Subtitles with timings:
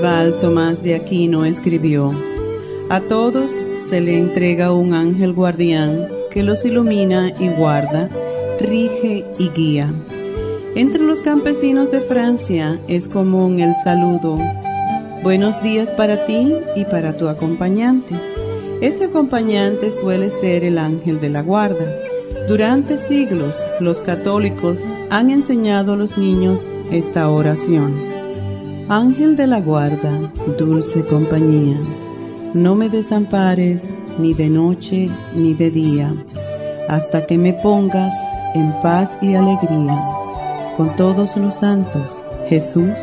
[0.00, 2.14] Medieval Tomás de Aquino escribió,
[2.88, 3.52] A todos
[3.88, 8.08] se le entrega un ángel guardián que los ilumina y guarda,
[8.58, 9.92] rige y guía.
[10.74, 14.38] Entre los campesinos de Francia es común el saludo,
[15.22, 18.14] Buenos días para ti y para tu acompañante.
[18.80, 21.84] Ese acompañante suele ser el ángel de la guarda.
[22.48, 24.78] Durante siglos los católicos
[25.10, 28.09] han enseñado a los niños esta oración.
[28.90, 30.10] Ángel de la guarda,
[30.58, 31.76] dulce compañía,
[32.54, 33.88] no me desampares
[34.18, 36.12] ni de noche ni de día,
[36.88, 38.12] hasta que me pongas
[38.56, 39.96] en paz y alegría
[40.76, 42.96] con todos los santos, Jesús,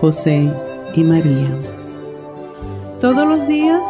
[0.00, 0.50] José
[0.94, 1.50] y María.
[2.98, 3.82] Todos los días,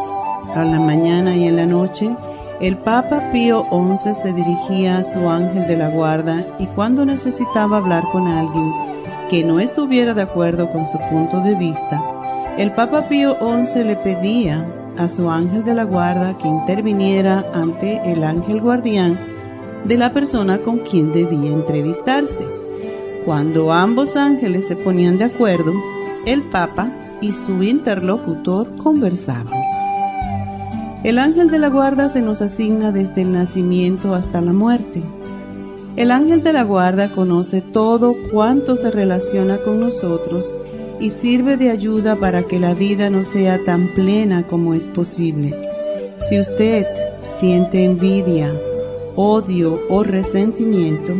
[0.55, 2.13] a la mañana y en la noche,
[2.59, 7.77] el Papa Pío XI se dirigía a su ángel de la guarda y cuando necesitaba
[7.77, 8.88] hablar con alguien,
[9.29, 12.01] que no estuviera de acuerdo con su punto de vista,
[12.57, 14.65] el Papa Pío XI le pedía
[14.97, 19.17] a su ángel de la guarda que interviniera ante el ángel guardián
[19.85, 22.45] de la persona con quien debía entrevistarse.
[23.23, 25.73] Cuando ambos ángeles se ponían de acuerdo,
[26.25, 26.89] el Papa
[27.21, 29.59] y su interlocutor conversaban.
[31.03, 35.01] El ángel de la guarda se nos asigna desde el nacimiento hasta la muerte
[35.99, 40.49] el ángel de la guarda conoce todo cuanto se relaciona con nosotros
[40.97, 45.53] y sirve de ayuda para que la vida no sea tan plena como es posible.
[46.29, 46.85] Si usted
[47.37, 48.49] siente envidia,
[49.17, 51.15] odio o resentimiento,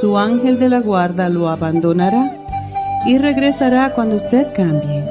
[0.00, 2.36] su ángel de la guarda lo abandonará
[3.06, 5.04] y regresará cuando usted cambie.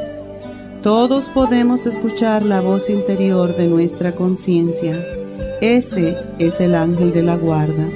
[0.84, 5.02] Todos podemos escuchar la voz interior de nuestra conciencia.
[5.62, 7.88] Ese es el ángel de la guarda.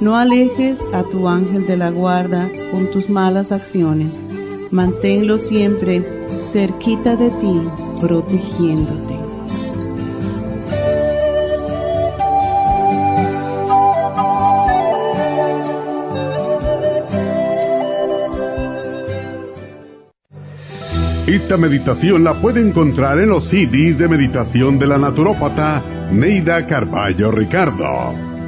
[0.00, 4.14] No alejes a tu ángel de la guarda con tus malas acciones.
[4.70, 6.04] Manténlo siempre
[6.52, 7.62] cerquita de ti,
[8.00, 9.16] protegiéndote.
[21.26, 27.30] Esta meditación la puede encontrar en los CDs de meditación de la naturópata Neida Carballo
[27.30, 28.25] Ricardo.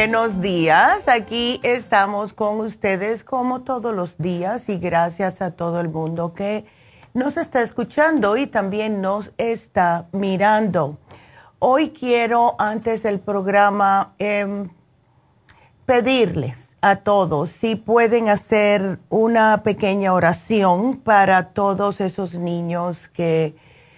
[0.00, 1.08] Buenos días.
[1.08, 6.64] Aquí estamos con ustedes como todos los días y gracias a todo el mundo que
[7.12, 10.96] nos está escuchando y también nos está mirando.
[11.58, 14.70] Hoy quiero, antes del programa, em,
[15.84, 23.54] pedirles a todos si pueden hacer una pequeña oración para todos esos niños que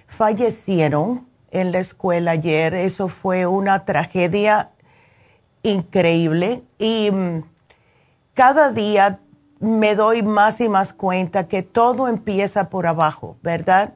[0.09, 2.75] fallecieron en la escuela ayer.
[2.75, 4.73] Eso fue una tragedia
[5.63, 7.45] increíble y mm,
[8.35, 9.21] cada día
[9.61, 13.95] me doy más y más cuenta que todo empieza por abajo, ¿verdad?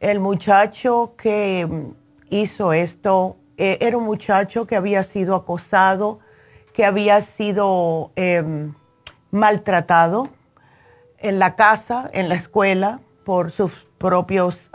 [0.00, 1.94] El muchacho que mm,
[2.30, 6.20] hizo esto eh, era un muchacho que había sido acosado,
[6.72, 8.74] que había sido em,
[9.30, 10.28] maltratado
[11.18, 14.70] en la casa, en la escuela, por sus propios,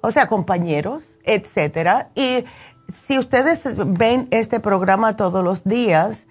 [0.00, 2.10] o sea, compañeros, etcétera.
[2.14, 2.44] Y
[2.92, 6.26] si ustedes ven este programa todos los días,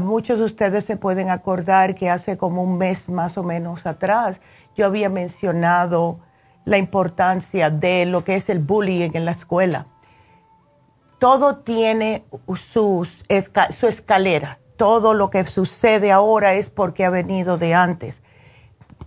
[0.00, 4.40] muchos de ustedes se pueden acordar que hace como un mes más o menos atrás
[4.76, 6.20] yo había mencionado
[6.64, 9.86] la importancia de lo que es el bullying en la escuela.
[11.18, 12.24] Todo tiene
[12.56, 13.24] sus,
[13.70, 14.58] su escalera.
[14.76, 18.22] Todo lo que sucede ahora es porque ha venido de antes.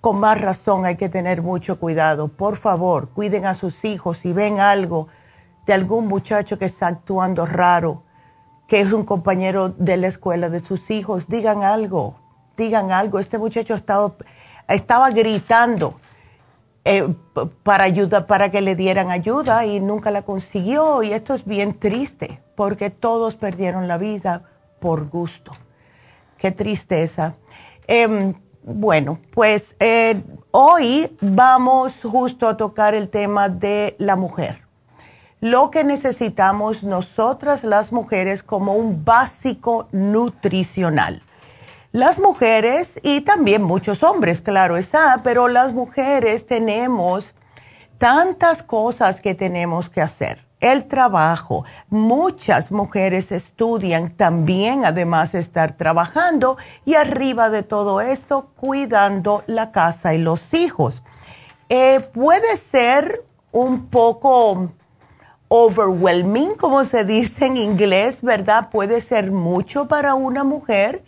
[0.01, 2.27] Con más razón hay que tener mucho cuidado.
[2.27, 4.19] Por favor, cuiden a sus hijos.
[4.19, 5.07] Si ven algo
[5.65, 8.03] de algún muchacho que está actuando raro,
[8.67, 12.19] que es un compañero de la escuela de sus hijos, digan algo,
[12.57, 13.19] digan algo.
[13.19, 14.13] Este muchacho estaba,
[14.67, 15.99] estaba gritando
[16.85, 17.13] eh,
[17.63, 21.03] para ayuda, para que le dieran ayuda y nunca la consiguió.
[21.03, 24.43] Y esto es bien triste, porque todos perdieron la vida
[24.79, 25.51] por gusto.
[26.37, 27.35] Qué tristeza.
[27.87, 28.33] Em,
[28.63, 34.62] bueno, pues eh, hoy vamos justo a tocar el tema de la mujer
[35.43, 41.21] lo que necesitamos nosotras las mujeres como un básico nutricional.
[41.91, 47.35] Las mujeres y también muchos hombres, claro está, pero las mujeres tenemos
[47.97, 50.45] tantas cosas que tenemos que hacer.
[50.61, 56.55] El trabajo, muchas mujeres estudian también, además de estar trabajando
[56.85, 61.03] y arriba de todo esto, cuidando la casa y los hijos.
[61.67, 64.69] Eh, puede ser un poco
[65.55, 68.71] overwhelming, como se dice en inglés, ¿verdad?
[68.71, 71.03] Puede ser mucho para una mujer.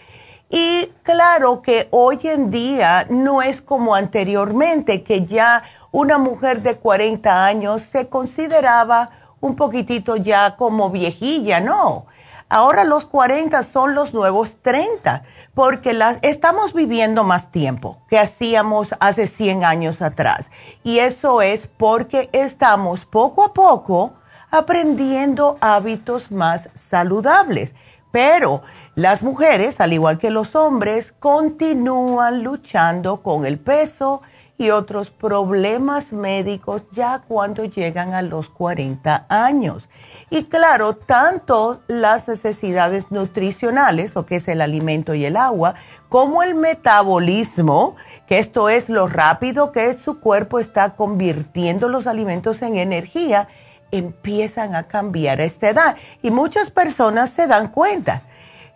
[0.52, 6.78] Y claro que hoy en día no es como anteriormente, que ya una mujer de
[6.78, 9.10] 40 años se consideraba
[9.40, 12.06] un poquitito ya como viejilla, no.
[12.48, 15.24] Ahora los 40 son los nuevos 30,
[15.56, 20.52] porque las, estamos viviendo más tiempo que hacíamos hace 100 años atrás.
[20.84, 24.14] Y eso es porque estamos poco a poco
[24.56, 27.74] aprendiendo hábitos más saludables.
[28.12, 28.62] Pero
[28.96, 34.22] las mujeres, al igual que los hombres, continúan luchando con el peso
[34.58, 39.90] y otros problemas médicos ya cuando llegan a los 40 años.
[40.30, 45.76] Y claro, tanto las necesidades nutricionales, o que es el alimento y el agua,
[46.08, 47.98] como el metabolismo,
[48.28, 53.50] que esto es lo rápido que su cuerpo está convirtiendo los alimentos en energía,
[53.98, 58.24] empiezan a cambiar a esta edad y muchas personas se dan cuenta.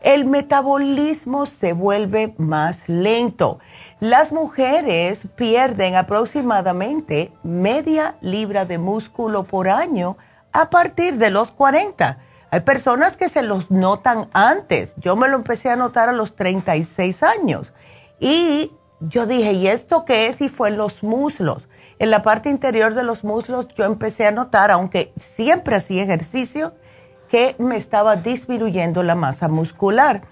[0.01, 3.59] El metabolismo se vuelve más lento.
[3.99, 10.17] Las mujeres pierden aproximadamente media libra de músculo por año
[10.53, 12.17] a partir de los 40.
[12.51, 14.93] Hay personas que se los notan antes.
[14.97, 17.73] Yo me lo empecé a notar a los 36 años.
[18.19, 18.71] Y
[19.01, 20.41] yo dije, ¿y esto qué es?
[20.41, 21.68] Y fue en los muslos
[21.99, 26.73] en la parte interior de los muslos yo empecé a notar, aunque siempre hacía ejercicio,
[27.29, 30.23] que me estaba disminuyendo la masa muscular.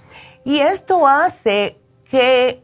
[0.45, 1.77] Y esto hace
[2.09, 2.63] que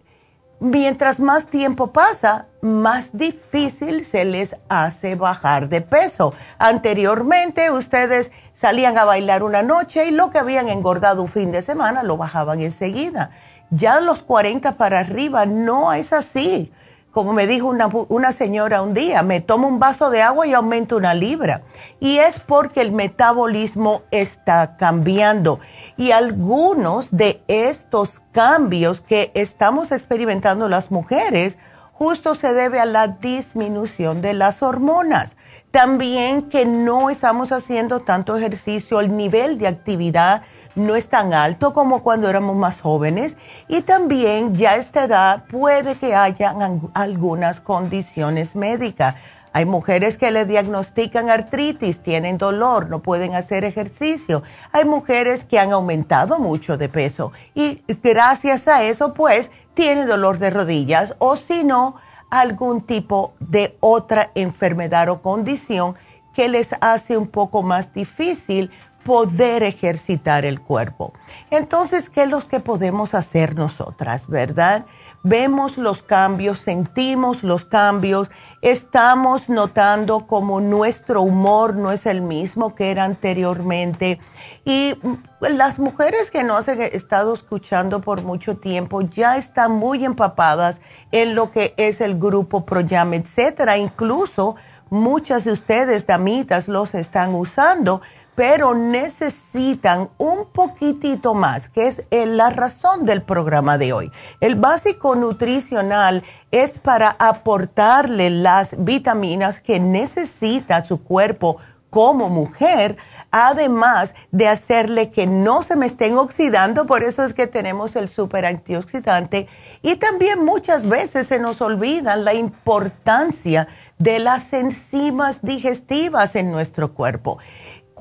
[0.62, 6.34] mientras más tiempo pasa, más difícil se les hace bajar de peso.
[6.58, 11.62] Anteriormente ustedes salían a bailar una noche y lo que habían engordado un fin de
[11.62, 13.32] semana lo bajaban enseguida.
[13.70, 16.72] Ya los 40 para arriba no es así
[17.14, 17.68] como me dijo
[18.10, 21.62] una, señora un día, me tomo un vaso de agua y aumento una libra.
[22.00, 25.60] Y es porque el metabolismo está cambiando.
[25.96, 31.60] Y algunos de estos cambios que estamos experimentando las mujeres
[31.92, 35.36] justo se debe a la disminución de las hormonas.
[35.74, 40.44] También que no estamos haciendo tanto ejercicio, el nivel de actividad
[40.76, 43.38] no es tan alto como cuando éramos más jóvenes
[43.68, 46.56] y también ya esta edad puede que haya
[46.94, 49.16] algunas condiciones médicas.
[49.52, 54.44] Hay mujeres que le diagnostican artritis, tienen dolor, no pueden hacer ejercicio.
[54.74, 60.38] Hay mujeres que han aumentado mucho de peso y gracias a eso pues tienen dolor
[60.38, 61.96] de rodillas o si no,
[62.34, 65.94] algún tipo de otra enfermedad o condición
[66.34, 68.72] que les hace un poco más difícil
[69.04, 71.14] poder ejercitar el cuerpo.
[71.52, 74.88] Entonces, ¿qué es lo que podemos hacer nosotras, verdad?
[75.26, 78.30] Vemos los cambios, sentimos los cambios,
[78.62, 84.20] estamos notando como nuestro humor no es el mismo que era anteriormente.
[84.66, 84.96] Y
[85.40, 90.82] las mujeres que nos han estado escuchando por mucho tiempo ya están muy empapadas
[91.14, 93.78] en lo que es el grupo ProYam, etcétera.
[93.78, 94.58] Incluso
[94.90, 98.02] muchas de ustedes, damitas, los están usando
[98.36, 104.12] pero necesitan un poquitito más, que es eh, la razón del programa de hoy.
[104.40, 111.58] El básico nutricional es para aportarle las vitaminas que necesita su cuerpo
[111.94, 112.98] como mujer,
[113.30, 118.10] además de hacerle que no se me estén oxidando, por eso es que tenemos el
[118.10, 119.48] super antioxidante
[119.84, 123.68] y también muchas veces se nos olvida la importancia
[124.00, 127.38] de las enzimas digestivas en nuestro cuerpo.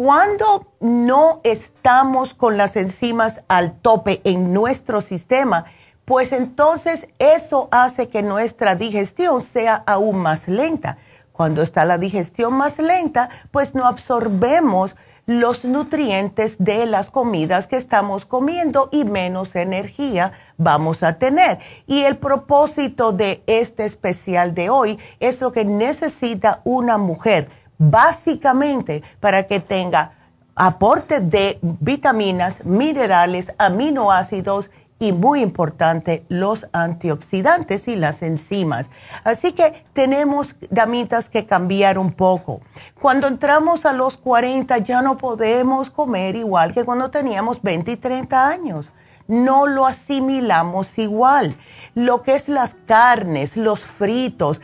[0.05, 5.67] Cuando no estamos con las enzimas al tope en nuestro sistema,
[6.05, 10.99] pues entonces eso hace que nuestra digestión sea aún más lenta.
[11.31, 17.77] Cuando está la digestión más lenta, pues no absorbemos los nutrientes de las comidas que
[17.77, 21.61] estamos comiendo y menos energía vamos a tener.
[21.87, 29.03] Y el propósito de este especial de hoy es lo que necesita una mujer básicamente
[29.19, 30.13] para que tenga
[30.55, 34.71] aporte de vitaminas, minerales, aminoácidos
[35.01, 38.87] y muy importante, los antioxidantes y las enzimas.
[39.25, 42.61] Así que tenemos, damitas, que cambiar un poco.
[43.01, 47.97] Cuando entramos a los 40 ya no podemos comer igual que cuando teníamos 20 y
[47.97, 48.87] 30 años.
[49.27, 51.57] No lo asimilamos igual.
[51.95, 54.61] Lo que es las carnes, los fritos,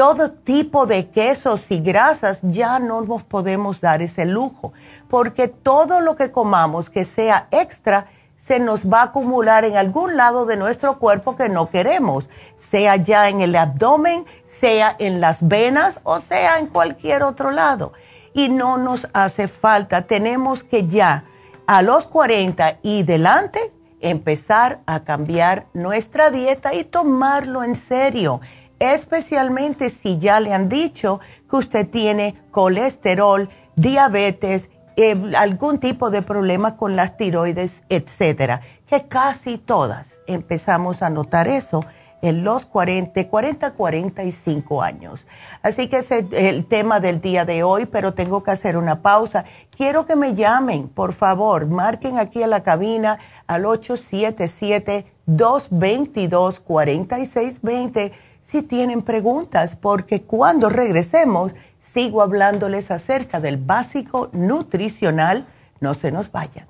[0.00, 4.72] todo tipo de quesos y grasas, ya no nos podemos dar ese lujo,
[5.10, 8.06] porque todo lo que comamos que sea extra
[8.38, 12.24] se nos va a acumular en algún lado de nuestro cuerpo que no queremos,
[12.58, 17.92] sea ya en el abdomen, sea en las venas o sea en cualquier otro lado.
[18.32, 21.24] Y no nos hace falta, tenemos que ya
[21.66, 23.60] a los 40 y delante
[24.00, 28.40] empezar a cambiar nuestra dieta y tomarlo en serio
[28.80, 36.22] especialmente si ya le han dicho que usted tiene colesterol, diabetes, eh, algún tipo de
[36.22, 41.84] problema con las tiroides, etcétera, que casi todas empezamos a notar eso
[42.22, 45.26] en los 40, 40, 45 años.
[45.62, 49.00] Así que ese es el tema del día de hoy, pero tengo que hacer una
[49.00, 49.44] pausa.
[49.74, 58.12] Quiero que me llamen, por favor, marquen aquí a la cabina al 877 222 4620
[58.50, 65.46] si tienen preguntas, porque cuando regresemos sigo hablándoles acerca del básico nutricional.
[65.80, 66.69] No se nos vayan.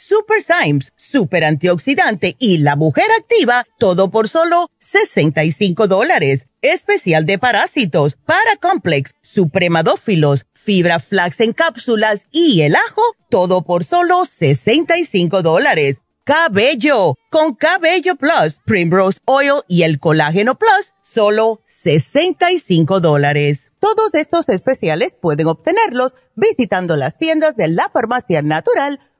[0.00, 6.46] Super Symes, Super Antioxidante y la Mujer Activa, todo por solo 65 dólares.
[6.62, 14.24] Especial de parásitos, Paracomplex, Supremadófilos, Fibra Flax en cápsulas y el ajo, todo por solo
[14.24, 15.98] 65 dólares.
[16.24, 17.16] cabello.
[17.30, 23.70] Con Cabello Plus, Primrose Oil y el Colágeno Plus, solo 65 dólares.
[23.80, 29.00] Todos estos especiales pueden obtenerlos visitando las tiendas de la Farmacia Natural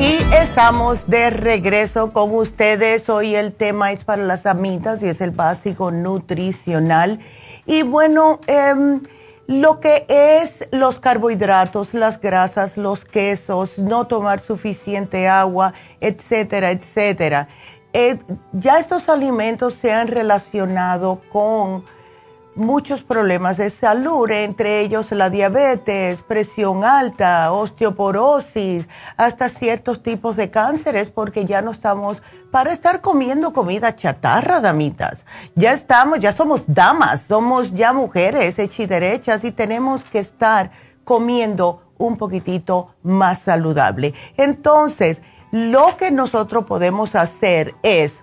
[0.00, 3.10] Y estamos de regreso con ustedes.
[3.10, 7.20] Hoy el tema es para las amitas y es el básico nutricional.
[7.66, 9.02] Y bueno, em,
[9.46, 17.48] lo que es los carbohidratos, las grasas, los quesos, no tomar suficiente agua, etcétera, etcétera.
[17.92, 18.16] Eh,
[18.52, 21.84] ya estos alimentos se han relacionado con
[22.60, 28.86] muchos problemas de salud, entre ellos la diabetes, presión alta, osteoporosis,
[29.16, 35.24] hasta ciertos tipos de cánceres, porque ya no estamos para estar comiendo comida chatarra, damitas.
[35.54, 40.70] Ya estamos, ya somos damas, somos ya mujeres hechiderechas y tenemos que estar
[41.02, 44.14] comiendo un poquitito más saludable.
[44.36, 48.20] Entonces, lo que nosotros podemos hacer es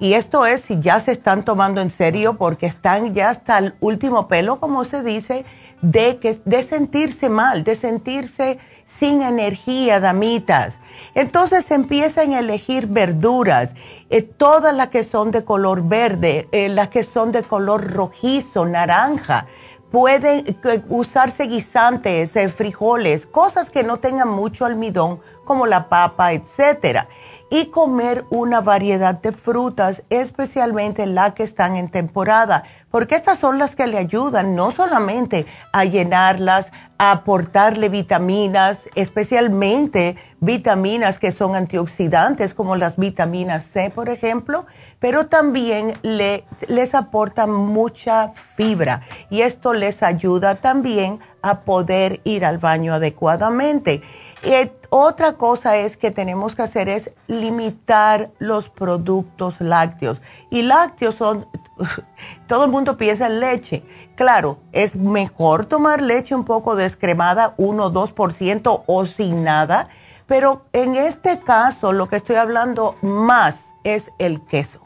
[0.00, 3.74] y esto es si ya se están tomando en serio porque están ya hasta el
[3.80, 5.44] último pelo, como se dice,
[5.82, 10.78] de, que, de sentirse mal, de sentirse sin energía, damitas.
[11.14, 13.74] Entonces empiezan a elegir verduras,
[14.10, 18.66] eh, todas las que son de color verde, eh, las que son de color rojizo,
[18.66, 19.46] naranja.
[19.90, 27.08] Pueden eh, usarse guisantes, frijoles, cosas que no tengan mucho almidón, como la papa, etcétera
[27.50, 33.58] y comer una variedad de frutas, especialmente las que están en temporada, porque estas son
[33.58, 41.54] las que le ayudan no solamente a llenarlas, a aportarle vitaminas, especialmente vitaminas que son
[41.54, 44.66] antioxidantes, como las vitaminas C, por ejemplo,
[44.98, 52.44] pero también le, les aporta mucha fibra y esto les ayuda también a poder ir
[52.44, 54.02] al baño adecuadamente.
[54.42, 60.22] Y otra cosa es que tenemos que hacer es limitar los productos lácteos.
[60.50, 61.46] Y lácteos son,
[62.46, 63.82] todo el mundo piensa en leche.
[64.14, 69.88] Claro, es mejor tomar leche un poco descremada, 1 o 2% o sin nada,
[70.26, 74.80] pero en este caso lo que estoy hablando más es el queso.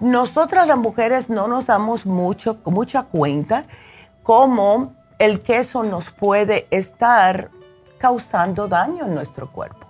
[0.00, 3.64] Nosotras las mujeres no nos damos mucho, mucha cuenta
[4.22, 7.50] cómo el queso nos puede estar
[8.04, 9.86] causando daño en nuestro cuerpo.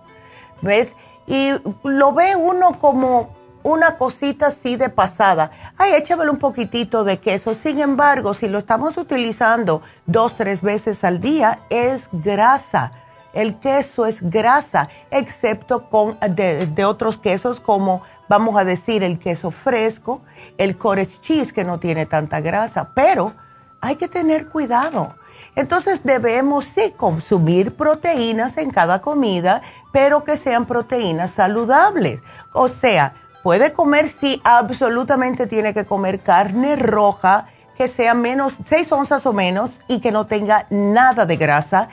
[0.62, 0.92] ¿Ves?
[1.26, 1.50] Y
[1.82, 5.50] lo ve uno como una cosita así de pasada.
[5.76, 7.56] Ay, échamelo un poquitito de queso.
[7.56, 12.92] Sin embargo, si lo estamos utilizando dos, tres veces al día, es grasa.
[13.32, 19.50] El queso es grasa, excepto con de, otros quesos como vamos a decir el queso
[19.50, 20.22] fresco,
[20.56, 23.32] el cottage cheese que no tiene tanta grasa, pero
[23.80, 25.16] hay que tener cuidado
[25.56, 29.62] entonces debemos sí consumir proteínas en cada comida,
[29.92, 32.20] pero que sean proteínas saludables.
[32.52, 38.92] O sea, puede comer sí, absolutamente tiene que comer carne roja que sea menos 6
[38.92, 41.88] onzas o menos y que no tenga nada de grasa.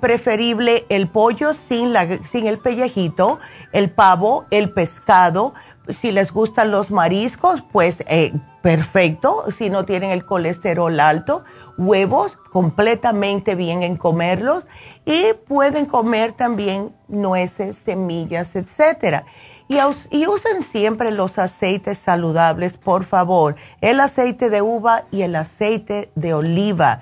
[0.00, 3.38] Preferible el pollo sin, la, sin el pellejito,
[3.70, 5.54] el pavo, el pescado.
[5.88, 9.44] Si les gustan los mariscos, pues eh, perfecto.
[9.56, 11.44] Si no tienen el colesterol alto,
[11.78, 14.64] huevos completamente bien en comerlos
[15.06, 19.24] y pueden comer también nueces, semillas, etcétera.
[19.68, 26.10] Y, usen siempre los aceites saludables, por favor, el aceite de uva y el aceite
[26.14, 27.00] de oliva.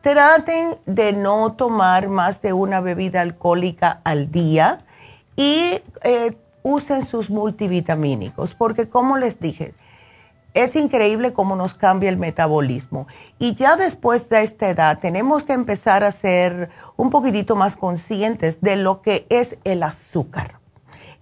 [0.00, 4.84] Traten de no tomar más de una bebida alcohólica al día
[5.36, 9.74] y eh, usen sus multivitamínicos, porque como les dije,
[10.54, 13.06] es increíble cómo nos cambia el metabolismo.
[13.38, 18.60] Y ya después de esta edad tenemos que empezar a ser un poquitito más conscientes
[18.60, 20.58] de lo que es el azúcar.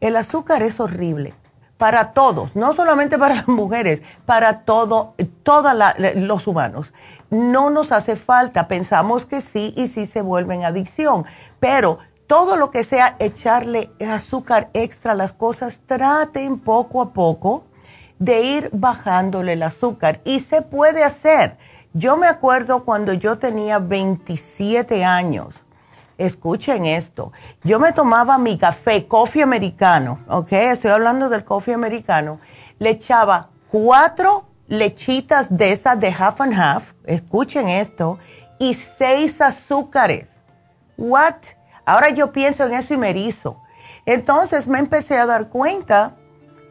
[0.01, 1.35] El azúcar es horrible
[1.77, 5.73] para todos, no solamente para las mujeres, para todo, todos
[6.15, 6.93] los humanos.
[7.31, 11.25] No nos hace falta, pensamos que sí y sí se vuelve en adicción,
[11.59, 17.65] pero todo lo que sea echarle azúcar extra a las cosas, traten poco a poco
[18.21, 21.57] de ir bajándole el azúcar y se puede hacer.
[21.93, 25.57] Yo me acuerdo cuando yo tenía 27 años,
[26.19, 27.33] escuchen esto,
[27.65, 30.53] yo me tomaba mi café, coffee americano, ¿ok?
[30.53, 32.39] Estoy hablando del coffee americano,
[32.79, 38.19] le echaba cuatro lechitas de esas de half and half, escuchen esto,
[38.59, 40.31] y seis azúcares.
[40.99, 41.37] ¿What?
[41.87, 43.61] Ahora yo pienso en eso y me erizo.
[44.05, 46.17] Entonces me empecé a dar cuenta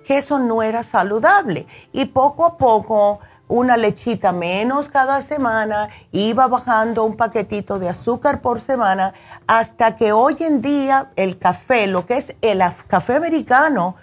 [0.09, 1.67] que eso no era saludable.
[1.93, 8.41] Y poco a poco, una lechita menos cada semana, iba bajando un paquetito de azúcar
[8.41, 9.13] por semana,
[9.45, 13.97] hasta que hoy en día el café, lo que es el café americano,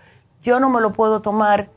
[0.45, 1.71] yo no me lo puedo tomar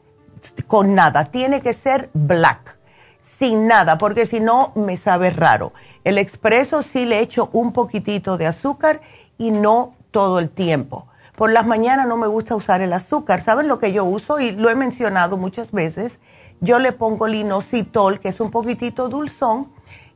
[0.68, 2.78] con nada, tiene que ser black,
[3.24, 5.74] sin nada, porque si no me sabe raro.
[6.04, 9.02] El expreso sí le echo un poquitito de azúcar
[9.40, 11.09] y no todo el tiempo.
[11.40, 13.42] Por las mañanas no me gusta usar el azúcar.
[13.42, 14.42] ¿Saben lo que yo uso?
[14.42, 16.20] Y lo he mencionado muchas veces.
[16.60, 19.72] Yo le pongo linositol, que es un poquitito dulzón,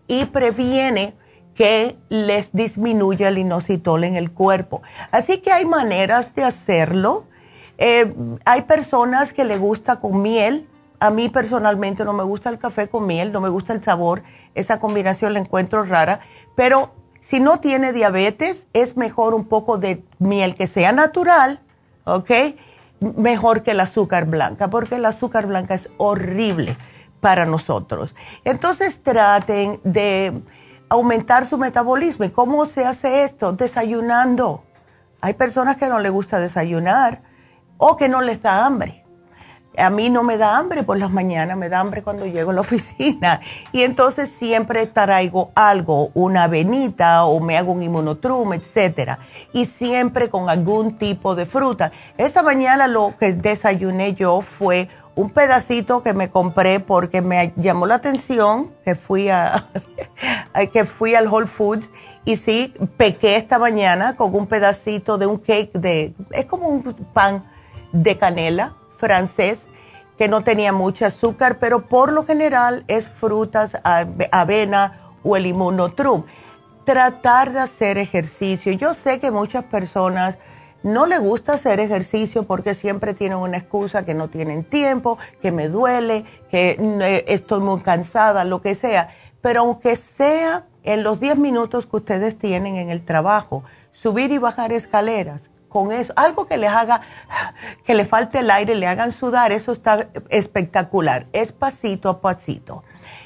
[0.06, 1.16] y previene
[1.56, 4.82] que les disminuya el inositol en el cuerpo.
[5.12, 7.24] Así que hay maneras de hacerlo.
[7.78, 10.68] Eh, hay personas que le gusta con miel.
[11.00, 14.24] A mí personalmente no me gusta el café con miel, no me gusta el sabor.
[14.56, 16.20] Esa combinación la encuentro rara.
[16.58, 16.92] Pero
[17.24, 21.62] si no tiene diabetes, es mejor un poco de miel que sea natural,
[22.04, 22.30] ¿ok?
[23.00, 26.78] Mejor que el azúcar blanca, porque el azúcar blanca es horrible
[27.22, 28.14] para nosotros.
[28.44, 30.44] Entonces traten de
[30.90, 32.26] aumentar su metabolismo.
[32.26, 33.54] ¿Y cómo se hace esto?
[33.54, 34.64] Desayunando.
[35.22, 37.22] Hay personas que no les gusta desayunar
[37.78, 39.03] o que no les da hambre.
[39.78, 42.54] A mí no me da hambre por las mañanas, me da hambre cuando llego a
[42.54, 43.42] la oficina.
[43.72, 49.20] Y entonces siempre traigo algo, una avenita o me hago un inmunotrum, etcétera.
[49.52, 51.92] Y siempre con algún tipo de fruta.
[52.18, 57.86] Esta mañana lo que desayuné yo fue un pedacito que me compré porque me llamó
[57.86, 59.70] la atención, que fui, a,
[60.74, 61.90] que fui al Whole Foods
[62.26, 66.84] y sí, pequé esta mañana con un pedacito de un cake de, es como un
[67.14, 67.44] pan
[67.92, 69.68] de canela francés
[70.18, 76.24] que no tenía mucho azúcar, pero por lo general es frutas, avena o el inmunotrum.
[76.86, 78.72] Tratar de hacer ejercicio.
[78.72, 80.38] Yo sé que muchas personas
[80.84, 85.52] no les gusta hacer ejercicio porque siempre tienen una excusa que no tienen tiempo, que
[85.52, 89.10] me duele, que eh, estoy muy cansada, lo que sea.
[89.42, 94.38] Pero aunque sea en los 10 minutos que ustedes tienen en el trabajo, subir y
[94.38, 97.02] bajar escaleras, con eso, algo que les haga,
[97.84, 102.84] que le falte el aire, le hagan sudar, eso está espectacular, es pasito a pasito.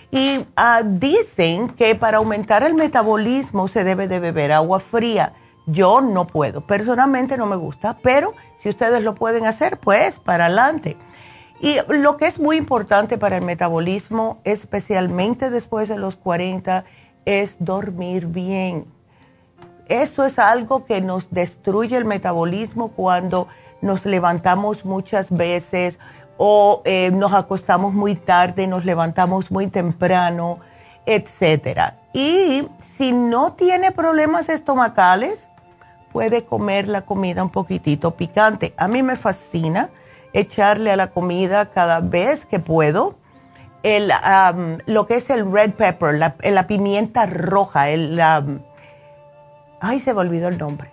[0.10, 5.34] Y ah, dicen que para aumentar el metabolismo se debe de beber agua fría.
[5.66, 10.46] Yo no puedo, personalmente no me gusta, pero si ustedes lo pueden hacer, pues para
[10.46, 10.96] adelante.
[11.60, 16.86] Y lo que es muy importante para el metabolismo, especialmente después de los 40,
[17.26, 18.86] es dormir bien
[19.89, 23.47] eso es algo que nos destruye el metabolismo cuando
[23.82, 26.00] nos levantamos muchas veces
[26.38, 30.60] o eh, nos acostamos muy tarde, nos levantamos muy temprano,
[31.06, 31.97] etcétera.
[32.13, 35.47] Y si no tiene problemas estomacales,
[36.12, 38.73] puede comer la comida un poquitito picante.
[38.78, 39.89] A mí me fascina
[40.34, 43.15] echarle a la comida cada vez que puedo
[43.84, 44.12] el,
[44.86, 48.19] lo que es el red pepper, la, pimienta roja, el,
[49.80, 50.92] Ay, se me olvidó el nombre.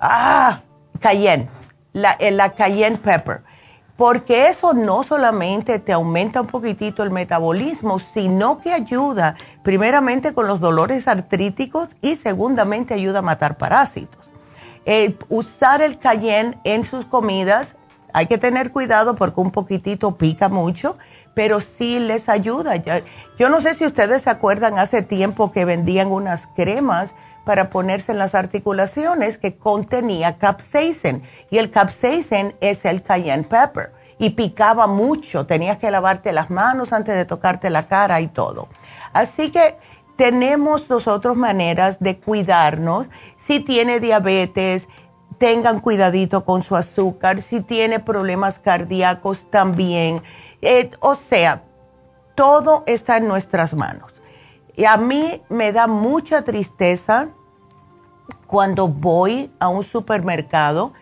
[0.00, 0.62] Ah,
[1.00, 1.48] cayenne.
[1.92, 3.42] La, eh, la cayenne pepper.
[3.96, 10.46] Porque eso no solamente te aumenta un poquitito el metabolismo, sino que ayuda primeramente con
[10.46, 14.18] los dolores artríticos y segundamente ayuda a matar parásitos.
[14.86, 17.76] Eh, usar el cayenne en sus comidas,
[18.12, 20.98] hay que tener cuidado porque un poquitito pica mucho,
[21.34, 22.74] pero sí les ayuda.
[23.38, 28.12] Yo no sé si ustedes se acuerdan hace tiempo que vendían unas cremas para ponerse
[28.12, 31.22] en las articulaciones que contenía capsaicin.
[31.50, 33.92] Y el capsaicin es el cayenne pepper.
[34.18, 38.68] Y picaba mucho, tenías que lavarte las manos antes de tocarte la cara y todo.
[39.12, 39.76] Así que
[40.16, 43.08] tenemos nosotros maneras de cuidarnos.
[43.38, 44.86] Si tiene diabetes,
[45.38, 47.42] tengan cuidadito con su azúcar.
[47.42, 50.22] Si tiene problemas cardíacos, también.
[50.60, 51.64] Eh, o sea,
[52.36, 54.11] todo está en nuestras manos.
[54.76, 57.28] Y a mí me da mucha tristeza
[58.46, 60.92] cuando voy a un supermercado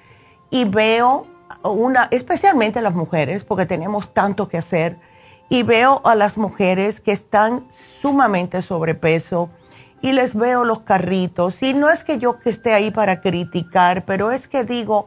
[0.51, 1.27] y veo
[1.63, 4.99] una, especialmente las mujeres, porque tenemos tanto que hacer,
[5.49, 9.51] y veo a las mujeres que están sumamente sobrepeso
[10.01, 11.61] y les veo los carritos.
[11.63, 15.07] Y no es que yo que esté ahí para criticar, pero es que digo,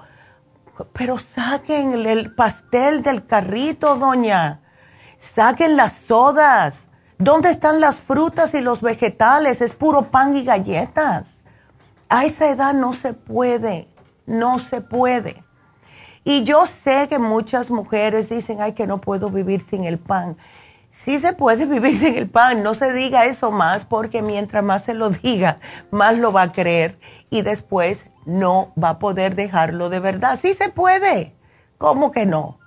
[0.91, 4.59] pero saquen el pastel del carrito, doña.
[5.17, 6.81] Saquen las sodas
[7.23, 9.61] ¿Dónde están las frutas y los vegetales?
[9.61, 11.39] Es puro pan y galletas.
[12.09, 13.87] A esa edad no se puede,
[14.25, 15.41] no se puede.
[16.25, 20.35] Y yo sé que muchas mujeres dicen, ay, que no puedo vivir sin el pan.
[20.91, 24.83] Sí se puede vivir sin el pan, no se diga eso más porque mientras más
[24.83, 25.59] se lo diga,
[25.91, 30.37] más lo va a creer y después no va a poder dejarlo de verdad.
[30.41, 31.37] Sí se puede,
[31.77, 32.59] ¿cómo que no?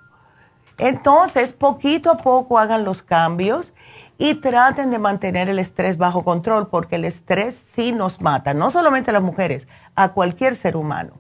[0.79, 3.75] Entonces, poquito a poco hagan los cambios
[4.19, 8.71] y traten de mantener el estrés bajo control porque el estrés sí nos mata, no
[8.71, 11.13] solamente a las mujeres, a cualquier ser humano.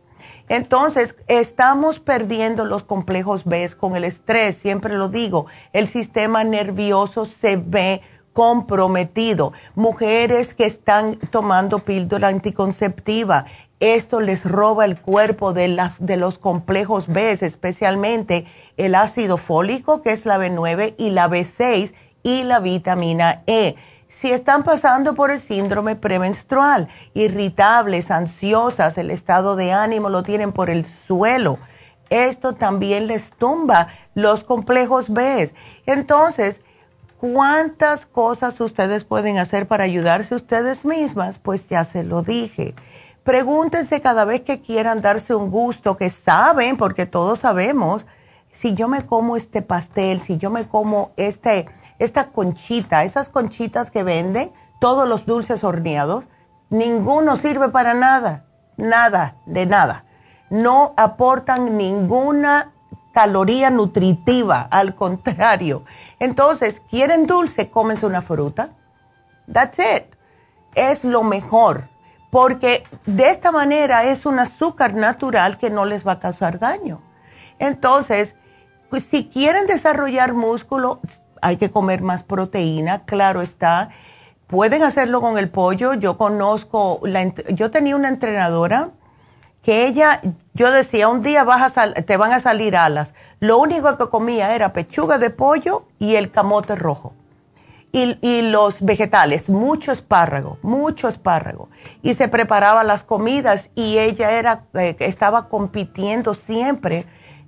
[0.48, 7.26] Entonces, estamos perdiendo los complejos B con el estrés, siempre lo digo, el sistema nervioso
[7.26, 8.00] se ve
[8.32, 9.52] comprometido.
[9.74, 13.46] Mujeres que están tomando píldora anticonceptiva,
[13.80, 20.00] esto les roba el cuerpo de, las, de los complejos B, especialmente el ácido fólico,
[20.00, 21.92] que es la B9, y la B6
[22.26, 23.76] y la vitamina E
[24.08, 30.52] si están pasando por el síndrome premenstrual, irritables, ansiosas, el estado de ánimo lo tienen
[30.52, 31.58] por el suelo,
[32.10, 35.52] esto también les tumba los complejos B.
[35.86, 36.60] Entonces,
[37.18, 41.38] ¿cuántas cosas ustedes pueden hacer para ayudarse ustedes mismas?
[41.38, 42.74] Pues ya se lo dije.
[43.22, 48.04] Pregúntense cada vez que quieran darse un gusto, que saben, porque todos sabemos,
[48.50, 51.66] si yo me como este pastel, si yo me como este
[51.98, 56.26] esta conchita, esas conchitas que venden, todos los dulces horneados,
[56.70, 60.04] ninguno sirve para nada, nada, de nada.
[60.50, 62.72] No aportan ninguna
[63.12, 65.84] caloría nutritiva, al contrario.
[66.18, 67.70] Entonces, ¿quieren dulce?
[67.70, 68.70] Cómense una fruta.
[69.50, 70.14] That's it.
[70.74, 71.88] Es lo mejor,
[72.30, 77.00] porque de esta manera es un azúcar natural que no les va a causar daño.
[77.58, 78.34] Entonces,
[79.00, 81.00] si quieren desarrollar músculo,
[81.42, 83.90] hay que comer más proteína, claro está.
[84.46, 85.94] Pueden hacerlo con el pollo.
[85.94, 87.00] Yo conozco,
[87.48, 88.90] yo tenía una entrenadora
[89.62, 90.20] que ella,
[90.54, 93.14] yo decía, un día vas a te van a salir alas.
[93.40, 97.14] Lo único que comía era pechuga de pollo y el camote rojo.
[97.90, 101.68] Y, y, los vegetales, mucho espárrago, mucho espárrago.
[102.02, 107.06] Y se preparaba las comidas y ella era, eh, estaba compitiendo siempre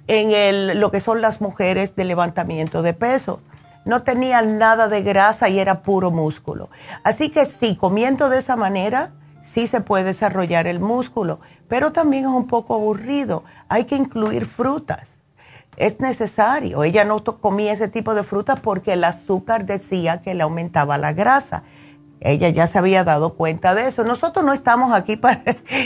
[0.08, 3.40] en el, lo que son las mujeres de levantamiento de peso
[3.88, 6.68] no tenía nada de grasa y era puro músculo.
[7.04, 12.24] Así que sí, comiendo de esa manera, sí se puede desarrollar el músculo, pero también
[12.24, 13.44] es un poco aburrido.
[13.70, 15.08] Hay que incluir frutas.
[15.78, 16.84] Es necesario.
[16.84, 21.14] Ella no comía ese tipo de frutas porque el azúcar decía que le aumentaba la
[21.14, 21.62] grasa.
[22.20, 24.04] Ella ya se había dado cuenta de eso.
[24.04, 25.40] Nosotros no estamos aquí para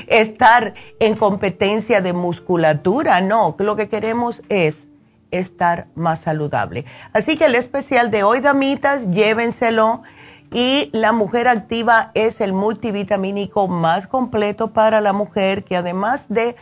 [0.08, 3.54] estar en competencia de musculatura, no.
[3.60, 4.88] Lo que queremos es
[5.32, 6.84] estar más saludable.
[7.12, 10.02] Así que el especial de hoy, damitas, llévenselo.
[10.52, 16.56] Y la mujer activa es el multivitamínico más completo para la mujer que además de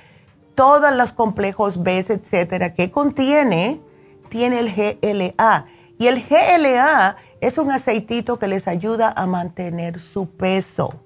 [0.55, 3.81] todos los complejos B, etcétera, que contiene,
[4.29, 5.67] tiene el GLA.
[5.99, 11.03] Y el GLA es un aceitito que les ayuda a mantener su peso.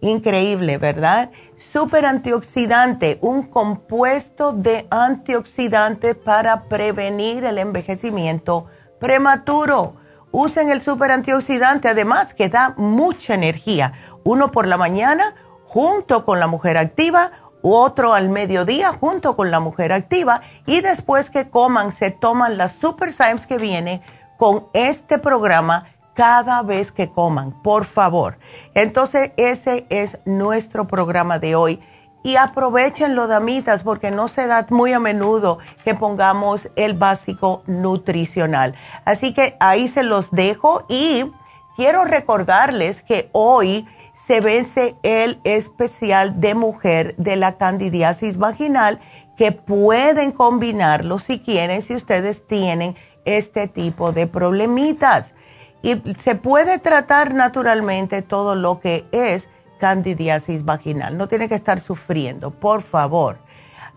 [0.00, 1.30] Increíble, ¿verdad?
[1.56, 8.66] Super antioxidante, un compuesto de antioxidantes para prevenir el envejecimiento
[9.00, 9.96] prematuro.
[10.30, 13.92] Usen el super antioxidante, además que da mucha energía.
[14.24, 15.34] Uno por la mañana
[15.64, 17.32] junto con la mujer activa,
[17.62, 22.72] otro al mediodía junto con la mujer activa y después que coman se toman las
[22.72, 24.02] Super Symes que viene
[24.36, 25.86] con este programa
[26.18, 28.38] cada vez que coman, por favor.
[28.74, 31.78] Entonces, ese es nuestro programa de hoy.
[32.24, 38.74] Y aprovechenlo, damitas, porque no se da muy a menudo que pongamos el básico nutricional.
[39.04, 41.30] Así que ahí se los dejo y
[41.76, 48.98] quiero recordarles que hoy se vence el especial de mujer de la candidiasis vaginal
[49.36, 55.32] que pueden combinarlo si quieren, si ustedes tienen este tipo de problemitas.
[55.82, 61.16] Y se puede tratar naturalmente todo lo que es candidiasis vaginal.
[61.16, 63.38] No tiene que estar sufriendo, por favor.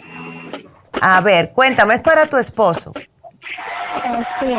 [1.00, 2.92] A ver, cuéntame, es para tu esposo.
[4.40, 4.52] Sí.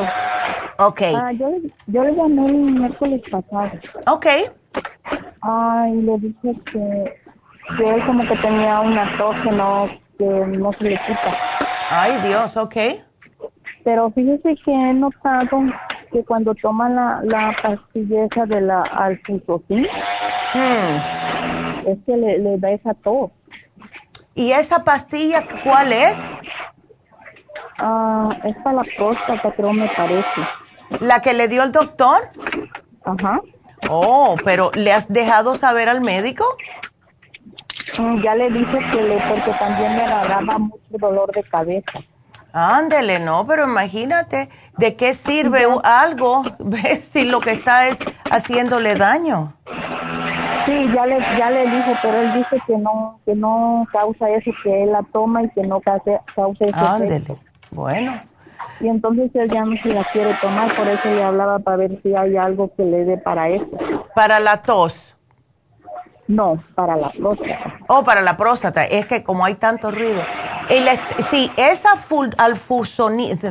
[0.79, 1.01] Ok.
[1.15, 1.51] Ah, yo,
[1.85, 3.69] yo, le llamé el miércoles pasado.
[4.07, 4.25] Ok.
[5.41, 7.19] Ay, le dije que,
[7.83, 9.87] él como que tenía una tos que no,
[10.17, 11.37] que no se le quita.
[11.91, 12.75] Ay, Dios, ok.
[13.83, 15.59] Pero fíjese que he notado
[16.15, 19.86] que cuando toma la, la pastilla esa de la alfusocin,
[20.54, 21.88] Hmm.
[21.88, 23.32] es que le, le da esa tos.
[24.34, 26.15] ¿Y esa pastilla cuál es?
[27.80, 30.41] Ah, es para la próstata, creo me parece.
[31.01, 32.21] ¿La que le dio el doctor?
[33.04, 33.41] Ajá.
[33.89, 36.45] Oh, pero ¿le has dejado saber al médico?
[37.97, 41.99] Mm, Ya le dije que le, porque también me agarraba mucho dolor de cabeza.
[42.57, 47.03] Ándele, no, pero imagínate, ¿de qué sirve algo ¿ves?
[47.11, 47.99] si lo que está es
[48.31, 49.53] haciéndole daño?
[50.65, 54.51] Sí, ya le, ya le dije, pero él dice que no, que no causa eso,
[54.63, 57.37] que él la toma y que no cause, cause ese Ándele.
[57.71, 58.21] Bueno,
[58.79, 62.01] Y entonces él ya no se la quiere tomar, por eso le hablaba para ver
[62.03, 63.69] si hay algo que le dé para eso.
[64.15, 65.14] para la tos
[66.27, 67.77] No, para la próstata.
[67.88, 70.23] o para la próstata, es que como hay tanto ruido.
[70.69, 70.88] El
[71.29, 71.89] sí, esa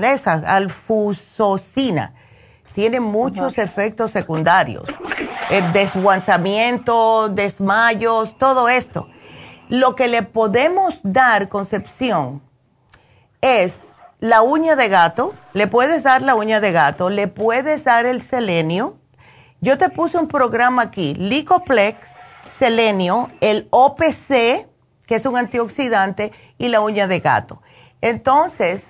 [0.03, 2.15] esa alfusocina
[2.75, 4.85] tiene muchos efectos secundarios.
[5.51, 9.09] Eh, desguanzamiento, desmayos, todo esto.
[9.69, 12.43] Lo que le podemos dar, Concepción,
[13.41, 13.79] es
[14.19, 18.23] la uña de gato, le puedes dar la uña de gato, le puedes dar el
[18.23, 18.97] selenio.
[19.61, 22.14] Yo te puse un programa aquí, Licoplex,
[22.49, 24.69] selenio, el OPC,
[25.07, 27.63] que es un antioxidante, y la uña de gato.
[28.01, 28.87] Entonces,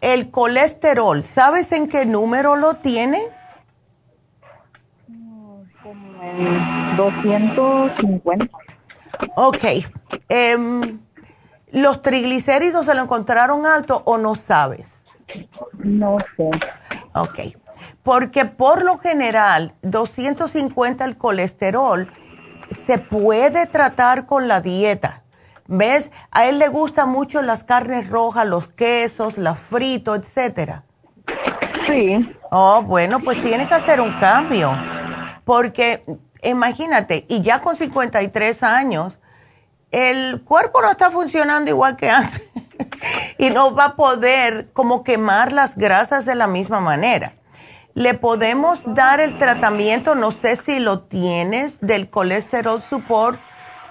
[0.00, 3.20] el colesterol, ¿sabes en qué número lo tiene?
[5.82, 8.46] Como en 250.
[9.36, 9.64] Ok.
[10.28, 11.00] em,
[11.72, 15.02] ¿Los triglicéridos se lo encontraron alto o no sabes?
[15.78, 16.50] No sé.
[17.14, 17.56] Ok.
[18.02, 22.12] Porque por lo general, 250 el colesterol
[22.74, 25.22] se puede tratar con la dieta.
[25.66, 26.10] ¿Ves?
[26.30, 30.84] A él le gustan mucho las carnes rojas, los quesos, la frito, etcétera.
[31.86, 32.36] Sí.
[32.50, 34.72] Oh, bueno, pues tiene que hacer un cambio.
[35.44, 36.04] Porque
[36.42, 39.18] imagínate, y ya con 53 años,
[39.90, 42.42] el cuerpo no está funcionando igual que antes.
[43.38, 47.34] y no va a poder como quemar las grasas de la misma manera.
[47.94, 53.40] Le podemos dar el tratamiento, no sé si lo tienes, del colesterol support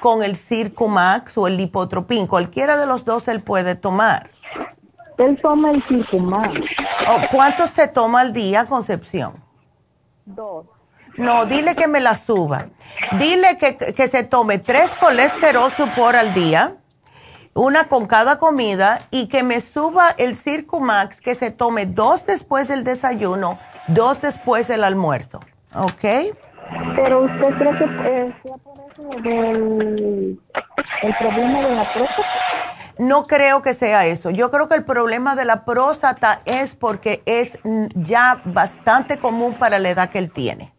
[0.02, 2.28] con el Circumax o el Lipotropin.
[2.28, 4.30] Cualquiera de los dos él puede tomar.
[5.18, 6.60] Él toma el Circumax.
[7.08, 9.42] Oh, ¿Cuánto se toma al día, Concepción?
[10.26, 10.66] Dos.
[11.16, 12.68] No, dile que me la suba.
[13.18, 16.76] Dile que, que se tome tres colesterol support al día,
[17.54, 22.68] una con cada comida, y que me suba el Circumax, que se tome dos después
[22.68, 25.40] del desayuno, dos después del almuerzo.
[25.76, 26.36] ¿Ok?
[26.96, 30.40] Pero usted cree que eh, sea por eso del
[31.04, 32.30] el problema de la próstata.
[32.98, 34.30] No creo que sea eso.
[34.30, 37.58] Yo creo que el problema de la próstata es porque es
[37.96, 40.72] ya bastante común para la edad que él tiene.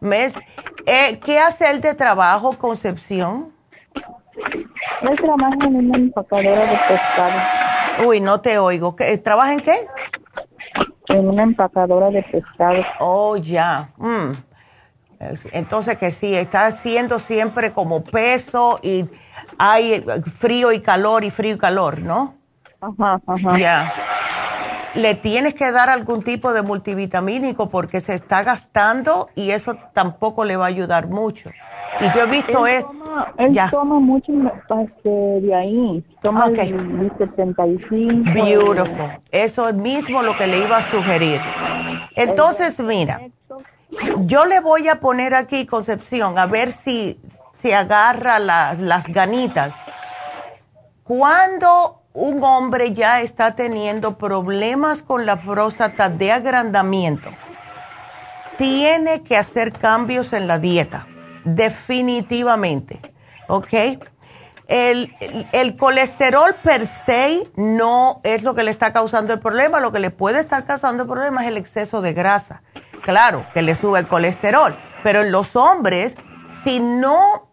[0.00, 0.34] ¿Ves?
[0.86, 3.52] Eh, ¿Qué hace él de trabajo, Concepción?
[5.02, 8.08] Él trabaja en una empacadora de pescado.
[8.08, 8.96] Uy, no te oigo.
[8.96, 9.74] ¿Qué- ¿Trabaja en qué?
[11.08, 12.82] En una empacadora de pescado.
[13.00, 13.90] Oh, ya.
[13.96, 14.32] Mm.
[15.20, 19.08] Es- Entonces que sí, está haciendo siempre como peso y
[19.58, 20.04] hay
[20.36, 22.34] frío y calor y frío y calor, ¿no?
[22.80, 23.58] Ajá, ajá.
[23.58, 23.92] Ya.
[24.94, 30.44] Le tienes que dar algún tipo de multivitamínico porque se está gastando y eso tampoco
[30.44, 31.50] le va a ayudar mucho.
[32.00, 33.70] Y yo he visto Él es toma, él Ya.
[33.70, 34.32] toma mucho
[34.82, 36.04] este, de ahí.
[36.22, 36.58] Toma Ok.
[36.58, 38.32] el, el 75.
[38.32, 39.10] beautiful.
[39.30, 41.40] Eso es mismo lo que le iba a sugerir.
[42.16, 43.20] Entonces, mira,
[44.20, 47.20] yo le voy a poner aquí, Concepción, a ver si
[47.58, 49.74] se agarra la- las ganitas.
[51.04, 57.30] Cuando un hombre ya está teniendo problemas con la próstata de agrandamiento,
[58.56, 61.06] tiene que hacer cambios en la dieta,
[61.44, 63.00] definitivamente,
[63.48, 63.68] ¿ok?
[64.68, 65.14] El,
[65.52, 69.98] el- colesterol per se no es lo que le está causando el problema, lo que
[69.98, 72.62] le puede estar causando el problema es el exceso de grasa.
[73.02, 76.16] Claro, que le sube el colesterol, pero en los hombres,
[76.62, 77.50] si no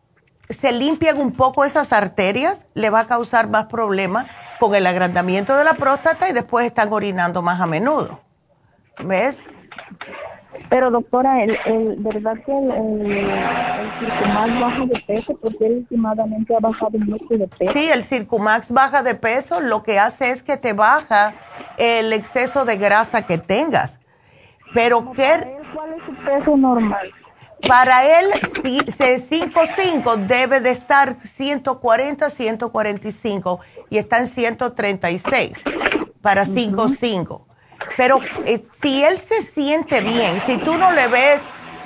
[0.49, 4.27] se limpian un poco esas arterias, le va a causar más problemas
[4.59, 8.21] con el agrandamiento de la próstata y después están orinando más a menudo.
[8.99, 9.41] ¿Ves?
[10.67, 15.37] Pero doctora, el, el, ¿verdad que el, el, el Circumax baja de peso?
[15.41, 17.73] Porque él últimamente ha bajado mucho de peso.
[17.73, 21.33] Sí, el Circumax baja de peso, lo que hace es que te baja
[21.77, 23.99] el exceso de grasa que tengas.
[24.73, 25.33] Pero Para ¿qué?
[25.33, 27.09] él, ¿Cuál es su peso normal?
[27.67, 28.27] para él,
[28.63, 35.51] si 5.5 debe de estar 140, 145 y está en 136
[36.21, 37.48] para 5.5.
[37.97, 41.41] Pero eh, si él se siente bien, si tú no le ves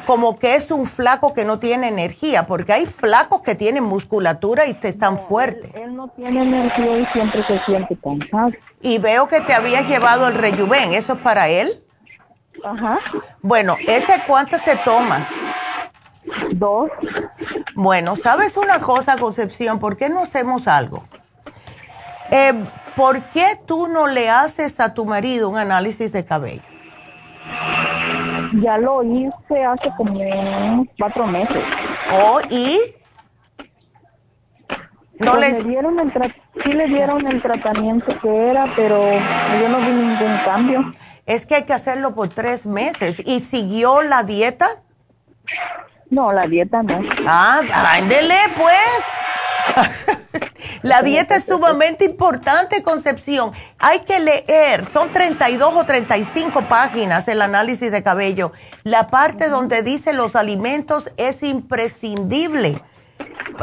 [0.05, 4.65] como que es un flaco que no tiene energía, porque hay flacos que tienen musculatura
[4.67, 5.71] y te están fuertes.
[5.75, 8.51] Él, no tiene energía y siempre se siente cansado.
[8.81, 11.81] Y veo que te habías llevado el rejuven, ¿eso es para él?
[12.63, 12.99] Ajá.
[13.41, 15.27] Bueno, ¿ese cuánto se toma?
[16.51, 16.89] Dos.
[17.75, 19.79] Bueno, ¿sabes una cosa, Concepción?
[19.79, 21.03] ¿Por qué no hacemos algo?
[22.31, 22.63] Eh,
[22.95, 26.61] ¿Por qué tú no le haces a tu marido un análisis de cabello?
[28.61, 31.63] Ya lo hice hace como cuatro meses.
[32.11, 32.79] ¿Oh, y?
[35.19, 35.63] No pues le...
[35.63, 36.11] dieron el
[36.63, 40.93] sí le dieron el tratamiento que era, pero yo no vi ningún cambio.
[41.25, 43.21] Es que hay que hacerlo por tres meses.
[43.25, 44.67] ¿Y siguió la dieta?
[46.09, 46.99] No, la dieta no.
[47.25, 47.61] Ah,
[47.95, 49.05] ándele pues.
[50.81, 53.51] la dieta es sumamente importante, Concepción.
[53.79, 58.51] Hay que leer, son 32 o 35 páginas el análisis de cabello.
[58.83, 62.81] La parte donde dice los alimentos es imprescindible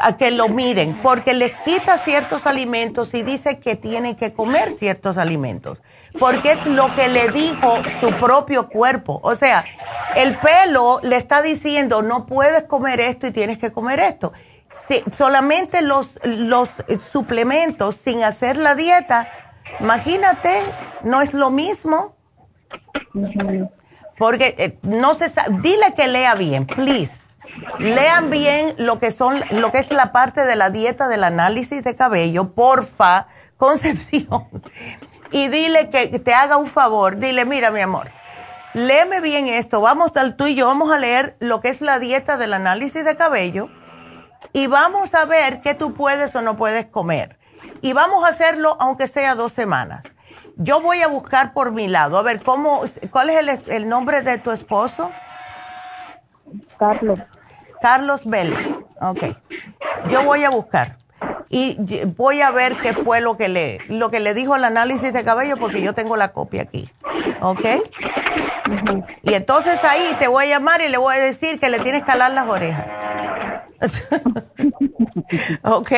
[0.03, 4.71] a que lo miren, porque les quita ciertos alimentos y dice que tienen que comer
[4.71, 5.79] ciertos alimentos
[6.19, 9.21] porque es lo que le dijo su propio cuerpo.
[9.23, 9.65] O sea,
[10.17, 14.33] el pelo le está diciendo, no puedes comer esto y tienes que comer esto.
[14.87, 16.71] Si, solamente los, los
[17.13, 19.29] suplementos sin hacer la dieta,
[19.81, 20.51] imagínate,
[21.03, 22.17] no es lo mismo.
[24.19, 27.21] Porque eh, no se dile que lea bien, please.
[27.79, 31.83] Lean bien lo que son, lo que es la parte de la dieta del análisis
[31.83, 33.27] de cabello, porfa,
[33.61, 34.49] Concepción
[35.33, 38.11] y dile que te haga un favor, dile, mira mi amor,
[38.75, 41.99] léeme bien esto, vamos tal tú y yo vamos a leer lo que es la
[41.99, 43.69] dieta del análisis de cabello
[44.53, 47.39] y vamos a ver qué tú puedes o no puedes comer.
[47.81, 50.03] Y vamos a hacerlo aunque sea dos semanas.
[50.57, 54.21] Yo voy a buscar por mi lado, a ver, ¿cómo, ¿cuál es el, el nombre
[54.23, 55.11] de tu esposo?
[56.79, 57.19] Carlos.
[57.81, 58.85] Carlos Bell.
[59.01, 59.37] Ok.
[60.09, 60.97] Yo voy a buscar
[61.49, 61.77] y
[62.17, 65.25] voy a ver qué fue lo que le, lo que le dijo el análisis de
[65.25, 66.91] cabello porque yo tengo la copia aquí.
[67.41, 67.65] ¿Ok?
[69.23, 72.03] Y entonces ahí te voy a llamar y le voy a decir que le tienes
[72.03, 72.87] que calar las orejas.
[75.65, 75.91] ¿Ok?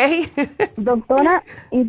[0.76, 1.85] Doctora, ¿y,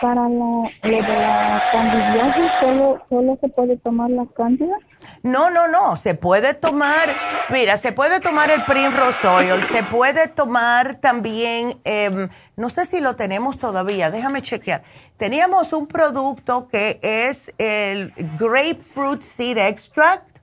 [0.00, 4.76] para lo, de la candidiasis solo, solo se puede tomar la cándida?
[5.22, 7.16] No, no, no, se puede tomar,
[7.50, 13.00] mira, se puede tomar el Primrose Oil, se puede tomar también, em, no sé si
[13.00, 14.82] lo tenemos todavía, déjame chequear.
[15.16, 20.38] Teníamos un producto que es el Grapefruit Seed Extract,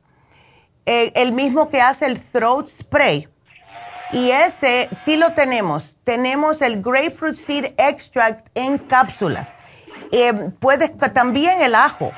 [0.86, 3.28] eh, el mismo que hace el Throat Spray.
[4.12, 5.96] Y ese sí lo tenemos.
[6.04, 9.52] Tenemos el Grapefruit Seed Extract en cápsulas.
[10.12, 12.12] Eh, puedes también el ajo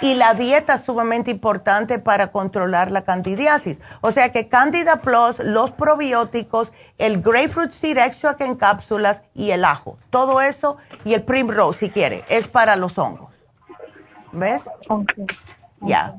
[0.00, 3.80] y la dieta es sumamente importante para controlar la candidiasis.
[4.00, 9.64] O sea que Candida Plus, los probióticos, el Grapefruit Seed Extract en cápsulas y el
[9.64, 9.98] ajo.
[10.10, 13.32] Todo eso y el Primrose si quiere, es para los hongos.
[14.32, 14.68] ¿Ves?
[15.80, 16.16] Ya.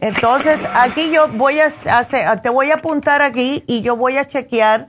[0.00, 1.66] Entonces, aquí yo voy a
[1.98, 4.88] hacer, te voy a apuntar aquí y yo voy a chequear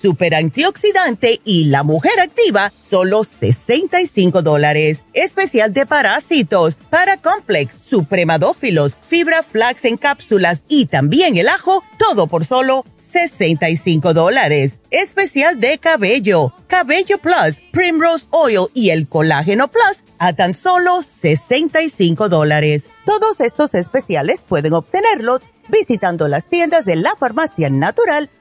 [0.00, 5.02] super antioxidante y la mujer activa, solo 65 dólares.
[5.12, 12.26] Especial de parásitos, para complex, supremadófilos, fibra flax en cápsulas y también el ajo, todo
[12.26, 14.78] por solo 65 dólares.
[14.90, 22.28] Especial de cabello, cabello plus, primrose oil y el colágeno plus a tan solo 65
[22.28, 22.84] dólares.
[23.04, 28.30] Todos estos especiales pueden obtenerlos visitando las tiendas de la farmacia natural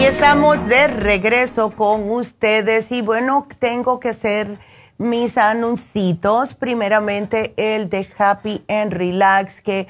[0.00, 4.58] Y estamos de regreso con ustedes y bueno, tengo que hacer
[4.96, 6.54] mis anuncios.
[6.54, 9.88] Primeramente el de Happy and Relax, que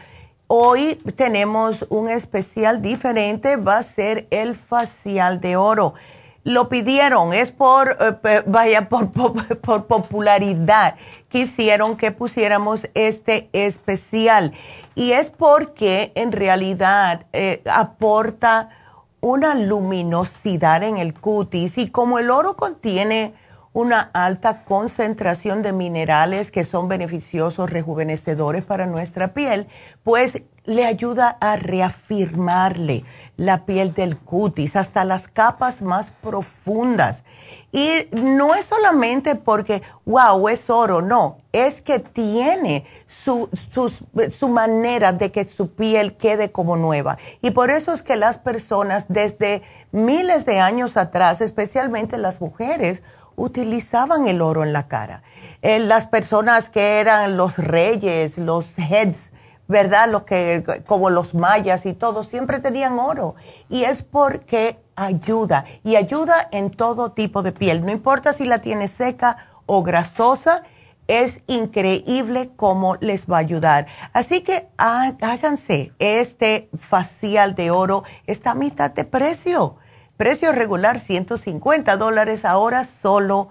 [0.49, 5.95] hoy tenemos un especial diferente, va a ser el facial de oro.
[6.43, 10.97] Lo pidieron, es por, eh, vaya, por, por, popularidad.
[11.29, 14.55] Quisieron que pusiéramos este especial.
[14.97, 18.71] Y es porque en realidad eh, aporta
[19.21, 23.35] una luminosidad en el cutis y como el oro contiene
[23.73, 29.69] una alta concentración de minerales que son beneficiosos, rejuvenecedores para nuestra piel,
[30.03, 33.05] pues le ayuda a reafirmarle
[33.37, 37.23] la piel del cutis hasta las capas más profundas.
[37.73, 45.13] Y no es solamente porque, wow, es oro, no, es que tiene su, su, manera
[45.13, 47.17] de que su piel quede como nueva.
[47.41, 49.63] Y por eso es que las personas desde
[49.93, 53.03] miles de años atrás, especialmente las mujeres,
[53.37, 55.23] utilizaban el oro en la cara.
[55.63, 59.30] Eh, las personas que eran los reyes, los heads,
[59.71, 60.11] ¿verdad?
[60.11, 63.37] Los que, como los mayas y todo, siempre tenían oro.
[63.69, 67.87] Y es porque ayuda, y ayuda en todo tipo de piel.
[67.87, 70.65] No importa si la tiene seca o grasosa,
[71.07, 73.87] es increíble cómo les va a ayudar.
[74.13, 79.77] Así que háganse este facial de oro, está a mitad de precio.
[80.17, 83.51] Precio regular 150 dólares, ahora solo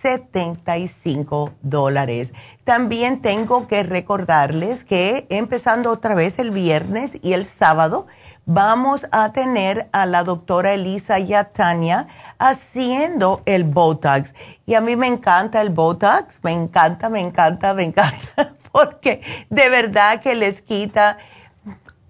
[0.00, 2.32] 75 dólares.
[2.64, 8.06] También tengo que recordarles que empezando otra vez el viernes y el sábado,
[8.46, 12.06] vamos a tener a la doctora Elisa Yatania
[12.38, 14.34] haciendo el Botox.
[14.64, 19.20] Y a mí me encanta el Botox, me encanta, me encanta, me encanta, porque
[19.50, 21.18] de verdad que les quita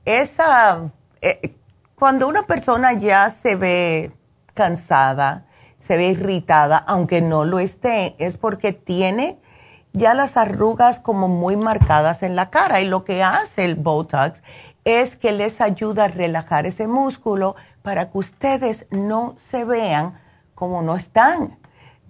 [0.04, 0.90] esa...
[1.20, 1.54] Eh,
[1.96, 4.12] cuando una persona ya se ve
[4.54, 5.47] cansada,
[5.88, 9.38] se ve irritada, aunque no lo esté, es porque tiene
[9.94, 12.82] ya las arrugas como muy marcadas en la cara.
[12.82, 14.42] Y lo que hace el Botox
[14.84, 20.20] es que les ayuda a relajar ese músculo para que ustedes no se vean
[20.54, 21.58] como no están.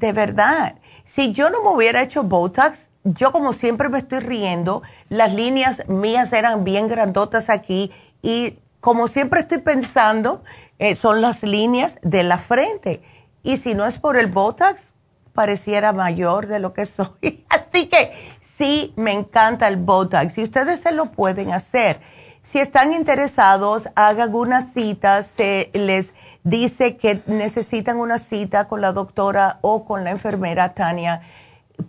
[0.01, 0.75] De verdad,
[1.05, 5.89] si yo no me hubiera hecho Botox, yo como siempre me estoy riendo, las líneas
[5.89, 10.43] mías eran bien grandotas aquí y como siempre estoy pensando,
[10.81, 13.03] eh, son las líneas de la frente
[13.43, 14.93] y si no es por el Botox,
[15.33, 17.47] pareciera mayor de lo que soy.
[17.49, 18.13] Así que
[18.57, 22.01] sí, me encanta el Botox y ustedes se lo pueden hacer.
[22.43, 26.15] Si están interesados, hagan una cita, se les
[26.45, 31.21] dice que necesitan una cita con la doctora o con la enfermera Tania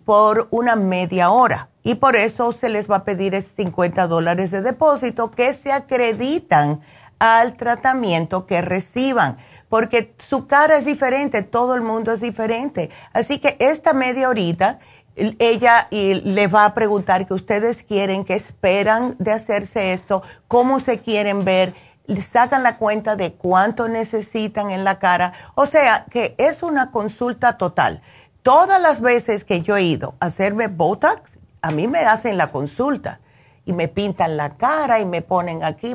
[0.04, 1.70] por una media hora.
[1.82, 6.82] Y por eso se les va a pedir 50 dólares de depósito que se acreditan
[7.20, 9.38] al tratamiento que reciban,
[9.70, 12.90] porque su cara es diferente, todo el mundo es diferente.
[13.14, 14.80] Así que esta media horita,
[15.16, 21.00] ella le va a preguntar qué ustedes quieren, qué esperan de hacerse esto, cómo se
[21.00, 21.76] quieren ver,
[22.18, 25.34] sacan la cuenta de cuánto necesitan en la cara.
[25.56, 28.02] O sea, que es una consulta total.
[28.42, 32.52] Todas las veces que yo he ido a hacerme Botox, a mí me hacen la
[32.52, 33.20] consulta
[33.66, 35.94] y me pintan la cara y me ponen aquí.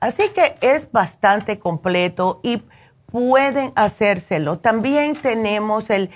[0.00, 2.62] así que es bastante completo y
[3.14, 4.58] pueden hacérselo.
[4.58, 6.10] También tenemos el,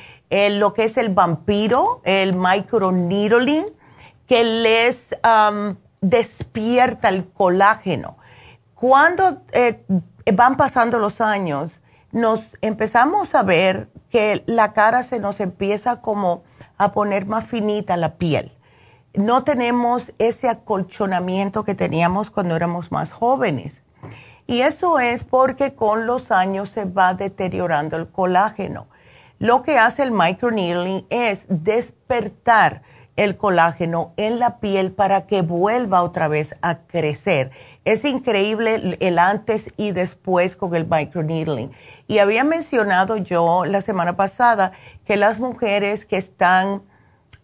[0.59, 3.67] lo que es el vampiro, el microneedling,
[4.27, 5.11] que les
[6.01, 8.17] despierta el colágeno.
[8.75, 9.85] Cuando eh,
[10.35, 11.81] van pasando los años,
[12.11, 16.43] nos empezamos a ver que la cara se nos empieza como
[16.79, 18.59] a poner más finita la piel.
[19.15, 23.83] No tenemos ese acolchonamiento que teníamos cuando éramos más jóvenes.
[24.51, 28.87] Y eso es porque con los años se va deteriorando el colágeno.
[29.39, 32.81] Lo que hace el microneedling es despertar
[33.17, 37.51] el colágeno en la piel para que vuelva otra vez a crecer.
[37.85, 41.71] Es increíble el antes y después con el microneedling.
[42.07, 44.73] Y había mencionado yo la semana pasada
[45.05, 46.81] que las mujeres que están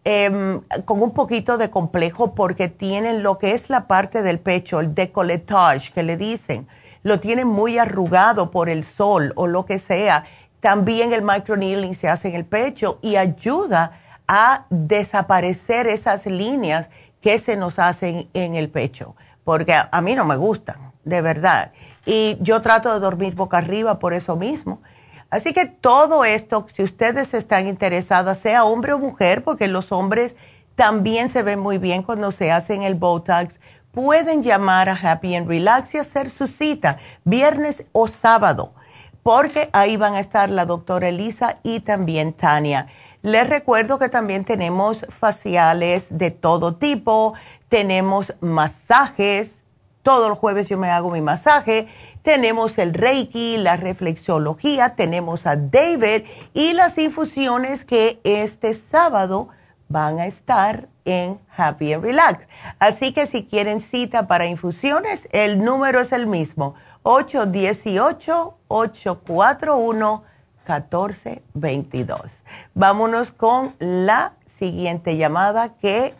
[0.04, 4.80] em, con un poquito de complejo porque tienen lo que es la parte del pecho,
[4.80, 6.66] el decolletage que le dicen,
[7.04, 10.24] lo tienen muy arrugado por el sol o lo que sea.
[10.58, 16.88] También el microneedling se hace en el pecho y ayuda a desaparecer esas líneas
[17.20, 21.72] que se nos hacen en el pecho, porque a, mí no me gustan, de verdad.
[22.06, 24.80] Y yo trato de dormir boca arriba por eso mismo.
[25.28, 30.36] Así que todo esto, si ustedes están interesadas, sea hombre o mujer, porque los hombres
[30.74, 33.60] también se ven muy bien cuando se hacen el Botox,
[33.94, 38.74] pueden llamar a Happy and Relax y hacer su cita viernes o sábado,
[39.22, 42.88] porque ahí van a estar la doctora Elisa y también Tania.
[43.22, 47.32] Les recuerdo que también tenemos faciales de todo tipo,
[47.68, 49.62] tenemos masajes,
[50.02, 51.88] todos los jueves yo me hago mi masaje,
[52.22, 59.48] tenemos el Reiki, la reflexología, tenemos a David y las infusiones que este sábado
[59.88, 62.46] van a estar en Happy and Relax.
[62.78, 70.24] Así que si quieren cita para infusiones, el número es el mismo, 818 841
[70.66, 72.42] 1422.
[72.74, 76.14] Vámonos con la siguiente llamada que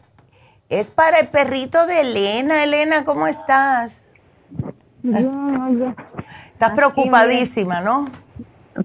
[0.69, 2.63] es para el perrito de Elena.
[2.63, 4.07] Elena, ¿cómo estás?
[5.03, 5.95] Bien,
[6.53, 8.07] Estás preocupadísima, ¿no?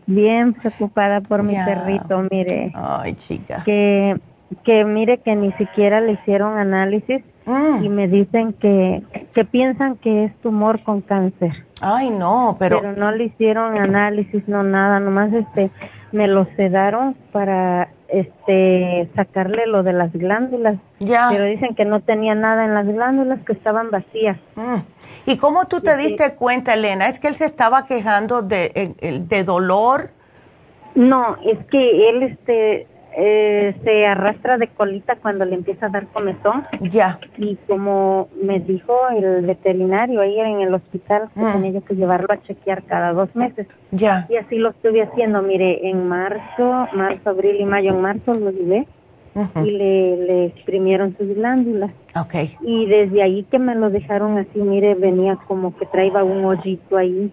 [0.05, 2.71] Bien preocupada por mi perrito, mire.
[2.75, 3.63] Ay, chica.
[3.63, 4.19] Que,
[4.63, 7.83] que mire que ni siquiera le hicieron análisis Mm.
[7.83, 9.01] y me dicen que,
[9.33, 11.65] que piensan que es tumor con cáncer.
[11.81, 12.79] Ay, no, pero...
[12.79, 15.71] Pero no le hicieron análisis, no nada, nomás este,
[16.11, 20.77] me lo sedaron para este sacarle lo de las glándulas.
[20.99, 21.29] Ya.
[21.31, 24.37] Pero dicen que no tenía nada en las glándulas, que estaban vacías.
[24.55, 24.81] Mm.
[25.25, 27.07] ¿Y cómo tú te diste cuenta, Elena?
[27.07, 28.93] ¿Es que él se estaba quejando de,
[29.27, 30.11] de dolor?
[30.93, 32.87] No, es que él este
[33.21, 36.63] eh, se arrastra de colita cuando le empieza a dar comezón.
[36.79, 37.19] Ya.
[37.37, 41.51] Y como me dijo el veterinario ahí en el hospital, que mm.
[41.51, 43.67] tenía yo que llevarlo a chequear cada dos meses.
[43.91, 44.25] Ya.
[44.29, 45.41] Y así lo estuve haciendo.
[45.41, 48.87] Mire, en marzo, marzo, abril y mayo, en marzo lo llevé
[49.63, 51.91] y le, le exprimieron sus glándulas.
[52.15, 52.55] Okay.
[52.61, 56.95] Y desde ahí que me lo dejaron así, mire, venía como que traía un hoyito
[56.95, 57.31] ahí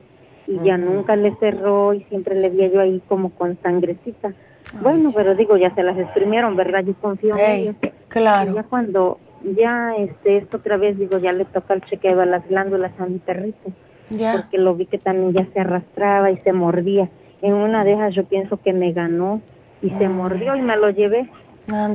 [0.49, 4.32] y ya nunca le cerró y siempre le vi yo ahí como con sangrecita
[4.75, 6.85] bueno, pero digo, ya se las exprimieron, ¿verdad?
[6.85, 7.77] Yo confío en ellos.
[8.09, 8.55] Claro.
[8.55, 12.47] ya cuando ya este esto otra vez digo, ya le toca el chequeo a las
[12.49, 13.73] glándulas a mi perrito.
[14.11, 14.33] Ya.
[14.33, 17.09] Porque lo vi que también ya se arrastraba y se mordía.
[17.43, 19.41] En una de esas yo pienso que me ganó
[19.83, 21.29] y se mordió y me lo llevé.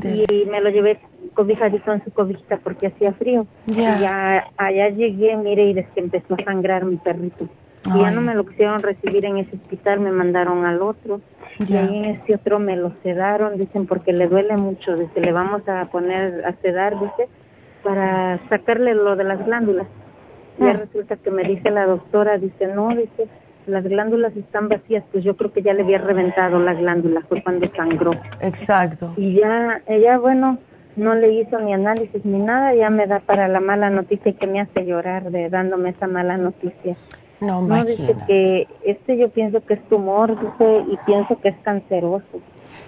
[0.04, 1.00] Y me lo llevé
[1.34, 3.48] cobijadito en su cobijita porque hacía frío.
[3.68, 7.48] Y ya allá llegué, mire, y desde que empezó a sangrar mi perrito.
[7.86, 11.20] Ya no me lo quisieron recibir en ese hospital, me mandaron al otro.
[11.68, 14.96] Y ahí en este otro me lo sedaron, dicen, porque le duele mucho.
[14.96, 17.28] Dice, le vamos a poner a sedar, dice,
[17.84, 19.88] para sacarle lo de las glándulas.
[20.60, 20.74] Y ah.
[20.74, 23.28] resulta que me dice la doctora, dice, no, dice,
[23.66, 27.44] las glándulas están vacías, pues yo creo que ya le había reventado la glándula, fue
[27.44, 28.12] cuando sangró.
[28.42, 29.14] Exacto.
[29.18, 30.58] Y ya, ella, bueno,
[30.96, 34.48] no le hizo ni análisis ni nada, ya me da para la mala noticia que
[34.48, 36.96] me hace llorar de dándome esa mala noticia.
[37.42, 41.58] No, no dice que este yo pienso que es tumor, dice, y pienso que es
[41.64, 42.40] canceroso.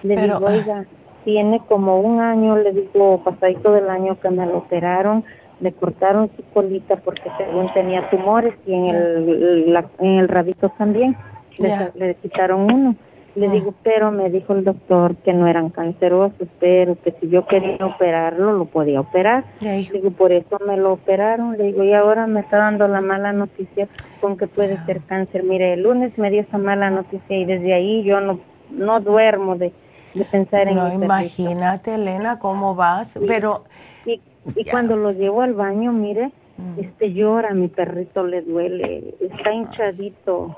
[0.02, 0.84] Le digo, ah, oiga,
[1.24, 5.24] tiene como un año, le digo, pasadito del año que me lo operaron,
[5.60, 11.16] le cortaron su colita porque según tenía tumores y en el, en el rabito también,
[11.58, 12.96] le quitaron uno
[13.34, 17.46] le digo, pero me dijo el doctor que no eran cancerosos, pero que si yo
[17.46, 19.44] quería operarlo, lo podía operar.
[19.60, 21.56] Le digo, por eso me lo operaron.
[21.56, 23.88] Le digo, y ahora me está dando la mala noticia
[24.20, 25.42] con que puede ser cáncer.
[25.42, 28.38] Mire, el lunes me dio esa mala noticia y desde ahí yo no,
[28.70, 29.72] no duermo de,
[30.14, 33.64] de pensar en No, imagínate, Elena, cómo vas, pero...
[34.06, 34.20] Y,
[34.54, 36.78] y cuando lo llevo al baño, mire, mm.
[36.78, 40.54] este llora, mi perrito le duele, está hinchadito.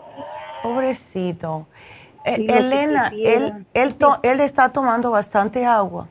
[0.63, 1.67] Pobrecito.
[2.27, 6.09] Eh, Elena, él, él, él está tomando bastante agua.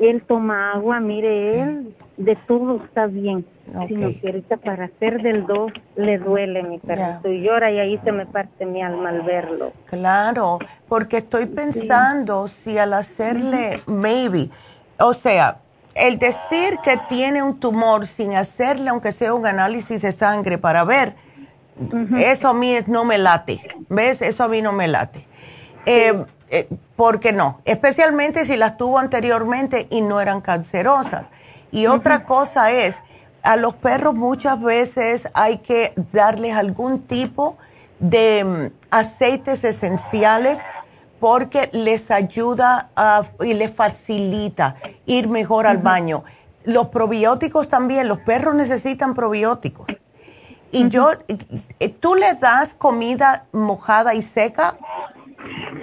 [0.00, 3.46] Él toma agua, mire, él de todo está bien.
[3.86, 8.00] Sino que ahorita para hacer del dos le duele mi perrito y llora y ahí
[8.02, 9.72] se me parte mi alma al verlo.
[9.86, 10.58] Claro,
[10.88, 14.50] porque estoy pensando si al hacerle, maybe,
[14.98, 15.58] o sea,
[15.94, 20.82] el decir que tiene un tumor sin hacerle, aunque sea un análisis de sangre para
[20.82, 21.14] ver,
[22.18, 24.22] eso a mí no me late, ¿ves?
[24.22, 25.26] Eso a mí no me late.
[25.86, 31.24] Eh, eh, porque no, especialmente si las tuvo anteriormente y no eran cancerosas.
[31.70, 32.96] Y otra cosa es,
[33.42, 37.56] a los perros muchas veces hay que darles algún tipo
[38.00, 40.58] de mm, aceites esenciales
[41.20, 42.90] porque les ayuda
[43.42, 46.24] y les facilita ir mejor al baño.
[46.64, 49.86] Los probióticos también, los perros necesitan probióticos.
[50.72, 51.10] Y yo,
[51.80, 54.76] eh, ¿tú le das comida mojada y seca?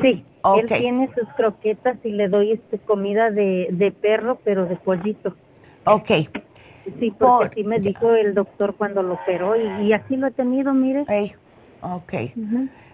[0.02, 0.24] Sí,
[0.56, 5.36] él tiene sus croquetas y le doy este comida de, de perro, pero de pollito.
[5.86, 6.12] Ok.
[7.00, 10.74] Sí, porque así me dijo el doctor cuando lo operó y, así lo he tenido,
[10.74, 11.06] mire.
[11.82, 12.14] ok.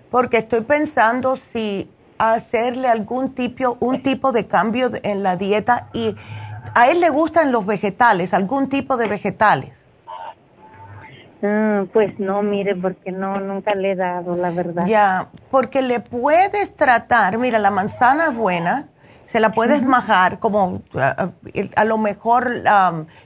[0.09, 6.15] Porque estoy pensando si hacerle algún tipo, un tipo de cambio en la dieta y
[6.73, 9.82] a él le gustan los vegetales, algún tipo de vegetales.
[11.43, 14.85] Ah, pues no, mire, porque no, nunca le he dado, la verdad.
[14.85, 18.87] Ya, porque le puedes tratar, mira, la manzana es buena,
[19.25, 22.63] se la puedes majar como a, lo mejor,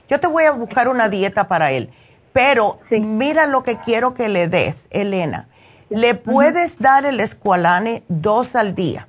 [0.08, 1.90] yo te voy a buscar una dieta para él,
[2.32, 5.48] pero mira lo que quiero que le des, Elena.
[5.88, 9.06] Le puedes dar el escualane dos al día,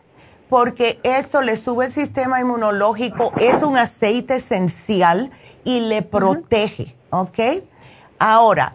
[0.50, 5.32] porque esto le sube el sistema inmunológico, es un aceite esencial
[5.64, 7.40] y le protege, ¿ok?
[8.20, 8.72] Ahora.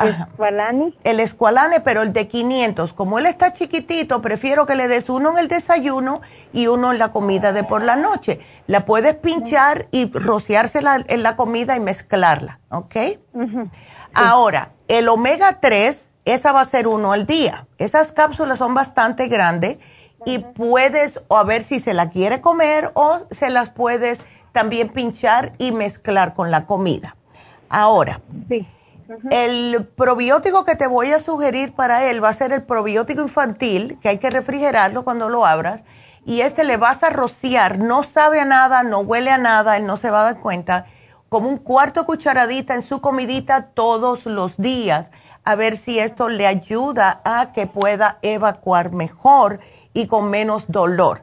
[0.00, 0.94] ¿El escualane?
[1.04, 2.92] El escualane, pero el de 500.
[2.94, 6.98] Como él está chiquitito, prefiero que le des uno en el desayuno y uno en
[6.98, 8.40] la comida de por la noche.
[8.66, 12.96] La puedes pinchar y rociársela en la comida y mezclarla, ¿ok?
[14.14, 17.66] Ahora, el omega 3, esa va a ser uno al día.
[17.78, 19.78] Esas cápsulas son bastante grandes
[20.24, 24.20] y puedes, o a ver si se la quiere comer o se las puedes
[24.52, 27.16] también pinchar y mezclar con la comida.
[27.74, 28.20] Ahora,
[29.30, 33.98] el probiótico que te voy a sugerir para él va a ser el probiótico infantil,
[34.02, 35.82] que hay que refrigerarlo cuando lo abras,
[36.26, 39.86] y este le vas a rociar, no sabe a nada, no huele a nada, él
[39.86, 40.84] no se va a dar cuenta,
[41.30, 45.10] como un cuarto cucharadita en su comidita todos los días,
[45.42, 49.60] a ver si esto le ayuda a que pueda evacuar mejor
[49.94, 51.22] y con menos dolor.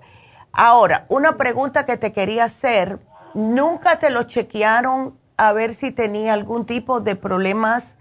[0.52, 2.98] Ahora, una pregunta que te quería hacer,
[3.36, 7.96] ¿nunca te lo chequearon a ver si tenía algún tipo de problemas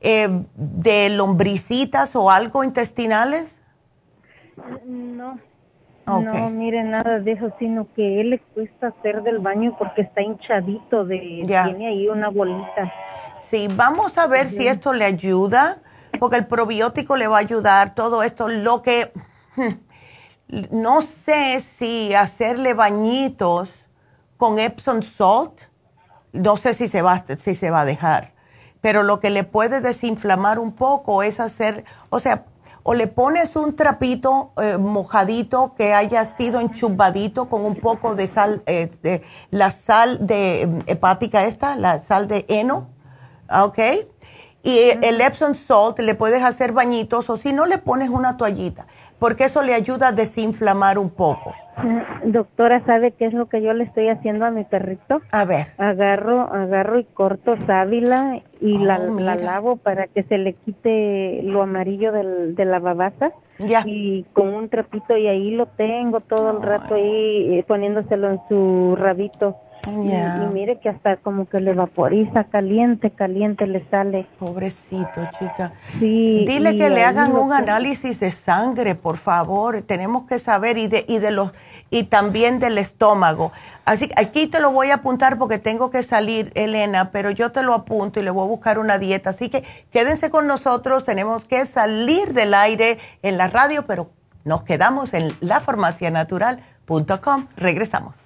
[0.00, 3.58] eh, de lombricitas o algo intestinales?
[4.86, 5.38] No.
[6.06, 10.22] No, mire, nada de eso, sino que él le cuesta hacer del baño porque está
[10.22, 12.92] hinchadito, de, tiene ahí una bolita.
[13.40, 15.78] Sí, vamos a ver si esto le ayuda,
[16.20, 19.12] porque el probiótico le va a ayudar, todo esto, lo que
[20.70, 23.74] no sé si hacerle bañitos
[24.36, 25.62] con Epsom Salt,
[26.32, 28.32] no sé si se va, si se va a dejar,
[28.80, 32.44] pero lo que le puede desinflamar un poco es hacer, o sea,
[32.88, 38.28] o le pones un trapito eh, mojadito que haya sido enchubadito con un poco de
[38.28, 42.88] sal, eh, de la sal de mm, hepática esta, la sal de heno,
[43.50, 43.78] ¿ok?
[44.62, 48.86] Y el Epsom salt le puedes hacer bañitos o si no le pones una toallita,
[49.18, 51.54] porque eso le ayuda a desinflamar un poco.
[52.24, 55.20] Doctora, ¿sabe qué es lo que yo le estoy haciendo a mi perrito?
[55.30, 55.68] A ver.
[55.76, 61.62] Agarro, agarro y corto sábila y la, oh, lavo para que se le quite lo
[61.62, 63.32] amarillo del, de la babasa.
[63.58, 63.82] Ya.
[63.84, 68.40] Y con un trapito y ahí lo tengo todo el rato ahí eh, poniéndoselo en
[68.48, 69.56] su rabito.
[69.86, 74.26] Y, mire que hasta como que le vaporiza, caliente, caliente le sale.
[74.38, 75.72] Pobrecito, chica.
[75.98, 76.44] Sí.
[76.46, 79.82] Dile que le hagan un análisis de sangre, por favor.
[79.82, 81.52] Tenemos que saber y de, y de los
[81.90, 83.52] y también del estómago.
[83.84, 87.52] Así que aquí te lo voy a apuntar porque tengo que salir, Elena, pero yo
[87.52, 89.30] te lo apunto y le voy a buscar una dieta.
[89.30, 94.10] Así que quédense con nosotros, tenemos que salir del aire en la radio, pero
[94.44, 97.46] nos quedamos en lafarmacianatural.com.
[97.56, 98.25] Regresamos.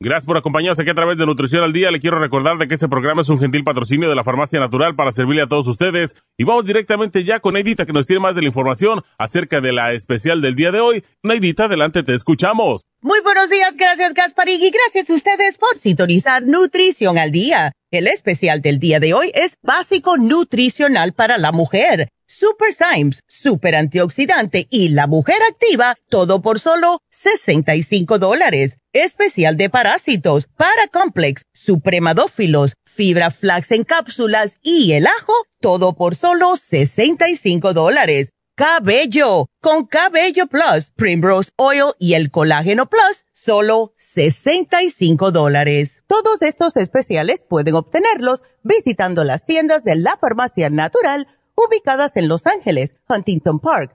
[0.00, 1.90] Gracias por acompañarnos aquí a través de Nutrición al Día.
[1.90, 4.94] Le quiero recordar de que este programa es un gentil patrocinio de la Farmacia Natural
[4.94, 6.14] para servirle a todos ustedes.
[6.36, 9.72] Y vamos directamente ya con Neidita que nos tiene más de la información acerca de
[9.72, 11.04] la especial del día de hoy.
[11.24, 12.82] Neidita, adelante, te escuchamos.
[13.00, 17.72] Muy buenos días, gracias Gasparín y gracias a ustedes por sintonizar Nutrición al Día.
[17.90, 22.08] El especial del día de hoy es básico nutricional para la mujer.
[22.28, 28.76] Super Symes, super antioxidante y la mujer activa, todo por solo 65 dólares.
[29.04, 36.56] Especial de parásitos, Paracomplex, supremadófilos, fibra flax en cápsulas y el ajo, todo por solo
[36.56, 38.30] 65 dólares.
[38.56, 46.02] Cabello, con Cabello Plus, Primrose Oil y el Colágeno Plus, solo 65 dólares.
[46.08, 52.48] Todos estos especiales pueden obtenerlos visitando las tiendas de la farmacia natural ubicadas en Los
[52.48, 53.94] Ángeles, Huntington Park,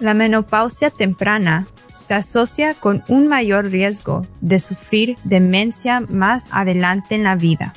[0.00, 1.66] La menopausia temprana
[2.06, 7.74] se asocia con un mayor riesgo de sufrir demencia más adelante en la vida.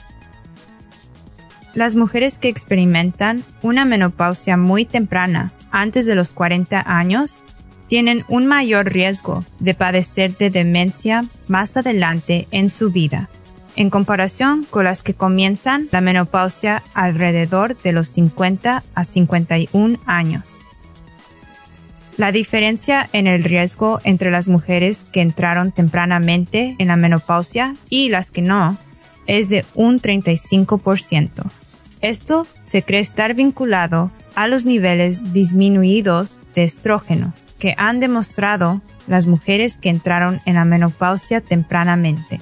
[1.76, 7.44] Las mujeres que experimentan una menopausia muy temprana, antes de los 40 años,
[7.90, 13.30] tienen un mayor riesgo de padecer de demencia más adelante en su vida,
[13.76, 20.63] en comparación con las que comienzan la menopausia alrededor de los 50 a 51 años.
[22.18, 28.10] La diferencia en el riesgo entre las mujeres que entraron tempranamente en la menopausia y
[28.10, 28.78] las que no
[29.26, 31.30] es de un 35%.
[32.02, 39.26] Esto se cree estar vinculado a los niveles disminuidos de estrógeno que han demostrado las
[39.26, 42.42] mujeres que entraron en la menopausia tempranamente.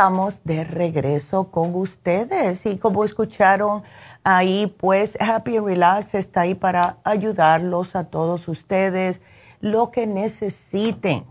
[0.00, 3.82] estamos de regreso con ustedes y como escucharon
[4.24, 9.20] ahí, pues Happy Relax está ahí para ayudarlos a todos ustedes,
[9.60, 11.26] lo que necesiten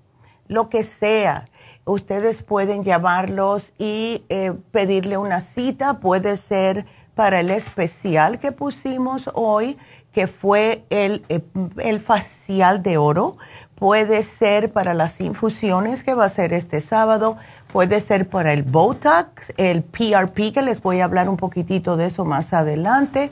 [0.48, 1.48] lo que sea.
[1.86, 6.00] Ustedes pueden llamarlos y eh, pedirle una cita.
[6.00, 9.78] Puede ser para el especial que pusimos hoy,
[10.12, 11.42] que fue el, eh,
[11.78, 13.38] el facial de oro.
[13.80, 17.38] Puede ser para las infusiones que va a ser este sábado.
[17.72, 22.08] Puede ser para el Botox, el PRP, que les voy a hablar un poquitito de
[22.08, 23.32] eso más adelante.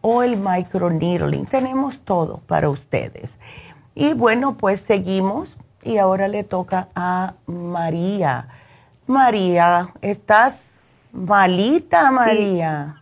[0.00, 1.46] O el microneedling.
[1.46, 3.32] Tenemos todo para ustedes.
[3.94, 8.46] Y bueno, pues seguimos y ahora le toca a María.
[9.06, 10.70] María, ¿estás
[11.12, 12.94] malita, María?
[12.94, 12.99] Sí,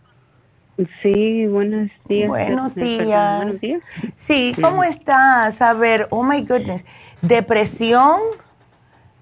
[1.49, 2.29] buenos días.
[2.29, 3.37] Buenos días.
[3.37, 3.81] Buenos días.
[4.15, 5.61] Sí, ¿cómo estás?
[5.61, 6.85] A ver, oh my goodness,
[7.21, 8.19] ¿depresión?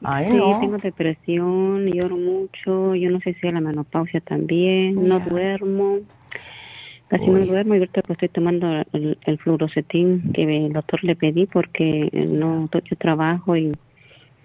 [0.03, 5.19] Ay, sí, tengo depresión, lloro mucho, yo no sé si es la menopausia también, no
[5.19, 5.97] duermo.
[7.07, 11.45] Casi no duermo y ahorita estoy tomando el, el fluorocetín que el doctor le pedí
[11.45, 13.71] porque no yo trabajo y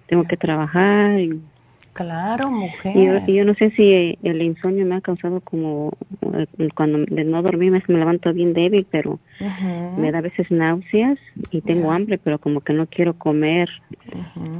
[0.07, 1.19] tengo que trabajar.
[1.19, 1.41] Y,
[1.93, 3.23] claro, mujer.
[3.27, 5.93] Y yo, no sé si el insomnio me ha causado como
[6.75, 9.19] cuando de no me, levanto bien débil, pero
[9.97, 11.17] me da a veces náuseas
[11.51, 13.69] y tengo hambre, pero como que no quiero comer.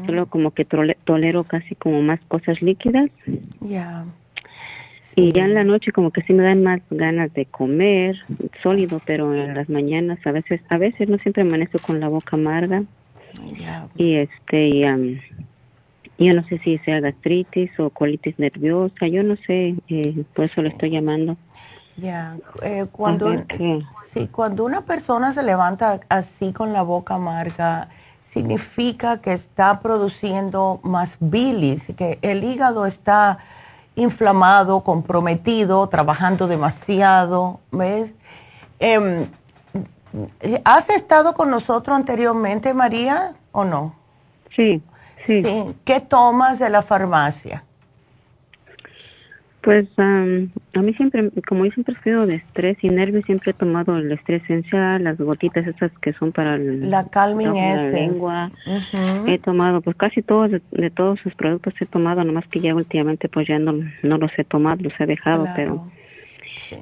[0.05, 3.09] Solo como que tolero casi como más cosas líquidas.
[3.61, 4.05] Ya.
[5.15, 8.17] Y ya en la noche como que sí me dan más ganas de comer
[8.63, 12.35] sólido, pero en las mañanas a veces, a veces no siempre amanezco con la boca
[12.35, 12.83] amarga.
[13.95, 14.83] Y este, y,
[16.17, 20.61] yo no sé si sea gastritis o colitis nerviosa, yo no sé, eh, por eso
[20.61, 21.37] le estoy llamando.
[21.97, 23.31] Ya, eh, cuando,
[24.13, 27.87] sí, cuando una persona se levanta así con la boca amarga,
[28.25, 33.37] significa que está produciendo más bilis, que el hígado está
[33.95, 38.11] inflamado, comprometido, trabajando demasiado, ¿ves?
[38.79, 39.27] Em,
[40.63, 43.95] ¿Has estado con nosotros anteriormente, María, o no?
[44.55, 44.81] Sí,
[45.25, 45.43] sí.
[45.85, 47.63] ¿Qué tomas de la farmacia?
[49.63, 53.53] Pues a mí siempre, como yo siempre he sido de estrés y nervios, siempre he
[53.53, 58.51] tomado el estrés esencial, las gotitas esas que son para la calming la lengua.
[59.25, 63.29] He tomado, pues casi todos, de, todos sus productos he tomado, nomás que ya últimamente
[63.29, 65.89] pues ya no, no los he tomado, los he dejado, pero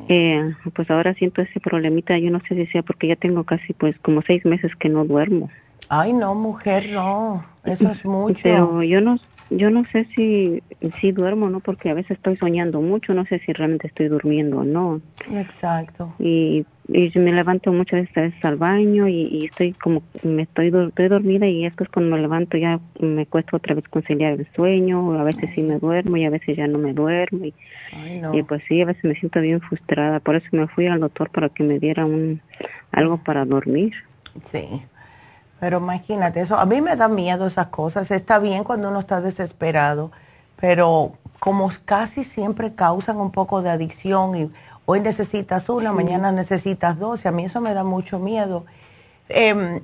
[0.09, 3.73] eh, pues ahora siento ese problemita, yo no sé si sea porque ya tengo casi
[3.73, 5.51] pues como seis meses que no duermo.
[5.93, 8.39] Ay, no, mujer, no, eso es mucho.
[8.43, 9.17] Pero yo no,
[9.49, 10.63] yo no sé si,
[11.01, 14.07] si duermo o no, porque a veces estoy soñando mucho, no sé si realmente estoy
[14.07, 15.01] durmiendo o no.
[15.33, 16.13] Exacto.
[16.17, 21.45] Y, y me levanto muchas veces al baño y, estoy como, me estoy, estoy dormida
[21.45, 25.49] y después cuando me levanto ya me cuesta otra vez conciliar el sueño, a veces
[25.53, 27.43] sí me duermo y a veces ya no me duermo.
[27.43, 27.53] Y,
[28.31, 31.29] y pues sí, a veces me siento bien frustrada, por eso me fui al doctor
[31.31, 32.39] para que me diera un
[32.93, 33.93] algo para dormir.
[34.45, 34.83] Sí.
[35.61, 38.09] Pero imagínate eso, a mí me da miedo esas cosas.
[38.09, 40.11] Está bien cuando uno está desesperado,
[40.59, 44.51] pero como casi siempre causan un poco de adicción y
[44.87, 48.65] hoy necesitas una, mañana necesitas dos, y a mí eso me da mucho miedo.
[49.29, 49.81] Em,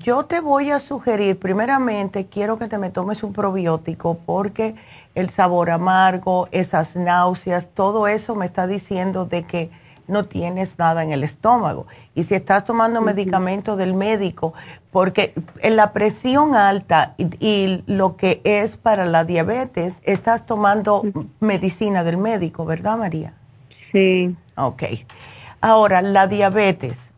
[0.00, 4.74] yo te voy a sugerir, primeramente, quiero que te me tomes un probiótico porque
[5.14, 9.70] el sabor amargo, esas náuseas, todo eso me está diciendo de que
[10.08, 11.86] no tienes nada en el estómago.
[12.14, 14.54] Y si estás tomando medicamento del médico,
[14.90, 21.02] porque en la presión alta y, lo que es para la diabetes, estás tomando
[21.40, 23.34] medicina del médico, ¿verdad, María?
[23.92, 24.34] Sí.
[24.56, 24.82] Ok.
[25.60, 27.12] Ahora, la diabetes,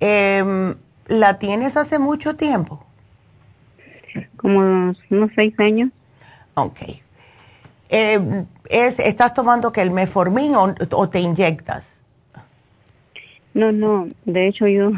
[0.00, 0.74] em,
[1.06, 2.84] ¿la tienes hace mucho tiempo?
[4.36, 5.90] Como unos seis años.
[6.54, 6.80] Ok.
[7.88, 11.93] Em, es, ¿Estás tomando que el meformín o te inyectas?
[13.54, 14.90] No, no, de hecho yo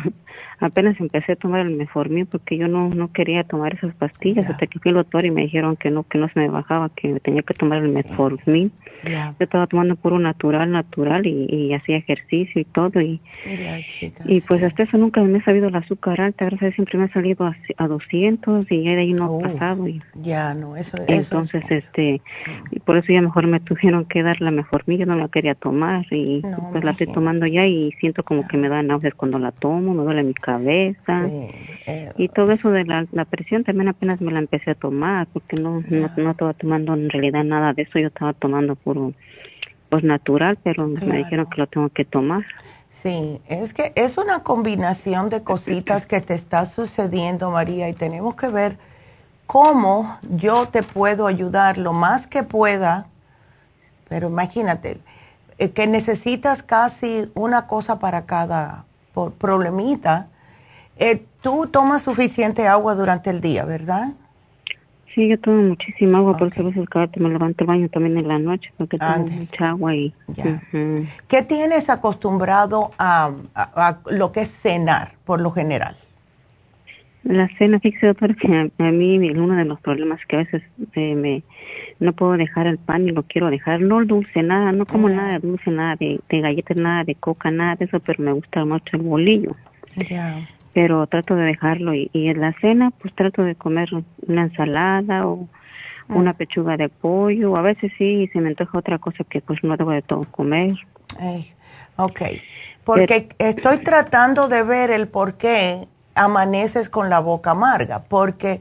[0.60, 4.66] apenas empecé a tomar el meformin porque yo no, no quería tomar esas pastillas hasta
[4.66, 7.20] que fui al doctor y me dijeron que no, que no se me bajaba, que
[7.20, 8.72] tenía que tomar el metformin.
[9.04, 13.20] Yo estaba tomando puro natural, natural y, hacía ejercicio y todo y,
[14.24, 16.98] y pues hasta eso nunca me ha salido el azúcar alta, gracias a Dios siempre
[16.98, 19.86] me ha salido a, a 200 y de ahí no ha oh, pasado.
[19.88, 22.20] Y, ya, no, eso, Entonces, este,
[22.70, 25.54] y por eso ya mejor me tuvieron que dar la metformin, yo no la quería
[25.54, 29.38] tomar y pues la estoy tomando ya y siento como que me da náuseas cuando
[29.38, 31.26] la tomo, me duele mi cabeza.
[31.26, 35.56] Eh, y todo eso de la, presión también apenas me la empecé a tomar, porque
[35.56, 39.12] no, no, estaba tomando en realidad nada de eso, yo estaba tomando puro,
[39.88, 42.44] pues natural, pero me dijeron que lo tengo que tomar.
[42.90, 48.34] Sí, es que es una combinación de cositas que te está sucediendo, María, y tenemos
[48.36, 48.78] que ver
[49.46, 53.06] cómo yo te puedo ayudar lo más que pueda,
[54.08, 54.98] pero imagínate,
[55.58, 58.86] eh, que necesitas casi una cosa para cada
[59.38, 60.28] problemita
[60.98, 64.14] eh, tú tomas suficiente agua durante el día, ¿verdad?
[65.14, 68.28] Sí, yo tomo muchísima agua, porque a veces cada me levanto el baño también en
[68.28, 70.14] la noche, porque tomo mucha agua y...
[71.28, 73.32] ¿Qué tienes acostumbrado a,
[74.06, 75.96] lo que es cenar, por lo general?
[77.26, 80.62] La cena, fíjese, doctor, que a, mí uno de los problemas que a veces
[80.94, 81.42] eh, me
[81.98, 83.80] no puedo dejar el pan y lo quiero dejar.
[83.80, 87.14] No el dulce, nada, no como nada de dulce, nada de, de galletas, nada de
[87.14, 89.56] coca, nada de eso, pero me gusta mucho el bolillo.
[90.08, 90.46] Ya
[90.76, 93.88] pero trato de dejarlo y, en la cena pues trato de comer
[94.26, 95.48] una ensalada o
[96.06, 96.36] una mm.
[96.36, 99.92] pechuga de pollo, a veces sí, se me antoja otra cosa que pues no debo
[99.92, 100.74] de todo comer.
[101.96, 102.20] ok,
[102.84, 108.60] porque estoy tratando de ver el por qué amaneces con la boca amarga, porque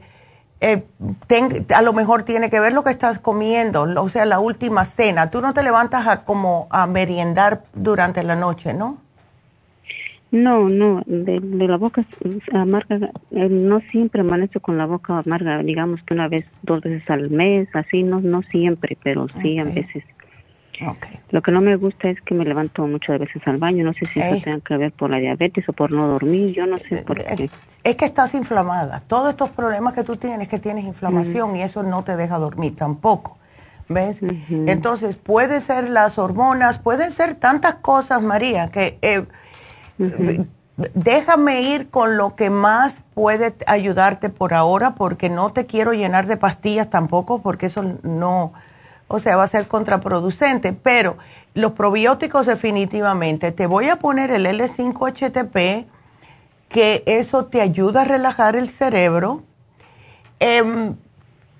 [0.61, 0.83] eh,
[1.73, 5.29] a lo mejor tiene que ver lo que estás comiendo, o sea, la última cena.
[5.29, 8.97] Tú no te levantas a, como a meriendar durante la noche, ¿no?
[10.31, 12.03] No, no, de, la boca
[12.51, 12.97] amarga,
[13.31, 17.29] eh, no siempre amanezco con la boca amarga, digamos que una vez, dos veces al
[17.29, 20.03] mes, así, no, no siempre, pero sí a veces.
[20.81, 21.19] Okay.
[21.31, 24.05] Lo que no me gusta es que me levanto muchas veces al baño, no sé
[24.05, 26.97] si eso tenga que ver por la diabetes o por no dormir, yo no sé
[26.97, 27.49] por qué.
[27.83, 31.83] Es que estás inflamada, todos estos problemas que tú tienes, que tienes inflamación y eso
[31.83, 33.37] no te deja dormir tampoco.
[33.87, 34.21] ¿Ves?
[34.49, 38.97] Entonces, puede ser las hormonas, pueden ser tantas cosas, María, que...
[39.01, 39.25] Eh,
[40.93, 46.27] Déjame ir con lo que más puede ayudarte por ahora, porque no te quiero llenar
[46.27, 48.51] de pastillas tampoco, porque eso no,
[49.15, 50.73] o sea, va a ser contraproducente.
[50.73, 51.17] Pero
[51.53, 55.87] los probióticos definitivamente, te voy a poner el L5HTP,
[56.69, 59.43] que eso te ayuda a relajar el cerebro.
[60.39, 60.95] Em,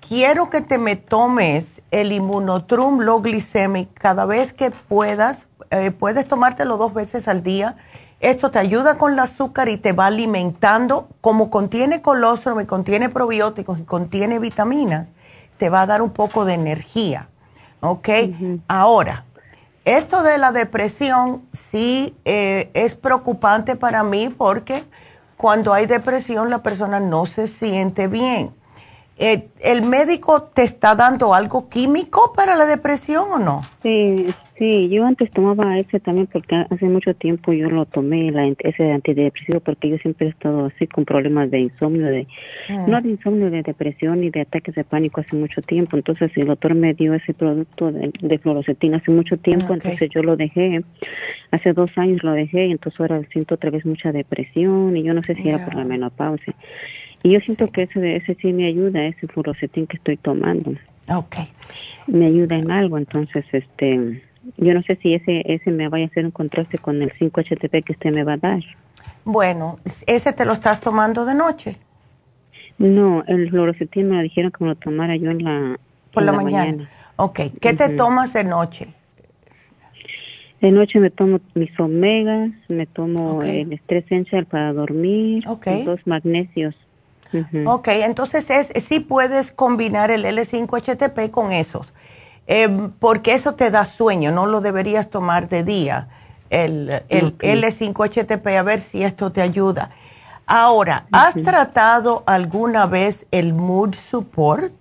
[0.06, 5.48] quiero que te me tomes el inmunotrum low glycemic cada vez que puedas.
[5.70, 7.76] Eh, puedes tomártelo dos veces al día
[8.20, 11.08] esto te ayuda con el azúcar y te va alimentando.
[11.20, 15.08] Como contiene colostrum y contiene probióticos y contiene vitaminas,
[15.58, 17.28] te va a dar un poco de energía.
[17.90, 18.08] ¿Ok?
[18.68, 19.24] Ahora,
[19.84, 24.84] esto de la depresión sí eh, es preocupante para mí porque
[25.36, 28.52] cuando hay depresión la persona no se siente bien.
[29.18, 33.62] Eh, ¿El médico te está dando algo químico para la depresión o no?
[33.82, 34.26] Sí,
[34.58, 38.92] sí, yo antes tomaba ese también porque hace mucho tiempo yo lo tomé, la, ese
[38.92, 42.26] antidepresivo, porque yo siempre he estado así con problemas de insomnio, de
[42.68, 42.90] mm.
[42.90, 45.96] no de insomnio, de depresión y de ataques de pánico hace mucho tiempo.
[45.96, 50.22] Entonces el doctor me dio ese producto de, de fluorocetina hace mucho tiempo, entonces yo
[50.22, 50.82] lo dejé,
[51.50, 55.14] hace dos años lo dejé y entonces ahora siento otra vez mucha depresión y yo
[55.14, 56.54] no sé si era por la menopausia.
[57.22, 60.74] Y yo siento que ese, ese sí me ayuda, ese furocetín que estoy tomando.
[61.08, 61.36] Ok.
[62.06, 64.22] Me ayuda en algo, entonces, este,
[64.56, 67.84] yo no sé si ese, ese me vaya a hacer un contraste con el 5-HTP
[67.84, 68.60] que usted me va a dar.
[69.24, 71.76] Bueno, ¿ese te lo estás tomando de noche?
[72.78, 75.78] No, el fluorocetín me dijeron que me lo tomara yo en la,
[76.12, 76.88] Por la, mañana.
[77.16, 78.88] Ok, ¿qué te tomas de noche?
[80.60, 85.44] De noche me tomo mis omegas, me tomo el estrés essential para dormir,
[85.84, 86.74] dos magnesios
[87.66, 91.92] Ok, entonces es, sí puedes combinar el L5-HTP con esos,
[92.46, 96.08] em, porque eso te da sueño, no lo deberías tomar de día,
[96.50, 99.90] el, el L5-HTP, a ver si esto te ayuda.
[100.46, 104.74] Ahora, ¿has tratado alguna vez el Mood Support?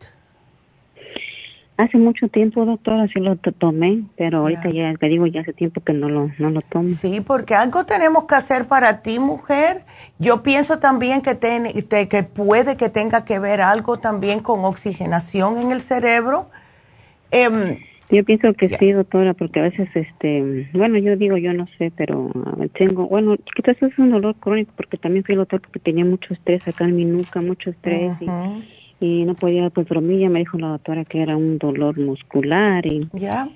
[1.78, 5.82] Hace mucho tiempo, doctora, sí lo tomé, pero ahorita ya te digo, ya hace tiempo
[5.82, 6.88] que no lo, no lo tomo.
[6.88, 9.84] Sí, porque algo tenemos que hacer para ti, mujer.
[10.18, 15.72] Yo pienso también que, que puede que tenga que ver algo también con oxigenación en
[15.72, 16.50] el cerebro.
[17.32, 17.78] Em,
[18.12, 21.92] Yo pienso que sí, doctora, porque a veces, este, bueno, yo digo, yo no sé,
[21.96, 22.32] pero
[22.78, 26.34] tengo, bueno, quizás es un dolor crónico, porque también fui al doctor porque tenía mucho
[26.34, 30.40] estrés acá en mi nuca, mucho estrés, y, y, no podía, pues, dormir, ya me
[30.40, 33.02] dijo la doctora que era un dolor muscular, y...
[33.14, 33.50] Ya.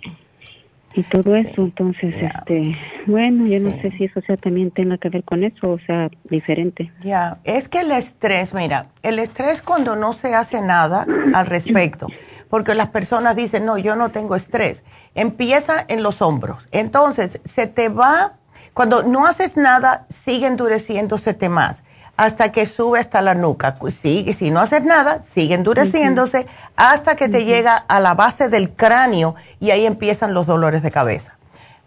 [0.96, 2.76] Y todo eso, entonces, este,
[3.06, 6.10] bueno, yo no sé si eso sea también tenga que ver con eso, o sea,
[6.32, 6.92] diferente.
[7.04, 12.08] Ya, es que el estrés, mira, el estrés cuando no se hace nada al respecto,
[12.50, 14.84] porque las personas dicen, no, yo no tengo estrés,
[15.16, 16.64] empieza en los hombros.
[16.72, 18.34] Entonces, se te va,
[18.74, 21.84] cuando no haces nada, sigue endureciéndose más
[22.20, 23.78] hasta que sube hasta la nuca.
[23.92, 28.72] Sigue, si no haces nada, sigue endureciéndose hasta que te llega a la base del
[28.72, 31.38] cráneo y ahí empiezan los dolores de cabeza.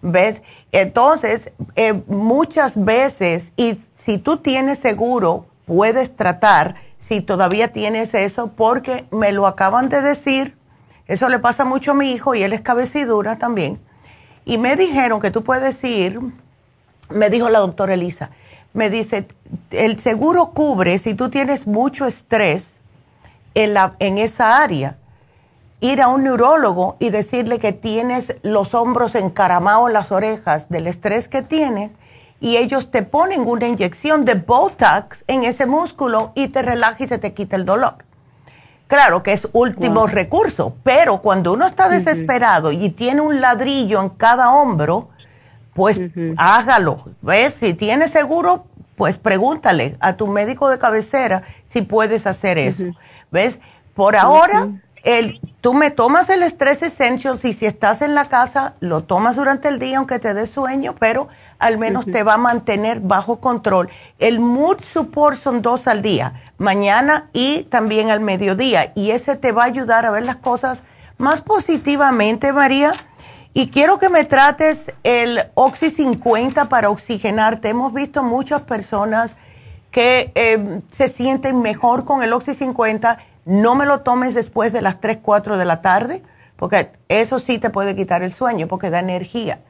[0.00, 0.40] ¿Ves?
[0.72, 8.52] Entonces, eh, muchas veces, y si tú tienes seguro, puedes tratar si todavía tienes eso,
[8.52, 10.56] porque me lo acaban de decir,
[11.06, 13.80] eso le pasa mucho a mi hijo y él es cabecidura también,
[14.44, 16.18] y me dijeron que tú puedes ir,
[17.10, 18.30] me dijo la doctora Elisa,
[18.72, 19.26] me dice,
[19.70, 22.76] el seguro cubre si tú tienes mucho estrés
[23.54, 24.96] en, la, en esa área,
[25.80, 30.86] ir a un neurólogo y decirle que tienes los hombros encaramados en las orejas del
[30.86, 31.90] estrés que tienes
[32.42, 37.08] y ellos te ponen una inyección de Botox en ese músculo y te relaja y
[37.08, 37.94] se te quita el dolor.
[38.88, 44.10] Claro que es último recurso, pero cuando uno está desesperado y tiene un ladrillo en
[44.10, 45.08] cada hombro,
[45.72, 46.00] pues
[46.36, 47.04] hágalo.
[47.22, 47.54] ¿Ves?
[47.54, 48.66] Si tienes seguro,
[48.96, 52.84] pues pregúntale a tu médico de cabecera si puedes hacer eso.
[53.30, 53.60] ¿Ves?
[53.94, 54.68] Por ahora,
[55.04, 59.36] el, tú me tomas el Stress Essentials y si estás en la casa, lo tomas
[59.36, 61.28] durante el día aunque te dé sueño, pero
[61.62, 63.88] al menos te va a mantener bajo control.
[64.18, 69.52] El Mood Support son dos al día, mañana y también al mediodía, y ese te
[69.52, 70.82] va a ayudar a ver las cosas
[71.18, 72.94] más positivamente, María
[73.54, 77.68] y quiero que me trates el Oxy 50 para oxigenarte.
[77.68, 79.36] Hemos visto muchas personas
[79.90, 83.18] que eh, se sienten mejor con el Oxy 50.
[83.44, 86.22] No me lo tomes después de las 3, 4 de la tarde,
[86.56, 89.60] porque eso sí te puede quitar el sueño, porque da energía.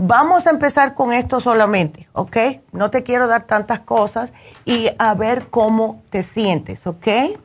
[0.00, 2.36] Vamos a empezar con esto solamente, ¿ok?
[2.70, 4.32] No te quiero dar tantas cosas
[4.64, 7.06] y a ver cómo te sientes, ¿ok?
[7.08, 7.36] Eh,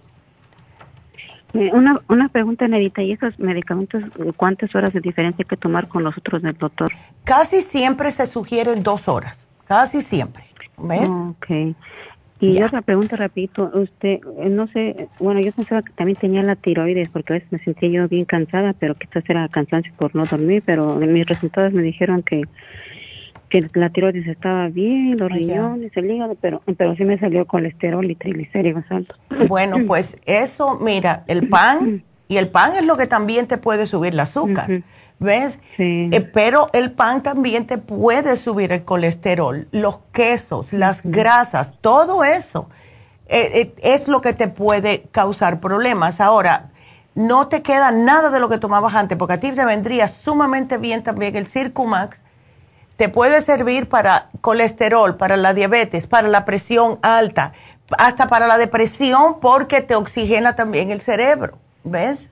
[1.73, 4.03] una, una pregunta, Nerita, ¿y esos medicamentos
[4.37, 6.91] cuántas horas de diferencia hay que tomar con los otros del doctor?
[7.23, 10.45] Casi siempre se sugieren dos horas, casi siempre.
[10.77, 11.09] ¿Ves?
[11.09, 11.75] Ok.
[12.43, 16.55] Y otra pregunta, repito, usted, eh, no sé, bueno, yo pensaba que también tenía la
[16.55, 20.25] tiroides, porque a veces me sentía yo bien cansada, pero quizás era cansancio por no
[20.25, 22.43] dormir, pero mis resultados me dijeron que
[23.53, 28.09] que la tiroides estaba bien, los riñones, el hígado, pero, pero sí me salió colesterol
[28.09, 29.19] y triglicéridos altos.
[29.47, 33.85] Bueno, pues eso, mira, el pan, y el pan es lo que también te puede
[33.85, 34.81] subir el azúcar,
[35.19, 35.59] ¿ves?
[35.77, 42.23] Eh, pero el pan también te puede subir el colesterol, los quesos, las grasas, todo
[42.23, 42.69] eso
[43.27, 46.19] eh, eh, es lo que te puede causar problemas.
[46.19, 46.69] Ahora,
[47.15, 50.77] no te queda nada de lo que tomabas antes, porque a ti te vendría sumamente
[50.77, 52.19] bien también el Circumax
[52.97, 57.53] te puede servir para colesterol, para la diabetes, para la presión alta,
[57.97, 62.29] hasta para la depresión porque te oxigena también el cerebro, ¿ves?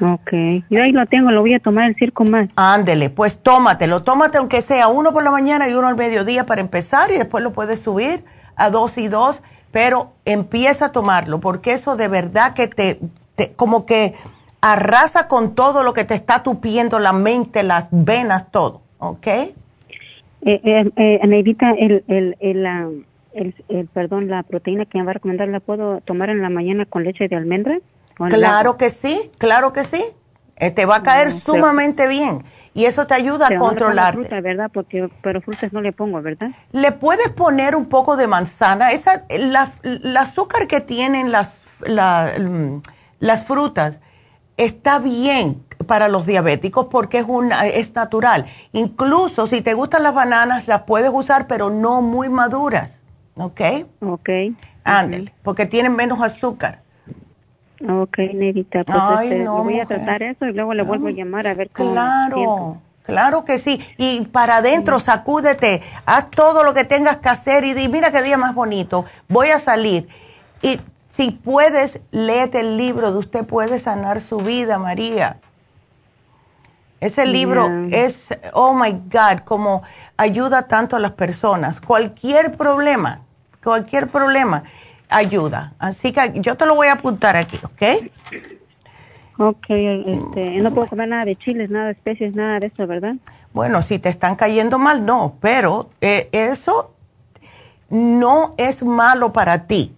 [0.00, 0.32] Ok,
[0.70, 2.48] yo ahí lo tengo, lo voy a tomar el circo más.
[2.56, 6.60] Ándele, pues tómatelo, tómate aunque sea uno por la mañana y uno al mediodía para
[6.60, 8.24] empezar y después lo puedes subir
[8.56, 9.42] a dos y dos,
[9.72, 12.98] pero empieza a tomarlo porque eso de verdad que te,
[13.36, 14.14] te como que
[14.60, 18.82] arrasa con todo lo que te está tupiendo la mente, las venas, todo.
[18.98, 19.26] ¿ok?
[19.26, 19.52] Eh,
[20.42, 25.60] eh, eh el, el, el, el, perdón, la proteína que me va a recomendar, ¿la
[25.60, 27.78] puedo tomar en la mañana con leche de almendra?
[28.28, 30.04] Claro que sí, claro que sí.
[30.56, 32.44] Eh, te va a caer sumamente bien
[32.74, 34.14] y eso te ayuda a controlar.
[34.14, 34.70] fruta, ¿verdad?
[34.72, 36.50] Porque, pero frutas no le pongo, ¿verdad?
[36.72, 38.92] Le puedes poner un poco de manzana.
[38.92, 42.82] Esa, la, el azúcar que tienen las, la, mm,
[43.20, 44.00] las frutas
[44.58, 48.46] está bien para los diabéticos porque es, una, es natural.
[48.72, 53.00] Incluso si te gustan las bananas, las puedes usar, pero no muy maduras.
[53.34, 53.60] ¿Ok?
[54.00, 54.28] Ok.
[54.84, 56.82] Ándale, porque tienen menos azúcar.
[57.88, 61.54] Ok, Nerita, pues este, voy a tratar eso y luego le vuelvo a llamar a
[61.54, 63.80] ver cómo Claro, claro que sí.
[63.96, 68.22] Y para adentro, sacúdete, haz todo lo que tengas que hacer y di, mira qué
[68.22, 70.08] día más bonito, voy a salir.
[70.60, 70.78] Y
[71.16, 75.38] si puedes, léete el libro de Usted puede sanar su vida, María.
[77.00, 79.82] Ese libro es, oh my God, como
[80.18, 81.80] ayuda tanto a las personas.
[81.80, 83.22] Cualquier problema,
[83.62, 84.64] cualquier problema
[85.10, 85.74] ayuda.
[85.78, 87.82] Así que yo te lo voy a apuntar aquí, ¿ok?
[89.38, 93.14] Ok, este, no puedo comer nada de chiles, nada de especies, nada de eso, ¿verdad?
[93.52, 96.94] Bueno, si te están cayendo mal, no, pero eh, eso
[97.88, 99.94] no es malo para ti.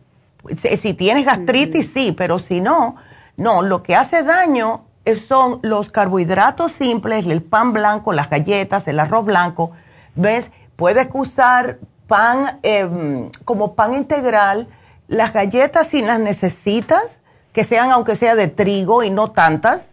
[0.56, 2.96] Si tienes gastritis, sí, pero si no,
[3.36, 4.82] no, lo que hace daño
[5.28, 9.72] son los carbohidratos simples, el pan blanco, las galletas, el arroz blanco.
[10.14, 10.50] ¿Ves?
[10.76, 14.68] Puedes usar pan em, como pan integral.
[15.12, 17.18] Las galletas, si las necesitas,
[17.52, 19.90] que sean aunque sea de trigo y no tantas,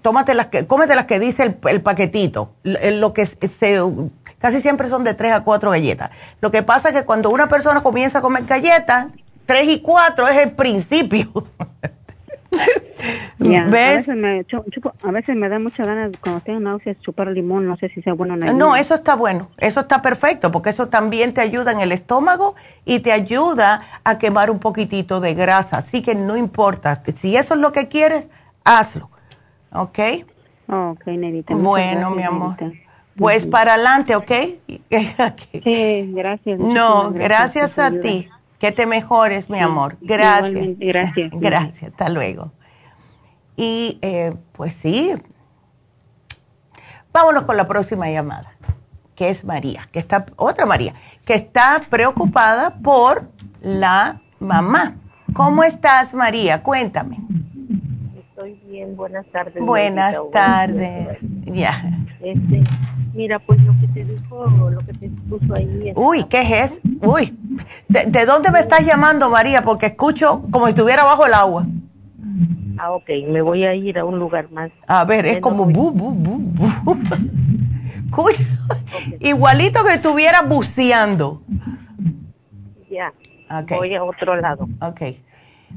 [0.00, 2.54] tómate las que, cómete las que dice el, paquetito.
[2.62, 3.82] Lo que se,
[4.38, 6.10] casi siempre son de tres a cuatro galletas.
[6.40, 9.08] Lo que pasa es que cuando una persona comienza a comer galletas,
[9.44, 11.30] tres y cuatro es el principio.
[13.38, 14.08] ¿Ves?
[15.02, 17.66] A veces, me, da muchas ganas, cuando tengo náuseas, chupar limón.
[17.66, 18.52] No sé si sea bueno o no.
[18.52, 19.48] No, eso está bueno.
[19.58, 22.54] Eso está perfecto, porque eso también te ayuda en el estómago
[22.84, 25.78] y te ayuda a quemar un poquitito de grasa.
[25.78, 27.02] Así que no importa.
[27.14, 28.30] Si eso es lo que quieres,
[28.64, 29.10] hazlo.
[29.72, 29.98] ¿Ok?
[30.68, 31.54] Ok, Nerita.
[31.54, 32.56] Bueno, mi amor.
[33.16, 34.30] Pues para adelante, ¿ok?
[35.64, 36.58] sí, gracias.
[36.58, 38.28] No, gracias, a ti.
[38.58, 39.96] Que te mejores, mi amor.
[40.00, 40.78] Gracias.
[40.78, 41.30] Gracias.
[41.34, 41.90] Gracias.
[41.92, 42.52] Hasta luego.
[43.56, 45.14] Y eh, pues sí,
[47.12, 48.52] vámonos con la próxima llamada,
[49.14, 53.30] que es María, que está, otra María, que está preocupada por
[53.62, 54.96] la mamá.
[55.32, 56.62] ¿Cómo estás, María?
[56.62, 57.18] Cuéntame.
[58.18, 59.56] Estoy bien, buenas tardes.
[59.58, 61.18] Buenas tardes.
[61.46, 61.82] Ya.
[62.20, 62.62] Este,
[63.16, 65.92] mira, pues lo que te dijo, lo que te puso ahí.
[65.96, 66.80] Uy, ¿qué es?
[67.00, 67.36] Uy,
[67.88, 69.62] ¿De, dónde me estás llamando, María?
[69.62, 71.66] Porque escucho como si estuviera bajo el agua.
[72.78, 74.70] Ah, ok, me voy a ir a un lugar más.
[74.86, 76.98] A ver, es como bu, bu, bu, bu.
[79.20, 81.42] Igualito que estuviera buceando.
[82.90, 83.12] Ya.
[83.70, 84.68] Voy a otro lado.
[84.80, 85.00] Ok.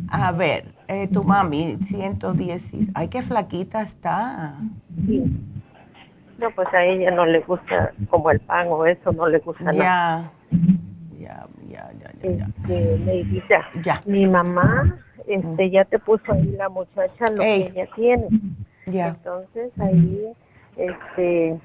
[0.09, 2.63] A ver, eh, tu mami, 110.
[2.93, 4.55] Ay, qué flaquita está.
[5.05, 5.23] Sí.
[6.39, 9.65] No, pues a ella no le gusta como el pan o eso, no le gusta
[9.65, 10.31] nada.
[11.19, 12.29] Ya, ya, ya, ya.
[12.31, 12.47] ya.
[12.63, 13.53] Este,
[13.83, 14.01] ya.
[14.05, 14.97] mi mamá
[15.27, 18.27] este, ya te puso ahí la muchacha lo que ella tiene.
[18.85, 19.09] Ya.
[19.09, 20.33] Entonces ahí,
[20.77, 21.59] este,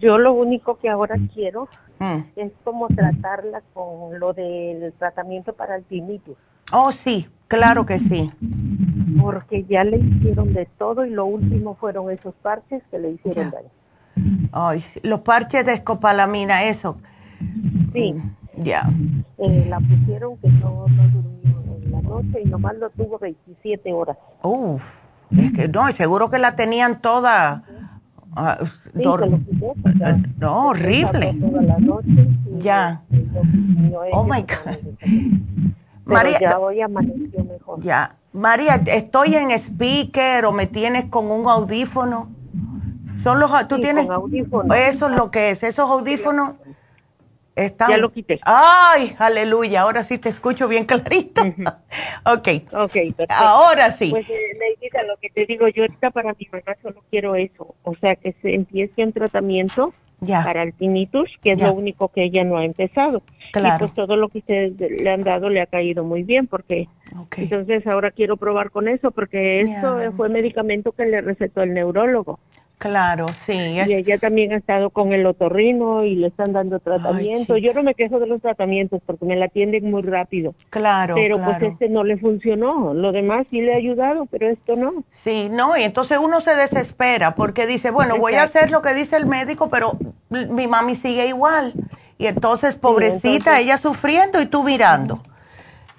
[0.00, 2.20] yo lo único que ahora quiero mm.
[2.36, 6.36] es como tratarla con lo del tratamiento para el tinnitus.
[6.72, 8.30] Oh, sí, claro que sí.
[9.20, 13.50] Porque ya le hicieron de todo y lo último fueron esos parches que le hicieron
[13.50, 13.68] daño.
[14.52, 16.98] Ay, los parches de escopalamina, eso.
[17.92, 18.14] Sí.
[18.58, 18.88] Ya.
[19.38, 23.92] Eh, la pusieron que no, no durmió en la noche y nomás lo tuvo 27
[23.92, 24.16] horas.
[24.42, 24.82] Uf,
[25.36, 27.64] es que no, seguro que la tenían toda.
[28.36, 28.66] Uh,
[28.96, 29.04] sí,
[30.38, 31.36] no, horrible.
[31.40, 33.02] Toda la noche ya.
[34.12, 35.74] oh my God.
[36.04, 37.82] María, ya hoy amaneció mejor.
[37.82, 38.16] Ya.
[38.32, 42.30] María, ¿estoy en speaker o me tienes con un audífono?
[43.22, 44.06] Son los, tú tienes,
[44.76, 46.54] eso es lo que es, esos audífonos
[47.56, 48.40] ya lo quité.
[48.42, 51.42] Ay, aleluya, ahora sí te escucho bien clarito.
[52.24, 52.48] ok.
[52.72, 53.34] Ok, perfecto.
[53.34, 54.10] Ahora sí.
[54.10, 54.58] Pues, eh,
[55.06, 57.74] lo que te digo, yo ahorita para mi mamá solo quiero eso.
[57.82, 59.94] O sea, que se empiece un tratamiento
[60.26, 63.22] para el tinnitus, que es lo único que ella no ha empezado.
[63.52, 63.76] Claro.
[63.76, 66.88] Y pues todo lo que ustedes le han dado le ha caído muy bien, porque
[67.36, 72.38] entonces ahora quiero probar con eso, porque eso fue medicamento que le recetó el neurólogo.
[72.84, 73.54] Claro, sí.
[73.54, 77.56] Y ella también ha estado con el otorrino y le están dando tratamiento.
[77.56, 80.54] Yo no me quejo de los tratamientos porque me la atienden muy rápido.
[80.68, 81.14] Claro.
[81.14, 82.92] Pero pues este no le funcionó.
[82.92, 85.02] Lo demás sí le ha ayudado, pero esto no.
[85.12, 88.92] Sí, no, y entonces uno se desespera porque dice, bueno, voy a hacer lo que
[88.92, 89.96] dice el médico, pero
[90.28, 91.72] mi mami sigue igual.
[92.18, 95.22] Y entonces, pobrecita, ella sufriendo y tú mirando.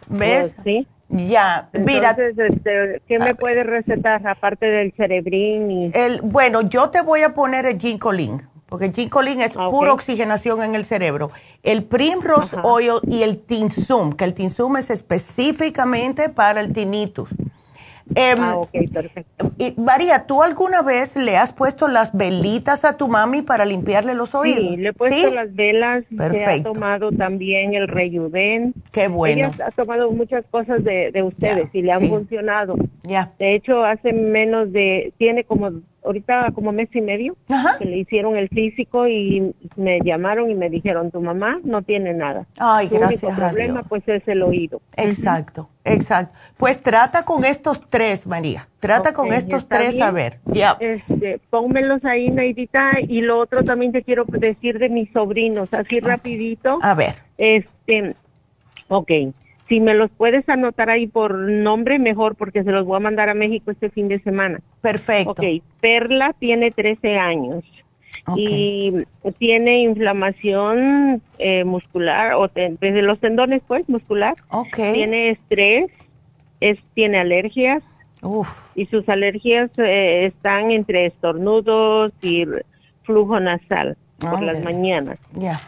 [0.08, 0.54] ¿Ves?
[0.54, 0.88] Pues sí.
[1.10, 2.12] Ya, mira.
[2.12, 5.72] Este, ¿qué me puede recetar aparte del cerebrín?
[5.72, 5.92] Y...
[5.94, 9.94] El, bueno, yo te voy a poner el ginkolin, porque el ginkolin es ah, pura
[9.94, 11.32] oxigenación en el cerebro.
[11.64, 17.30] El Primrose Oil y el Tinsum, que el Tinsum es específicamente para el tinnitus.
[18.14, 19.52] Em, ah, ok, perfecto.
[19.58, 24.14] Y María, ¿tú alguna vez le has puesto las velitas a tu mami para limpiarle
[24.14, 24.60] los oídos?
[24.60, 26.04] Sí, le he puesto las velas.
[26.16, 26.50] Perfecto.
[26.52, 28.74] Se ha tomado también el Reyuden.
[28.92, 29.52] Qué bueno.
[29.54, 32.76] Ella ha tomado muchas cosas de, de ustedes y le han funcionado.
[33.04, 33.34] Ya.
[33.40, 35.72] De hecho, hace menos de, tiene como
[36.06, 37.36] ahorita como mes y medio
[37.80, 42.14] que le hicieron el físico y me llamaron y me dijeron tu mamá no tiene
[42.14, 42.46] nada.
[42.58, 43.24] Ay, gracias.
[43.24, 44.82] El problema pues es el oído.
[44.96, 46.38] Exacto, exacto.
[46.58, 48.68] Pues trata con estos tres, María.
[48.80, 50.40] Trata con estos tres a ver.
[50.46, 50.78] Ya.
[50.80, 56.00] Este, pónmelos ahí, Neidita, y lo otro también te quiero decir de mis sobrinos, así
[56.00, 56.80] rapidito.
[56.82, 57.16] A ver.
[57.38, 58.16] Este,
[58.88, 59.12] ok
[59.68, 63.30] Si me los puedes anotar ahí por nombre, mejor, porque se los voy a mandar
[63.30, 64.60] a México este fin de semana.
[64.82, 65.32] Perfecto.
[65.32, 65.44] Ok,
[65.82, 67.64] Perla tiene 13 años
[68.36, 68.90] y
[69.38, 74.34] tiene inflamación eh, muscular, o desde los tendones, pues, muscular.
[74.50, 74.78] Ok.
[74.94, 75.92] Tiene estrés,
[76.60, 77.84] es, tiene alergias.
[78.74, 82.46] Y sus alergias eh, están entre estornudos y
[83.04, 85.20] flujo nasal por las mañanas.
[85.34, 85.62] Ya.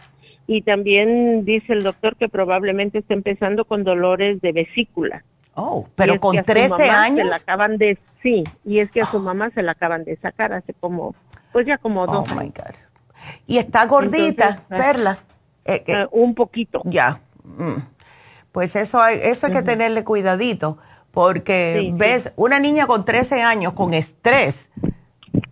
[0.50, 5.22] Y también dice el doctor que probablemente está empezando con dolores de vesícula.
[5.54, 7.18] Oh, pero con que a su 13 mamá años.
[7.26, 10.16] Se la acaban de, sí, y es que a su mamá se la acan de
[10.16, 11.14] sacar hace como,
[11.52, 12.54] pues ya como dos Oh, my años.
[13.46, 15.18] Y está gordita, Entonces, ah, Perla.
[15.66, 16.80] Eh, eh, un poquito.
[16.86, 17.20] Ya.
[17.44, 17.82] Mm.
[18.50, 20.78] Pues eso hay, eso hay que tenerle cuidadito,
[21.10, 21.92] porque Sí, sí.
[21.94, 24.70] ves, una niña con 13 años con estrés,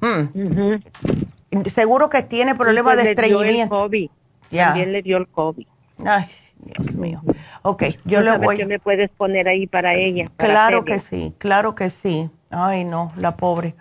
[0.01, 3.91] mm, seguro que tiene problemas pues de el estreñimiento.
[4.51, 5.67] También le dio el COVID.
[6.05, 6.27] Ay,
[6.59, 7.23] Dios mío.
[7.63, 8.57] Ok, yo le voy.
[8.57, 10.31] qué me puedes poner ahí para ella?
[10.37, 12.31] para Claro que sí, claro que sí.
[12.51, 13.75] Ay, no, la pobre.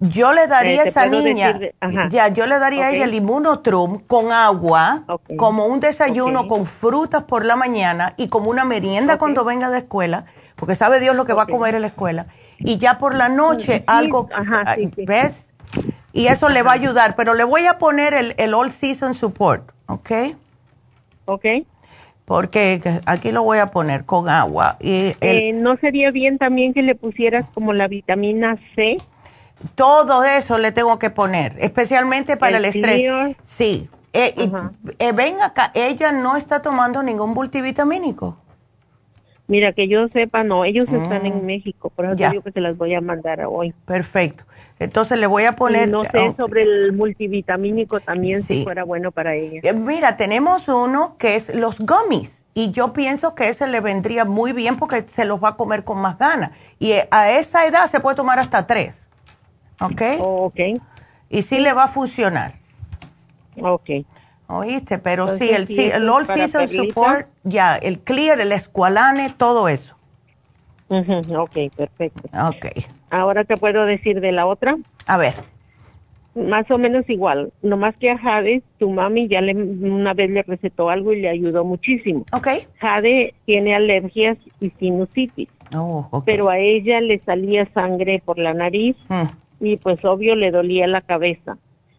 [0.00, 4.00] Yo le daría a esa niña, decir- ya, yo le daría a ella el inmunotrum
[4.00, 5.04] con agua,
[5.36, 9.78] como un desayuno con frutas por la mañana y como una merienda cuando venga de
[9.78, 10.24] escuela,
[10.56, 12.26] porque sabe Dios lo que va a comer en la escuela.
[12.58, 15.04] Y ya por la noche Sí, algo, ajá, sí, ay, sí.
[15.06, 15.48] ¿ves?
[16.12, 19.14] Y eso le va a ayudar, pero le voy a poner el, el All Season
[19.14, 20.10] Support, ¿ok?
[21.24, 21.44] Ok.
[22.24, 24.76] Porque aquí lo voy a poner con agua.
[24.80, 28.98] Y el- Eh, ¿No sería bien también que le pusieras como la vitamina C?
[29.74, 33.02] Todo eso le tengo que poner, especialmente para el, El estrés.
[33.44, 33.88] Sí.
[34.12, 34.50] Eh, y,
[34.98, 38.36] eh, ven acá, ella no está tomando ningún multivitamínico.
[39.52, 41.26] Mira, que yo sepa, no, ellos están Mm.
[41.26, 42.30] en México, por eso Ya.
[42.30, 43.74] digo que se las voy a mandar hoy.
[43.84, 44.44] Perfecto.
[44.78, 45.88] Entonces le voy a poner.
[45.88, 48.54] Y no sé oh, sobre el multivitamínico también Sí.
[48.60, 49.60] si fuera bueno para ella.
[49.62, 52.42] eh, mira, tenemos uno que es los gummies.
[52.54, 55.84] Y yo pienso que ese le vendría muy bien porque se los va a comer
[55.84, 56.52] con más ganas.
[56.78, 59.02] Y eh, a esa edad se puede tomar hasta tres.
[59.82, 60.00] ¿Ok?
[60.18, 60.60] ok.
[61.28, 62.54] Y sí le va a funcionar.
[63.60, 63.90] Ok.
[64.54, 66.84] Oíste, pero sí, Entonces, el, sí, sí, eso el All Season Perlita.
[66.84, 69.94] Support, ya, el Clear, el Esqualane, todo eso.
[70.88, 72.28] Ok, perfecto.
[72.48, 72.66] Ok.
[73.10, 74.76] Ahora te puedo decir de la otra.
[75.06, 75.34] A ver.
[76.34, 80.42] Más o menos igual, nomás que a Jade, tu mami ya le, una vez le
[80.42, 82.24] recetó algo y le ayudó muchísimo.
[82.32, 82.48] Ok.
[82.78, 86.24] Jade tiene alergias y sinusitis, Oh, ok.
[86.24, 89.26] pero a ella le salía sangre por la nariz Mm,
[89.64, 91.56] y pues obvio le dolía la cabeza.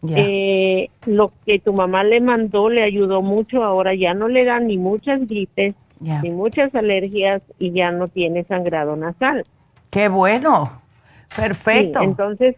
[0.08, 4.66] Eh, lo que tu mamá le mandó le ayudó mucho, ahora ya no le dan
[4.66, 9.46] ni muchas gripes, ni muchas alergias y ya no tiene sangrado nasal.
[9.90, 10.82] Qué bueno.
[11.34, 12.00] Perfecto.
[12.00, 12.56] Sí, entonces,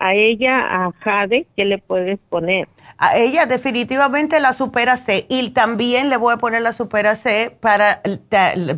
[0.00, 2.68] a ella, a Jade, ¿qué le puedes poner?
[2.98, 7.56] a ella definitivamente la supera C y también le voy a poner la supera C
[7.60, 8.02] para,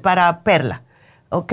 [0.03, 0.83] para Perla.
[1.31, 1.53] ¿Ok?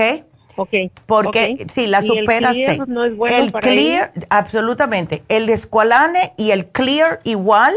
[0.58, 0.74] Ok.
[1.06, 1.72] Porque ok.
[1.72, 5.24] sí, la ¿Y el supera Clear no es bueno el para Clear, absolutamente.
[5.30, 7.74] El Esqualane y el Clear igual.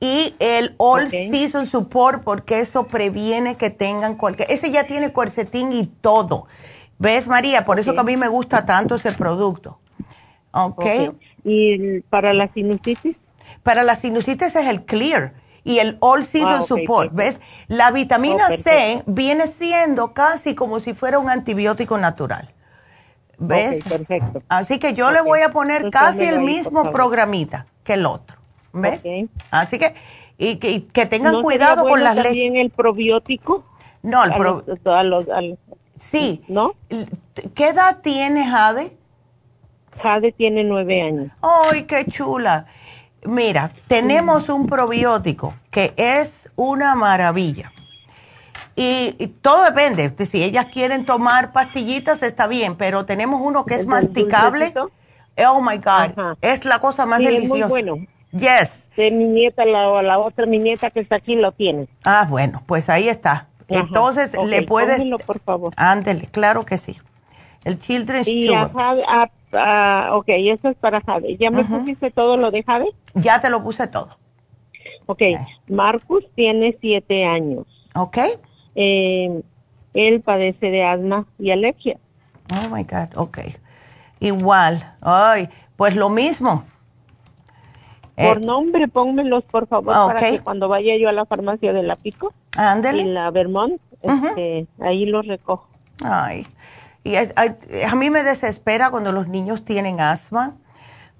[0.00, 1.10] Y el All Ok.
[1.10, 4.50] Season Support, porque eso previene que tengan cualquier.
[4.50, 6.46] Ese ya tiene cuercetín y todo.
[6.98, 7.64] ¿Ves, María?
[7.64, 9.78] Por eso que a mí me gusta tanto ese producto.
[10.50, 10.84] ¿Ok?
[10.84, 11.14] Ok.
[11.44, 13.16] ¿Y para la sinusitis?
[13.62, 15.32] Para la sinusitis es el Clear
[15.64, 17.12] y el All Season Ah, Support.
[17.12, 17.40] ¿Ves?
[17.68, 22.50] La vitamina Oh, C viene siendo casi como si fuera un antibiótico natural.
[23.38, 23.80] ¿Ves?
[23.80, 24.42] Ok, perfecto.
[24.48, 28.06] Así que yo le voy a poner Entonces, casi el ahí, mismo programita que el
[28.06, 28.36] otro.
[28.72, 29.00] ¿Ves?
[29.50, 29.94] Así que,
[30.38, 32.30] y que, y que tengan ¿No cuidado con las leches.
[32.30, 33.64] también el probiótico?
[34.02, 35.58] No, el A pro- los- a los- a los-
[35.98, 36.44] sí.
[36.48, 36.74] ¿No?
[37.54, 38.96] ¿Qué edad tiene Jade?
[40.02, 41.30] Jade tiene nueve años.
[41.40, 42.66] ¡Ay, qué chula!
[43.24, 47.72] Mira, tenemos un probiótico que es una maravilla.
[48.76, 50.08] Y, y todo depende.
[50.10, 54.72] de Si ellas quieren tomar pastillitas, está bien, pero tenemos uno que es ¿El masticable.
[54.72, 54.90] dulcecito?
[55.48, 55.86] Oh my God.
[56.18, 56.36] Ajá.
[56.40, 57.68] Es la cosa más Sí, es muy deliciosa.
[57.68, 57.96] bueno.
[58.32, 58.82] Yes.
[58.96, 61.86] De mi nieta, la, la otra mi nieta que está aquí lo tiene.
[62.04, 63.30] Ah, bueno, pues ahí está.
[63.32, 63.46] Ajá.
[63.68, 65.00] Entonces le puedes.
[65.24, 65.72] por favor.
[65.76, 66.98] Ándele, claro que sí.
[67.64, 68.70] El Children's Y Sugar.
[68.76, 71.36] A- a- ok, eso es para Jade.
[71.36, 72.88] ¿Ya me pusiste todo lo de Jade?
[73.14, 74.10] Ya te lo puse todo.
[75.06, 75.22] Ok,
[75.70, 77.66] Marcus tiene siete años.
[77.94, 78.18] ¿Ok?
[78.74, 79.42] Eh,
[79.94, 81.98] él padece de asma y alergia.
[82.52, 83.38] Oh my God, ok.
[84.20, 84.86] Igual.
[85.02, 86.64] Ay, pues lo mismo.
[88.16, 90.26] Por Eh, nombre, pónmelos, por favor, Ah, para ok.
[90.30, 93.02] que cuando vaya yo a la farmacia de la Pico Ándele.
[93.02, 95.66] y la Vermont, este, ahí los recojo.
[96.02, 96.46] Ay,
[97.04, 97.56] y ay,
[97.86, 100.54] a mí me desespera cuando los niños tienen asma,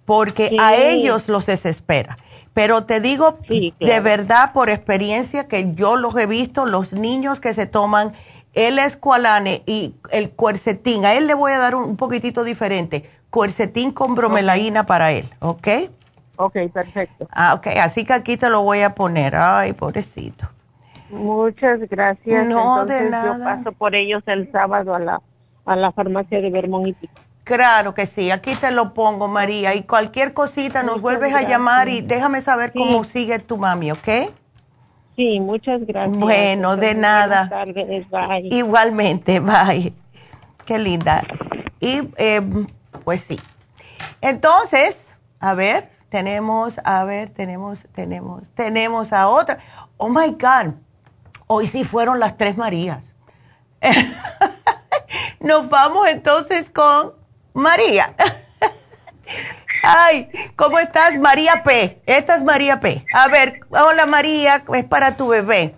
[0.06, 0.56] porque Sí.
[0.59, 2.16] a ellos los desespera.
[2.55, 7.40] Pero te digo Sí, de verdad por experiencia que yo los he visto, los niños
[7.40, 8.12] que se toman
[8.55, 13.11] el escualane y el cuercetín, a él le voy a dar un, poquitito diferente.
[13.31, 15.69] Cuercetín con bromelaína para él, ¿ok?
[16.36, 17.27] Ok, perfecto.
[17.32, 19.35] Ah, ok, así que aquí te lo voy a poner.
[19.35, 20.48] Ay, pobrecito.
[21.11, 22.47] Muchas gracias.
[22.47, 23.36] No, de nada.
[23.36, 25.20] Yo paso por ellos el sábado a la,
[25.65, 26.97] a la farmacia de Vermont
[27.45, 29.74] Claro que sí, aquí te lo pongo, María.
[29.74, 34.09] Y cualquier cosita nos vuelves a llamar y déjame saber cómo sigue tu mami, ¿ok?
[35.15, 36.16] Sí, muchas gracias.
[36.16, 37.51] Bueno, de nada.
[38.45, 39.93] Igualmente, bye.
[40.65, 41.23] Qué linda.
[41.81, 42.41] Y eh,
[43.05, 43.39] pues sí.
[44.23, 49.59] Entonces, a ver, tenemos, a ver, tenemos, tenemos, tenemos a otra.
[49.99, 50.74] Oh my God,
[51.47, 53.03] hoy sí fueron las tres Marías.
[55.41, 57.12] Nos vamos entonces con
[57.53, 58.15] María.
[59.82, 62.01] Ay, ¿cómo estás, María P?
[62.07, 63.05] Esta es María P.
[63.12, 65.74] A ver, hola María, es para tu bebé.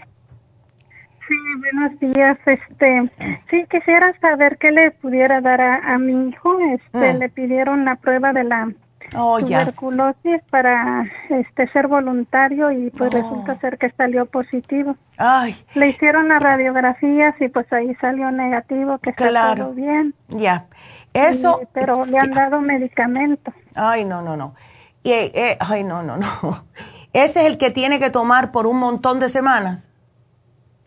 [1.27, 2.39] Sí, buenos días.
[2.47, 3.11] Este,
[3.51, 6.57] sí quisiera saber qué le pudiera dar a, mi hijo.
[6.73, 7.19] Este, mm.
[7.19, 8.69] le pidieron la prueba de la
[9.17, 13.19] oh, tuberculosis para este ser voluntario y pues oh.
[13.19, 14.97] resulta ser que salió positivo.
[15.19, 15.57] Ay.
[15.75, 20.15] Le hicieron las radiografías y pues ahí salió negativo, que está todo bien.
[20.29, 20.67] Ya.
[21.13, 21.61] Eso.
[21.73, 23.53] pero le han dado medicamento.
[23.75, 24.55] Ay, no, no, no.
[25.03, 26.27] Y, eh, ay, no, no, no.
[27.13, 29.89] ¿Ese es el que tiene que tomar por un montón de semanas?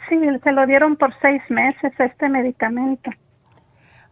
[0.07, 3.11] Sí, se lo dieron por seis meses este medicamento.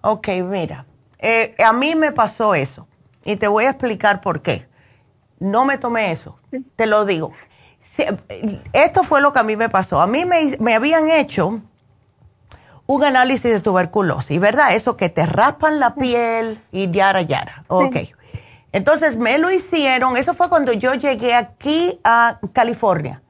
[0.02, 0.86] Ok, mira,
[1.20, 2.88] eh, a mí me pasó eso
[3.28, 4.68] y te voy a explicar por qué.
[5.40, 6.40] No me tomé eso,
[6.76, 7.34] te lo digo.
[8.74, 10.02] esto fue lo que a mí me pasó.
[10.02, 11.62] A mí me, me habían hecho
[12.88, 14.74] un análisis de tuberculosis, ¿verdad?
[14.74, 17.66] Eso que te raspan la piel y yara yara.
[17.68, 17.98] Ok.
[18.72, 23.22] Entonces me lo hicieron, eso fue cuando yo llegué aquí a California,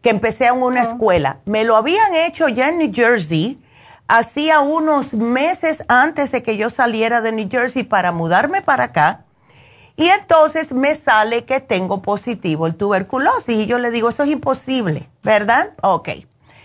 [0.00, 1.40] que empecé en una escuela.
[1.44, 3.60] Me lo habían hecho ya en New Jersey,
[4.06, 9.24] hacía unos meses antes de que yo saliera de New Jersey para mudarme para acá.
[10.00, 13.54] Y entonces me sale que tengo positivo el tuberculosis.
[13.54, 15.74] Y yo le digo, eso es imposible, ¿verdad?
[15.82, 16.08] Ok.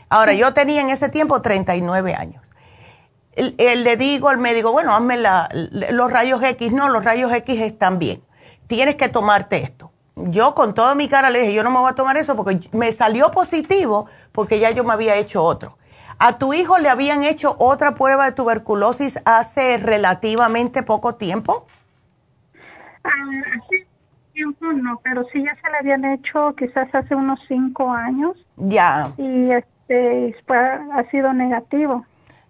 [0.08, 2.42] Ahora, yo tenía en ese tiempo 39 años.
[3.36, 6.72] le digo al médico, bueno, hazme los rayos X.
[6.72, 8.24] No, los rayos X están bien.
[8.68, 9.92] Tienes que tomarte esto.
[10.16, 12.70] Yo con toda mi cara le dije, yo no me voy a tomar eso porque
[12.72, 15.78] me salió positivo porque ya yo me había hecho otro.
[16.20, 21.68] ¿A tu hijo le habían hecho otra prueba de tuberculosis hace relativamente poco tiempo?
[23.06, 23.88] Ah, hace
[24.34, 28.36] tiempo no, pero sí ya se le habían hecho quizás hace unos cinco años.
[28.58, 29.12] Ya.
[29.18, 30.36] Y este,
[30.94, 32.06] ha sido negativo.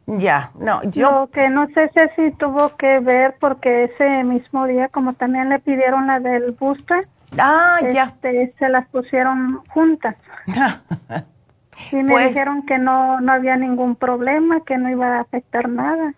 [0.08, 1.12] Ya, no, yo...
[1.12, 5.60] Lo que no sé si tuvo que ver porque ese mismo día, como también le
[5.60, 7.00] pidieron la del booster,
[7.40, 8.04] ah, ya.
[8.04, 10.16] Este, se las pusieron juntas.
[11.92, 15.68] y me pues dijeron que no, no había ningún problema, que no iba a afectar
[15.70, 16.14] nada.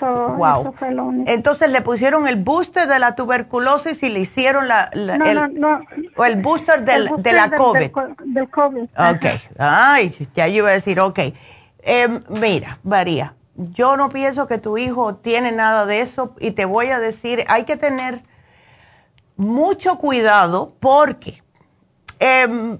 [0.00, 0.74] Wow.
[1.26, 5.48] Entonces le pusieron el booster de la tuberculosis y le hicieron la, no, el, no,
[5.48, 5.80] no.
[6.16, 7.90] o el booster, del, de la COVID.
[8.24, 8.82] Del, COVID.
[8.82, 9.26] Ok.
[9.58, 11.18] Ay, ya yo iba a decir, ok.
[11.82, 16.64] Eh, mira, María, yo no pienso que tu hijo tiene nada de eso y te
[16.64, 18.22] voy a decir, hay que tener
[19.36, 21.42] mucho cuidado porque
[22.18, 22.78] em,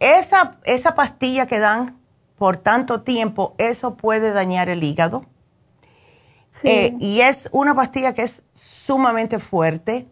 [0.00, 2.00] esa, esa pastilla que dan
[2.36, 5.26] por tanto tiempo, eso puede dañar el hígado.
[6.62, 10.06] Eh, y es una pastilla que es sumamente fuerte.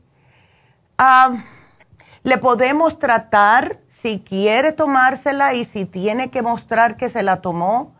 [2.23, 7.95] le podemos tratar si quiere tomársela y si tiene que mostrar que se la tomó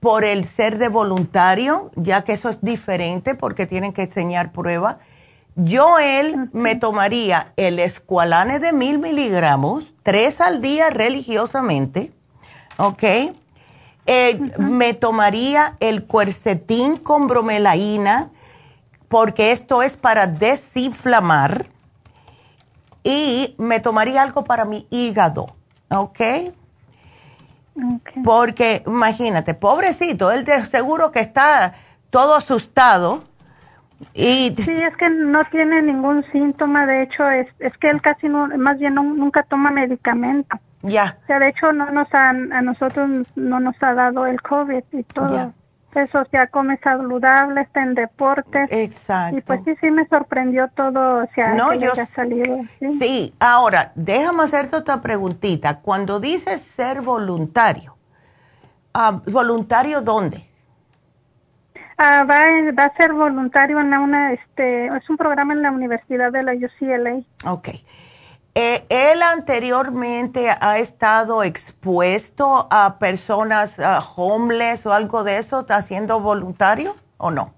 [0.00, 4.98] por el ser de voluntario, ya que eso es diferente porque tienen que enseñar prueba.
[5.56, 12.12] Yo él me tomaría el escualane de mil miligramos, tres al día religiosamente,
[12.78, 13.04] ¿ok?
[14.06, 18.30] Eh, me tomaría el cuercetín con bromelaína,
[19.08, 21.66] porque esto es para desinflamar,
[23.02, 25.46] y me tomaría algo para mi hígado,
[25.90, 26.20] ¿ok?
[28.24, 31.74] Porque imagínate, pobrecito, él de seguro que está
[32.10, 33.24] todo asustado.
[34.14, 38.28] Y sí, es que no tiene ningún síntoma, de hecho, es, es que él casi
[38.28, 40.58] no, más bien nunca toma medicamento.
[40.82, 41.18] Ya.
[41.22, 44.84] O sea, de hecho, no nos han, a nosotros no nos ha dado el COVID
[44.92, 45.52] y todo.
[45.94, 48.68] Eso, o come saludable, está en deportes.
[48.70, 49.36] Exacto.
[49.36, 52.58] Y pues sí, sí me sorprendió todo, o sea, no, que yo, haya salido.
[52.78, 53.34] ¿sí?
[53.40, 55.80] ahora, déjame hacerte otra preguntita.
[55.80, 57.96] Cuando dices ser voluntario,
[58.94, 60.49] ah, ¿voluntario dónde?
[62.02, 66.32] Ah, va, va, a ser voluntario en una, este, es un programa en la Universidad
[66.32, 67.20] de la UCLA.
[67.44, 67.68] Ok.
[68.54, 73.76] eh, ¿él anteriormente ha estado expuesto a personas
[74.16, 77.52] homeless o algo de eso, está haciendo voluntario o no?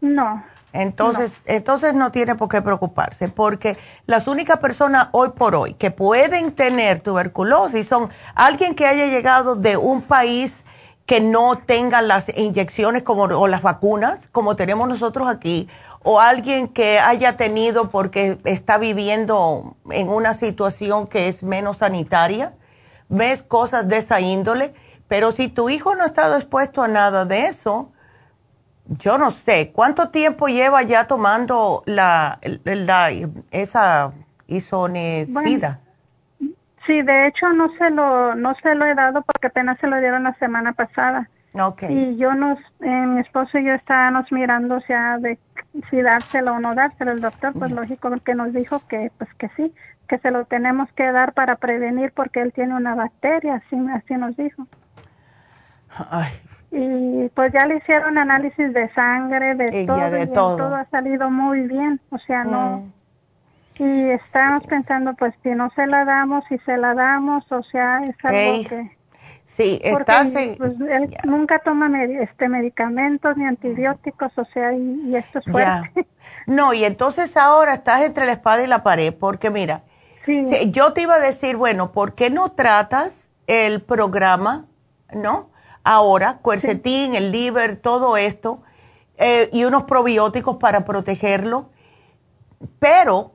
[0.00, 0.42] No.
[0.72, 1.54] Entonces, no.
[1.54, 6.50] entonces no tiene por qué preocuparse, porque las únicas personas hoy por hoy que pueden
[6.50, 10.64] tener tuberculosis son alguien que haya llegado de un país
[11.06, 15.68] que no tenga las inyecciones como, o las vacunas, como tenemos nosotros aquí,
[16.02, 22.54] o alguien que haya tenido porque está viviendo en una situación que es menos sanitaria,
[23.08, 24.72] ves cosas de esa índole,
[25.08, 27.92] pero si tu hijo no ha estado expuesto a nada de eso,
[28.86, 33.10] yo no sé, ¿cuánto tiempo lleva ya tomando la, la
[33.50, 34.12] esa
[34.46, 35.80] isonecida?
[36.86, 39.98] Sí, de hecho no se lo no se lo he dado porque apenas se lo
[39.98, 41.28] dieron la semana pasada.
[41.56, 41.96] Okay.
[41.96, 45.38] Y yo nos, eh, mi esposo y yo estábamos mirando o sea, de
[45.88, 47.12] si dárselo o no dárselo.
[47.12, 47.74] El doctor, pues mm.
[47.74, 49.72] lógico que nos dijo que, pues que sí,
[50.08, 54.14] que se lo tenemos que dar para prevenir porque él tiene una bacteria, así, así
[54.14, 54.66] nos dijo.
[56.10, 56.32] Ay.
[56.72, 60.56] Y pues ya le hicieron análisis de sangre, de todo, de todo.
[60.56, 62.78] todo ha salido muy bien, o sea, no.
[62.78, 62.92] Mm.
[63.76, 68.02] Y estamos pensando, pues, si no se la damos, si se la damos, o sea,
[68.04, 68.96] es algo que
[69.46, 75.44] Sí, estás pues, él nunca toma este medicamentos ni antibióticos, o sea, y, esto es
[75.44, 76.06] fuerte.
[76.46, 79.84] No, y entonces ahora estás entre la espada y la pared, porque mira,
[80.68, 84.66] yo te iba a decir, bueno, ¿por qué no tratas el programa,
[85.14, 85.50] no?
[85.84, 88.62] Ahora, cuercetín, el liver, todo esto,
[89.16, 91.70] eh, y unos probióticos para protegerlo,
[92.78, 93.34] pero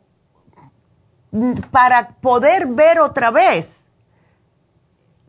[1.72, 3.78] para poder ver otra vez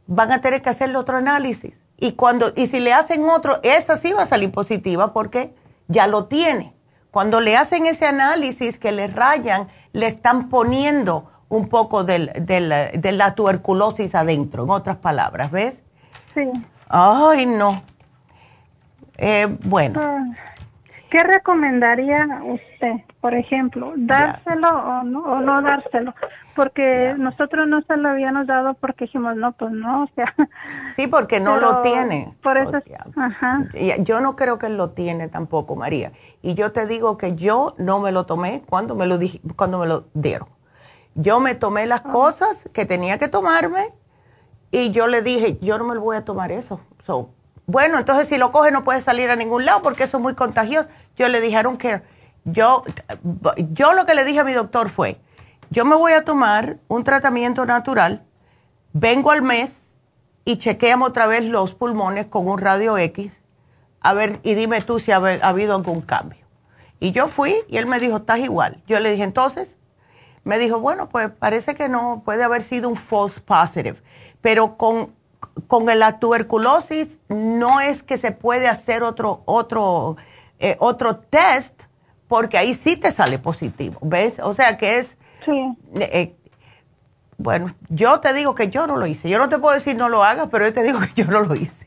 [0.06, 1.78] van a tener que hacerle otro análisis.
[1.98, 5.54] Y, cuando, y si le hacen otro, esa sí va a salir positiva porque
[5.88, 6.74] ya lo tiene.
[7.10, 13.12] Cuando le hacen ese análisis que le rayan, le están poniendo un poco del, de
[13.12, 15.82] la tuberculosis adentro, en otras palabras, ¿ves?
[16.34, 16.48] Sí.
[16.88, 17.76] Ay, no.
[19.18, 20.00] Eh, bueno.
[20.02, 20.24] Ah,
[21.10, 26.14] ¿Qué recomendaría usted, por ejemplo, dárselo o no, o no dárselo?
[26.60, 30.34] porque nosotros no se lo habíamos dado porque dijimos, no, pues no, o sea.
[30.94, 32.34] Sí, porque no lo tiene.
[32.42, 32.82] Por eso,
[33.16, 33.64] ajá.
[34.00, 36.12] Yo no creo que él lo tiene tampoco, María.
[36.42, 39.78] Y yo te digo que yo no me lo tomé cuando me lo, dije, cuando
[39.78, 40.48] me lo dieron.
[41.14, 42.10] Yo me tomé las ah.
[42.10, 43.86] cosas que tenía que tomarme
[44.70, 46.80] y yo le dije, yo no me lo voy a tomar eso.
[46.98, 47.30] So,
[47.66, 50.34] bueno, entonces si lo coge no puede salir a ningún lado porque eso es muy
[50.34, 50.88] contagioso.
[51.16, 52.02] Yo le dije, I don't care.
[52.44, 52.84] Yo,
[53.56, 55.20] yo lo que le dije a mi doctor fue,
[55.70, 58.24] yo me voy a tomar un tratamiento natural,
[58.92, 59.82] vengo al mes
[60.44, 63.40] y chequeamos otra vez los pulmones con un radio X,
[64.00, 66.44] a ver, y dime tú si ha, habido algún cambio.
[66.98, 68.82] Y yo fui y él me dijo, estás igual.
[68.86, 69.76] Yo le dije, entonces,
[70.42, 74.02] me dijo, bueno, pues parece que no, puede haber sido un false positive,
[74.40, 75.14] pero con,
[75.66, 80.16] con la tuberculosis no es que se puede hacer otro, otro,
[80.58, 81.82] eh, otro test,
[82.28, 84.38] porque ahí sí te sale positivo, ¿ves?
[84.40, 85.76] O sea que es Sí.
[85.94, 86.34] Eh,
[87.38, 89.28] bueno, yo te digo que yo no lo hice.
[89.28, 91.40] Yo no te puedo decir no lo hagas, pero yo te digo que yo no
[91.40, 91.86] lo hice.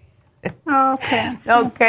[0.65, 1.47] Ok.
[1.65, 1.81] ok.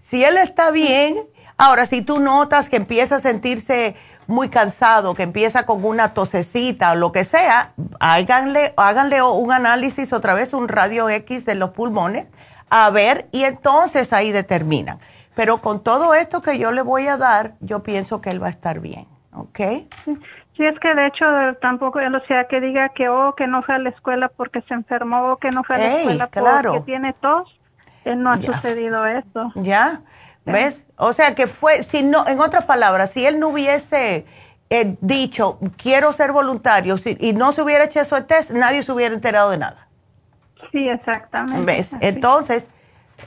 [0.00, 1.16] Si él está bien,
[1.56, 3.94] ahora si tú notas que empieza a sentirse
[4.26, 10.12] muy cansado, que empieza con una tosecita o lo que sea, háganle, háganle un análisis
[10.12, 12.26] otra vez, un radio X de los pulmones,
[12.70, 14.98] a ver, y entonces ahí determinan.
[15.34, 18.48] Pero con todo esto que yo le voy a dar, yo pienso que él va
[18.48, 19.60] a estar bien, ¿ok?
[20.56, 21.24] Sí, es que de hecho
[21.62, 24.74] tampoco, o sea, que diga que, oh, que no fue a la escuela porque se
[24.74, 26.28] enfermó, o que no fue a la escuela
[26.62, 27.58] porque tiene tos,
[28.04, 29.52] no ha sucedido eso.
[29.56, 30.02] Ya,
[30.44, 30.86] ¿ves?
[30.96, 34.26] O sea, que fue, si no, en otras palabras, si él no hubiese
[34.70, 39.14] eh, dicho, quiero ser voluntario, y no se hubiera hecho ese test, nadie se hubiera
[39.14, 39.88] enterado de nada.
[40.70, 41.64] Sí, exactamente.
[41.64, 41.90] ¿Ves?
[42.00, 42.68] Entonces,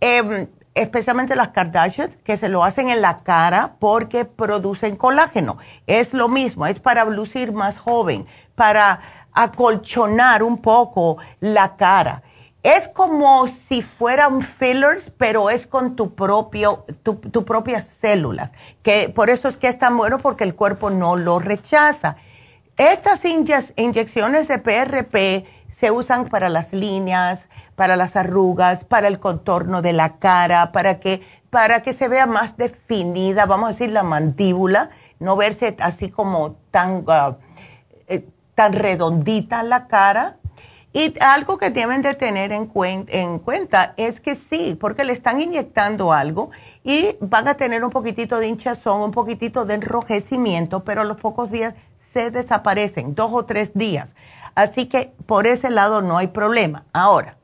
[0.01, 5.59] em, especialmente las Kardashians, que se lo hacen en la cara porque producen colágeno.
[5.87, 9.01] Es lo mismo, es para lucir más joven, para
[9.35, 12.23] acolchonar un poco la cara.
[12.63, 18.53] Es como si fueran fillers, pero es con tu propio, tu, propias células.
[18.83, 22.17] Que por eso es que es tan bueno porque el cuerpo no lo rechaza.
[22.79, 29.83] Estas inyecciones de PRP se usan para las líneas, para las arrugas, para el contorno
[29.83, 31.21] de la cara, para que,
[31.51, 34.89] para que se vea más definida, vamos a decir, la mandíbula,
[35.19, 37.35] no verse así como tan uh,
[38.55, 40.37] tan redondita la cara.
[40.93, 42.71] Y algo que deben de tener en,
[43.09, 46.51] en, cuenta es que sí, porque le están inyectando algo
[46.85, 51.17] y van a tener un poquitito de hinchazón, un poquitito de enrojecimiento, pero a los
[51.17, 51.75] pocos días
[52.13, 54.15] se desaparecen, dos o tres días.
[54.55, 56.85] Así que por ese lado no hay problema.
[56.93, 57.39] Ahora,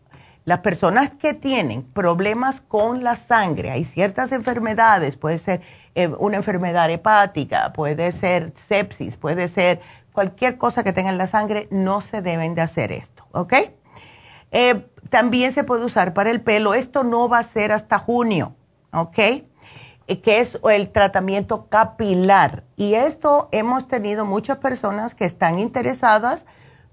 [0.44, 5.60] las personas que tienen problemas con la sangre, hay ciertas enfermedades, puede ser
[5.94, 9.80] eh, una enfermedad hepática, puede ser sepsis, puede ser
[10.20, 13.54] cualquier cosa que tenga en la sangre, no se deben de hacer esto, ¿ok?
[14.50, 16.74] Eh, también se puede usar para el pelo.
[16.74, 18.54] Esto no va a ser hasta junio,
[18.92, 19.18] ¿ok?
[19.18, 22.64] Eh, que es el tratamiento capilar.
[22.76, 26.44] Y esto hemos tenido muchas personas que están interesadas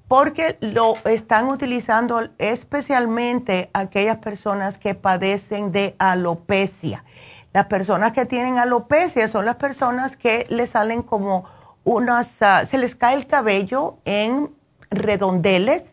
[0.07, 7.03] porque lo están utilizando especialmente aquellas personas que padecen de alopecia.
[7.51, 11.56] Las personas que tienen alopecia son las personas que le salen como
[11.87, 14.53] unas, ah, se les cae el cabello en
[14.91, 15.83] redondeles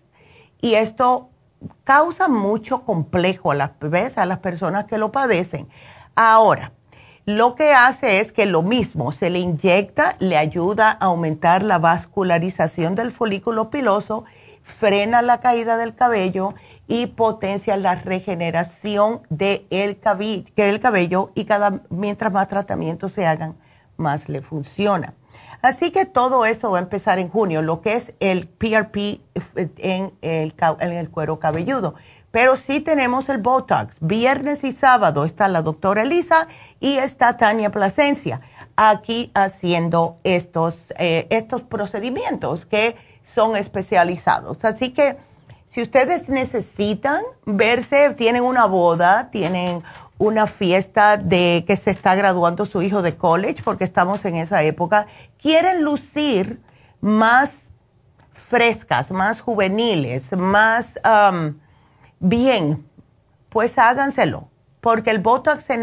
[0.61, 1.29] y esto
[1.85, 3.71] causa mucho complejo a las,
[4.19, 5.69] a las personas que lo padecen.
[6.17, 6.73] Ahora,
[7.27, 11.79] lo que hace es que lo mismo, se le inyecta, le ayuda a aumentar la
[11.79, 14.25] vascularización del folículo piloso,
[14.65, 16.55] frena la caída del cabello
[16.89, 23.55] y potencia la regeneración del de cabello y cada, mientras más tratamientos se hagan,
[23.97, 25.15] más le funciona.
[25.65, 29.23] Así que todo esto va a empezar en junio, lo que es el PRP
[29.79, 31.95] en el, cuero cabelludo.
[32.31, 33.97] Pero sí tenemos el Botox.
[34.01, 36.49] Viernes y sábado está la doctora Elisa
[36.81, 38.43] y está Tania Plasencia
[38.77, 44.63] aquí haciendo estos, eh, estos procedimientos que son especializados.
[44.67, 45.17] Así que
[45.75, 49.83] si ustedes necesitan verse, tienen una boda, tienen
[50.19, 54.63] una fiesta de que se está graduando su hijo de college, porque estamos en esa
[54.63, 55.07] época,
[55.41, 56.61] quieren lucir
[57.01, 57.71] más
[58.33, 61.55] frescas, más juveniles, más um,
[62.21, 62.89] bien,
[63.49, 64.49] pues háganselo,
[64.81, 65.83] porque el Botox se,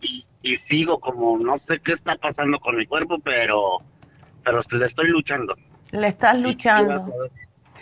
[0.00, 0.24] y,
[0.68, 3.78] sigo como no sé qué está pasando con mi cuerpo, pero
[4.44, 5.54] pero le estoy luchando.
[5.90, 7.12] Le estás luchando.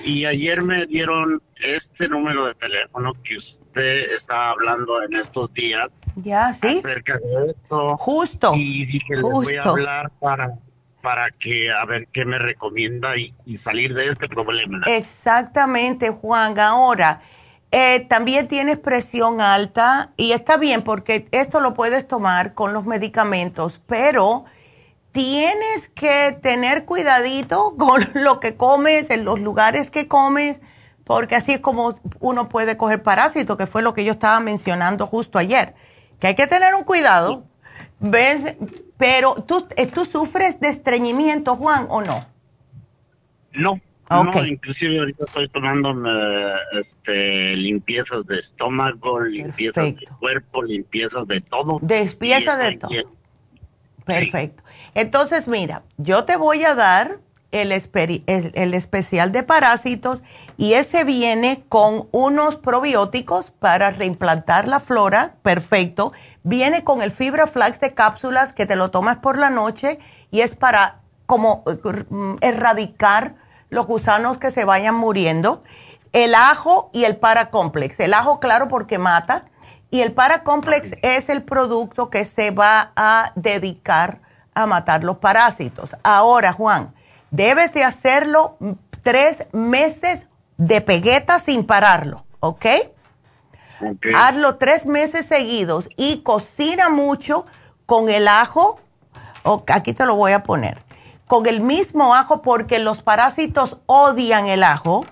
[0.05, 5.89] Y, ayer me dieron este número de teléfono que usted está hablando en estos días.
[6.17, 6.79] Ya, sí.
[6.79, 7.97] Acerca de esto.
[7.99, 8.53] Justo.
[8.55, 10.55] Y dije, le voy a hablar para
[11.07, 13.33] para que a ver qué me recomienda y,
[13.63, 14.81] salir de este problema.
[14.87, 16.59] Exactamente, Juan.
[16.59, 17.21] Ahora,
[17.71, 22.87] eh, también tienes presión alta y está bien porque esto lo puedes tomar con los
[22.87, 24.47] medicamentos, pero
[25.13, 30.59] tienes que tener cuidadito con lo que comes, en los lugares que comes,
[31.07, 35.07] porque así es como uno puede coger parásitos, que fue lo que yo estaba mencionando
[35.07, 35.75] justo ayer,
[36.19, 37.45] que hay que tener un cuidado.
[38.01, 38.57] ¿Ves?
[38.99, 42.27] Pero ¿tú, eh, tú sufres de estreñimiento, Juan, o no?
[43.53, 43.81] No.
[44.11, 45.93] No, inclusive ahorita estoy tomando
[46.73, 51.81] este, limpiezas de estómago, limpiezas de cuerpo, limpiezas de todo.
[51.81, 52.91] Limpieza de todo.
[54.05, 54.63] Perfecto.
[54.95, 57.19] Entonces, mira, yo te voy a dar
[57.63, 60.23] el, especial de parásitos
[60.57, 66.13] y ese viene con unos probióticos para reimplantar la flora, perfecto.
[66.43, 69.99] Viene con el fibra flax de cápsulas que te lo tomas por la noche
[70.31, 72.05] y es para como eh,
[72.41, 73.35] erradicar
[73.71, 75.63] los gusanos que se vayan muriendo.
[76.13, 78.01] El ajo y el paracomplex.
[78.01, 79.47] El ajo, claro, porque mata.
[79.91, 84.21] Y el paracomplex es el producto que se va a dedicar
[84.55, 85.95] a matar los parásitos.
[86.03, 86.95] Ahora, Juan,
[87.31, 88.57] debes de hacerlo
[89.03, 90.27] tres meses
[90.57, 92.67] de pegueta sin pararlo, ¿ok?
[94.15, 97.47] Hazlo tres meses seguidos y cocina mucho
[97.85, 98.81] con el ajo.
[99.69, 100.83] aquí te lo voy a poner.
[101.27, 105.05] Con el mismo ajo porque los parásitos odian el ajo.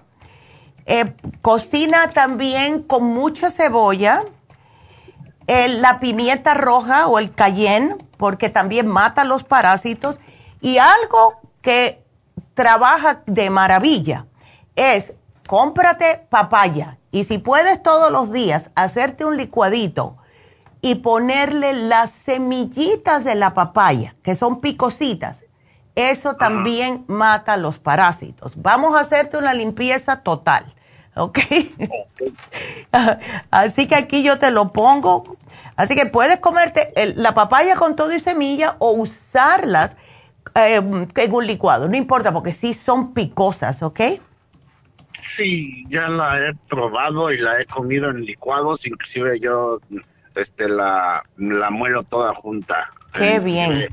[0.87, 4.23] Eh, cocina también con mucha cebolla.
[5.47, 10.19] la pimienta roja o el cayenne porque también mata los parásitos.
[10.61, 12.04] Y algo que
[12.55, 14.27] trabaja de maravilla
[14.77, 15.13] es
[15.47, 20.17] cómprate papaya y si puedes todos los días hacerte un licuadito
[20.81, 25.45] y ponerle las semillitas de la papaya, que son picositas,
[25.95, 28.53] eso también mata los parásitos.
[28.57, 30.75] Vamos a hacerte una limpieza total,
[31.15, 31.39] ¿ok?
[33.51, 35.37] Así que aquí yo te lo pongo.
[35.77, 39.97] Así que puedes comerte la papaya con todo y semilla o usarlas
[40.55, 44.01] eh, en un licuado, no importa, porque sí son picosas, ¿ok?
[45.37, 49.81] Sí, ya la he probado y la he comido en licuados, inclusive yo
[50.37, 52.91] este la, la muelo toda junta.
[53.13, 53.89] Qué bien.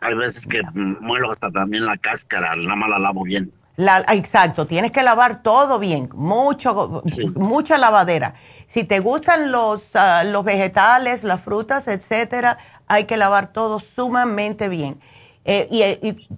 [0.00, 3.52] Hay veces que muelo hasta también la cáscara, nada más la lavo bien.
[3.76, 7.02] La, exacto, tienes que lavar todo bien, mucho,
[7.34, 8.34] mucha lavadera.
[8.68, 14.68] Si te gustan los, ah, los vegetales, las frutas, etcétera, hay que lavar todo sumamente
[14.68, 15.00] bien.
[15.44, 16.28] Eh, y,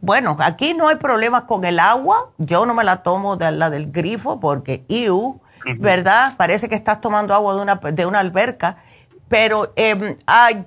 [0.00, 2.30] bueno, aquí no hay problemas con el agua.
[2.38, 5.40] Yo no me la tomo de la del grifo porque, iu,
[5.78, 6.36] ¿verdad?
[6.36, 8.76] Parece que estás tomando agua de una, de una alberca.
[9.28, 10.16] Pero eh,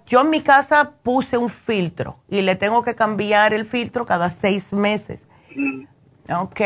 [0.08, 4.32] yo en mi casa puse un filtro y le tengo que cambiar el filtro cada
[4.32, 5.28] seis meses.
[6.28, 6.62] ¿Ok?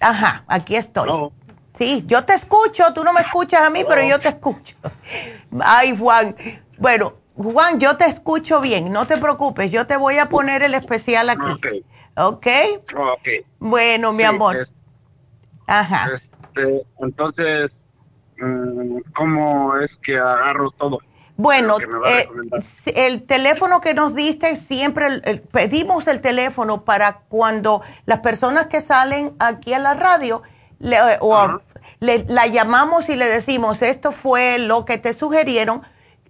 [0.00, 1.30] Ajá, aquí estoy.
[1.74, 4.74] Sí, yo te escucho, tú no me escuchas a mí, pero yo te escucho.
[5.60, 6.34] Ay, Juan.
[6.76, 10.74] Bueno, Juan, yo te escucho bien, no te preocupes, yo te voy a poner el
[10.74, 11.52] especial aquí.
[12.16, 12.46] ¿Ok?
[12.94, 13.28] Ok.
[13.58, 14.68] Bueno, mi amor.
[15.66, 16.10] Ajá.
[16.14, 17.70] Este, entonces,
[18.38, 20.98] mm, ¿cómo es que agarro todo?
[21.36, 22.28] Bueno, eh,
[22.94, 29.34] el teléfono que nos diste, siempre pedimos el teléfono para cuando las personas que salen
[29.38, 30.42] aquí a la radio,
[30.78, 31.60] le, o,
[32.00, 35.82] le, la llamamos y le decimos, esto fue lo que te sugirieron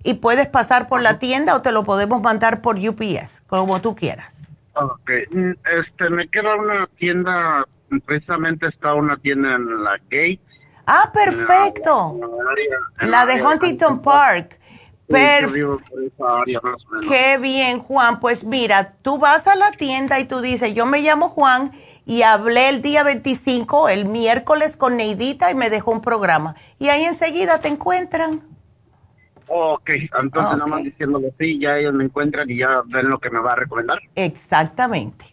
[0.03, 3.95] y puedes pasar por la tienda o te lo podemos mandar por UPS, como tú
[3.95, 4.35] quieras.
[4.75, 7.67] Ok, mm, este, me queda una tienda,
[8.07, 10.41] precisamente está una tienda en la Gates.
[10.87, 12.19] Ah, perfecto.
[13.01, 14.59] La, de Huntington Park.
[15.07, 15.81] Perfecto.
[17.07, 18.19] Qué bien, Juan.
[18.19, 21.73] Pues mira, tú vas a la tienda y tú dices, yo me llamo Juan
[22.05, 26.57] y hablé el día 25, el miércoles con Neidita y me dejó un programa.
[26.79, 28.43] Y ahí enseguida te encuentran.
[29.55, 33.29] Ok, entonces nada más diciéndolo así, ya ellos me encuentran y ya ven lo que
[33.29, 33.99] me va a recomendar.
[34.15, 35.27] Exactamente.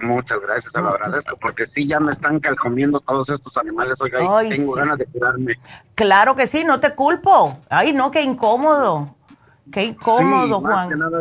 [0.00, 4.44] Muchas gracias, te lo agradezco, porque sí, ya me están calcomiendo todos estos animales, oiga,
[4.44, 5.54] y tengo ganas de curarme.
[5.94, 7.60] Claro que sí, no te culpo.
[7.70, 9.14] Ay, no, qué incómodo.
[9.70, 10.88] Qué incómodo, Juan.
[10.88, 11.20] Que nada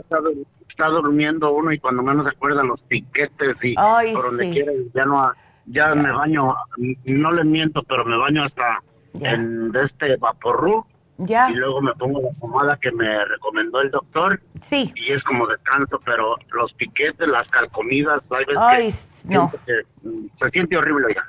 [0.68, 5.04] está, durmiendo uno y cuando menos se acuerda los piquetes y por donde quiera, ya
[5.04, 5.32] no,
[5.68, 6.56] ya me baño,
[7.06, 8.82] no le miento, pero me baño hasta
[9.14, 10.88] en de este vaporru.
[11.18, 11.50] Ya.
[11.50, 14.42] Y luego me pongo la pomada que me recomendó el doctor.
[14.62, 14.94] Sí.
[14.96, 18.96] Y es como descanso, pero los piquetes, las calcomidas, hay veces Ay,
[19.28, 19.52] que no.
[19.66, 21.24] que, mm, se siente horrible ya.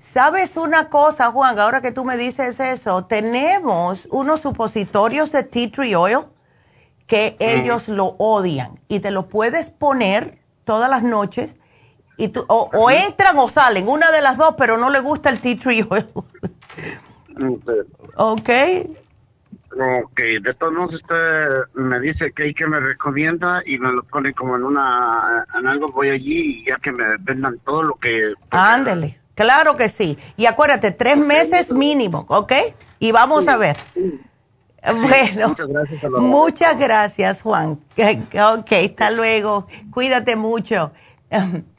[0.00, 1.58] ¿Sabes una cosa, Juan?
[1.58, 6.26] Ahora que tú me dices eso, tenemos unos supositorios de tea tree oil
[7.06, 11.56] que ellos lo odian y te lo puedes poner todas las noches
[12.16, 15.30] y tú, o, o entran o salen, una de las dos, pero no le gusta
[15.30, 16.08] el tea tree oil.
[18.16, 18.50] ¿Ok?
[19.74, 24.02] Ok, de todos modos usted me dice que hay que me recomienda y me lo
[24.02, 27.94] pone como en una, en algo voy allí y ya que me vendan todo lo
[27.94, 28.34] que...
[28.50, 30.18] Ándele, claro que sí.
[30.36, 32.52] Y acuérdate, tres meses mínimo, ¿ok?
[32.98, 33.76] Y vamos a ver.
[34.84, 35.54] Bueno,
[36.18, 37.78] Muchas gracias muchas Juan.
[38.58, 39.68] Ok, hasta luego.
[39.90, 40.92] Cuídate mucho.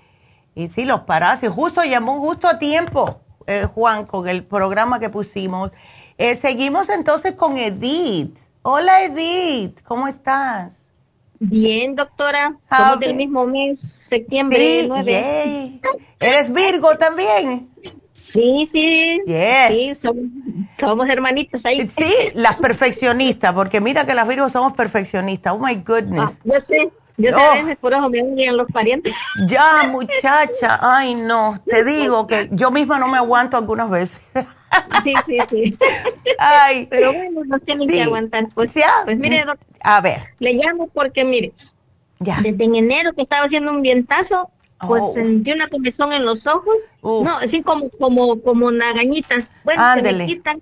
[0.56, 1.56] Y sí, los parásitos.
[1.56, 5.72] Justo llamó justo a tiempo, eh, Juan, con el programa que pusimos.
[6.24, 8.38] Eh, seguimos entonces con Edith.
[8.62, 9.82] Hola, Edith.
[9.84, 10.88] ¿Cómo estás?
[11.38, 12.56] Bien, doctora.
[12.70, 13.78] Ah, Somos del mismo mes,
[14.10, 15.12] septiembre Sí, 9.
[15.12, 15.82] yay.
[16.22, 17.70] ¿Eres Virgo también?
[18.32, 19.20] Sí, sí.
[19.26, 19.68] Yes.
[19.68, 20.24] Sí, somos,
[20.80, 21.86] somos hermanitos ahí.
[21.90, 25.54] Sí, las perfeccionistas, porque mira que las Virgos somos perfeccionistas.
[25.54, 26.22] Oh my goodness.
[26.24, 26.90] Ah, yo sé.
[27.32, 27.54] Yo Oh.
[27.56, 29.14] veces por eso me odian los parientes.
[29.48, 34.20] Ya, muchacha, ay no, te digo que yo misma no me aguanto algunas veces.
[35.04, 35.78] Sí, sí, sí.
[36.40, 36.88] Ay.
[36.90, 37.96] Pero bueno, nos tienen Sí.
[37.96, 38.46] que aguantar.
[38.56, 38.72] Pues,
[39.06, 41.52] pues mire, doc- A ver, le llamo porque, mire,
[42.20, 44.50] desde en enero que estaba haciendo un vientazo,
[44.88, 45.14] pues Oh.
[45.14, 46.76] sentí una comezón en los ojos.
[47.04, 49.46] No, así como, como, como nagañitas.
[49.64, 50.18] Bueno, se Ándele.
[50.20, 50.62] me quitan.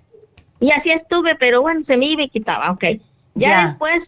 [0.60, 2.84] Y así estuve, pero bueno, se me iba y quitaba, ok.
[3.34, 3.66] Ya, Ya.
[3.68, 4.02] después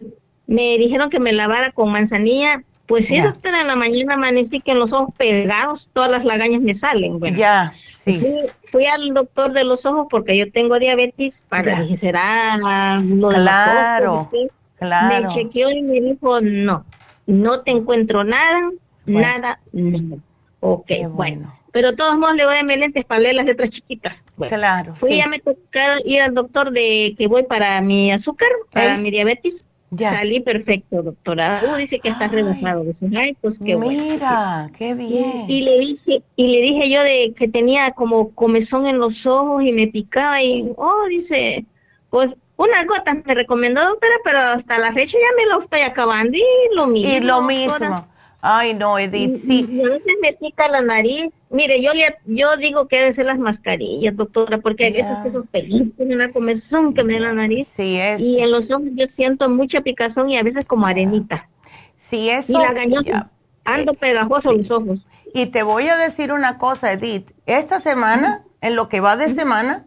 [0.55, 2.63] me dijeron que me lavara con manzanilla.
[2.87, 6.61] Pues sí, doctora, en la mañana amanecí que en los ojos pegados todas las lagañas
[6.61, 7.19] me salen.
[7.19, 7.73] Bueno, ya,
[8.05, 8.19] sí.
[8.21, 8.35] Fui,
[8.71, 13.37] fui al doctor de los ojos porque yo tengo diabetes para dije, será lo de
[13.39, 14.39] los Claro, ojos,
[14.79, 15.29] claro.
[15.31, 16.85] Me chequeó y me dijo, no,
[17.27, 18.71] no te encuentro nada,
[19.07, 19.21] Bueno.
[19.29, 20.17] nada, nada.
[20.61, 21.55] Ok, bueno.
[21.73, 24.15] Pero de todos modos le voy a darme lentes para leer las letras chiquitas.
[24.37, 25.17] Bueno, Claro, Fui, sí.
[25.17, 25.59] ya me tocó
[26.05, 29.55] ir al doctor de que voy para mi azúcar, para mi diabetes.
[29.97, 30.13] Ya.
[30.13, 31.63] Salí perfecto, doctora.
[31.65, 32.85] Uh, dice que está rebasado.
[32.85, 34.03] Dice, ay, pues qué bueno.
[34.03, 35.45] Mira, qué bien.
[35.49, 39.27] Y, y le dije, y le dije yo de que tenía como comezón en los
[39.27, 41.65] ojos y me picaba y, oh, dice,
[42.11, 46.37] pues unas gotas me recomendó doctora, pero hasta la fecha ya me lo estoy acabando
[46.37, 47.13] y lo mismo.
[47.13, 48.07] Y lo doctora.
[48.47, 49.67] Ay, no, Edith, sí.
[49.83, 51.33] A veces me pica la nariz.
[51.49, 55.31] Mire, yo le, yo digo que deben ser las mascarillas, doctora, porque hay veces que
[55.31, 57.67] esos pelitos tienen una comezón que me da la nariz.
[57.75, 58.21] Sí, es.
[58.21, 61.49] Y en los ojos yo siento mucha picazón y a veces como arenita.
[61.97, 62.53] Sí, eso.
[62.53, 63.31] Y la gañosa.
[63.65, 64.99] Ando pegajoso los ojos.
[65.33, 67.31] Y te voy a decir una cosa, Edith.
[67.47, 69.87] Esta semana, en lo que va de semana,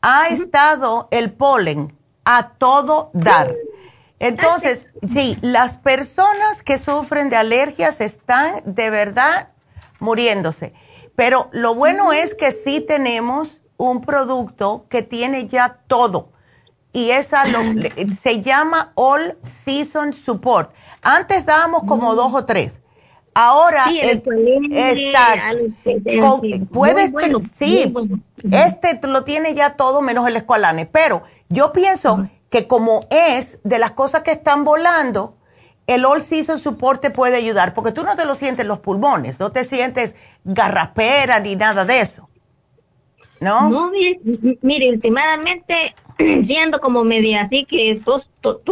[0.00, 1.92] ha estado el polen
[2.24, 3.54] a todo dar.
[4.22, 9.48] Entonces, sí, las personas que sufren de alergias están de verdad
[9.98, 10.72] muriéndose.
[11.16, 16.30] Pero lo bueno es que sí tenemos un producto que tiene ya todo.
[16.92, 17.60] Y esa lo-
[18.20, 20.72] se llama All Season Support.
[21.02, 22.80] Antes dábamos como dos o tres.
[23.34, 24.22] Ahora, Sí, el
[26.20, 26.66] Con- sí.
[26.70, 28.20] puedes, bueno, sí, bueno.
[28.52, 30.84] este lo tiene ya todo menos el escualane.
[30.86, 35.38] Pero yo pienso que como es de las cosas que están volando,
[35.86, 38.78] el All Season Support te puede ayudar, porque tú no te lo sientes en los
[38.78, 40.14] pulmones, no te sientes
[40.44, 42.28] garrapera ni nada de eso.
[43.40, 43.90] ¿No?
[43.90, 44.20] Mire,
[44.60, 48.22] mire, últimamente siendo como media así que todo,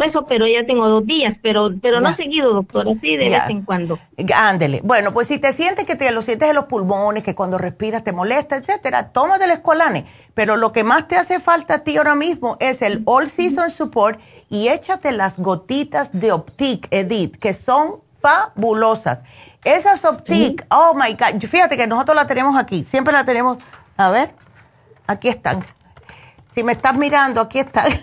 [0.03, 2.15] eso, pero ya tengo dos días, pero pero no Ya.
[2.15, 3.41] seguido, doctor, así de Ya.
[3.41, 3.99] vez en cuando.
[4.35, 4.81] Ándele.
[4.83, 8.03] Bueno, pues si te sientes que te lo sientes en los pulmones, que cuando respiras
[8.03, 10.05] te molesta, etcétera, toma del escolane.
[10.33, 13.71] Pero lo que más te hace falta a ti ahora mismo es el All Season
[13.71, 14.19] Support
[14.49, 19.19] y échate las gotitas de Optic Edith, que son fabulosas.
[19.63, 23.57] Esas Optic, oh my God, fíjate que nosotros la tenemos aquí, siempre la tenemos,
[23.97, 24.31] a ver,
[25.07, 25.63] aquí están.
[26.53, 27.91] Si me estás mirando, aquí están.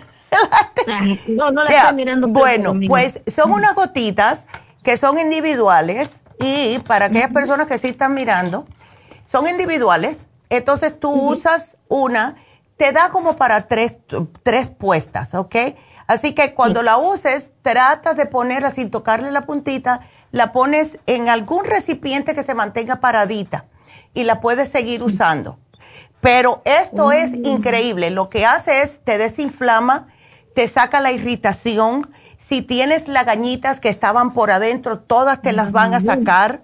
[1.27, 2.27] No, no la Ya, estoy mirando.
[2.27, 2.91] Bueno, conmigo.
[2.91, 4.47] pues son unas gotitas
[4.83, 8.65] que son individuales y para aquellas personas que sí están mirando,
[9.25, 10.27] son individuales.
[10.49, 12.35] Entonces tú usas una,
[12.77, 13.97] te da como para tres,
[14.43, 15.55] tres puestas, ¿ok?
[16.07, 20.01] Así que cuando la uses, tratas de ponerla sin tocarle la puntita,
[20.31, 23.65] la pones en algún recipiente que se mantenga paradita
[24.13, 25.59] y la puedes seguir usando.
[26.21, 28.09] Pero esto es increíble.
[28.09, 30.07] Lo que hace es te desinflama,
[30.53, 32.09] te saca la irritación.
[32.37, 36.61] Si tienes lagañitas que estaban por adentro, todas te las van a sacar.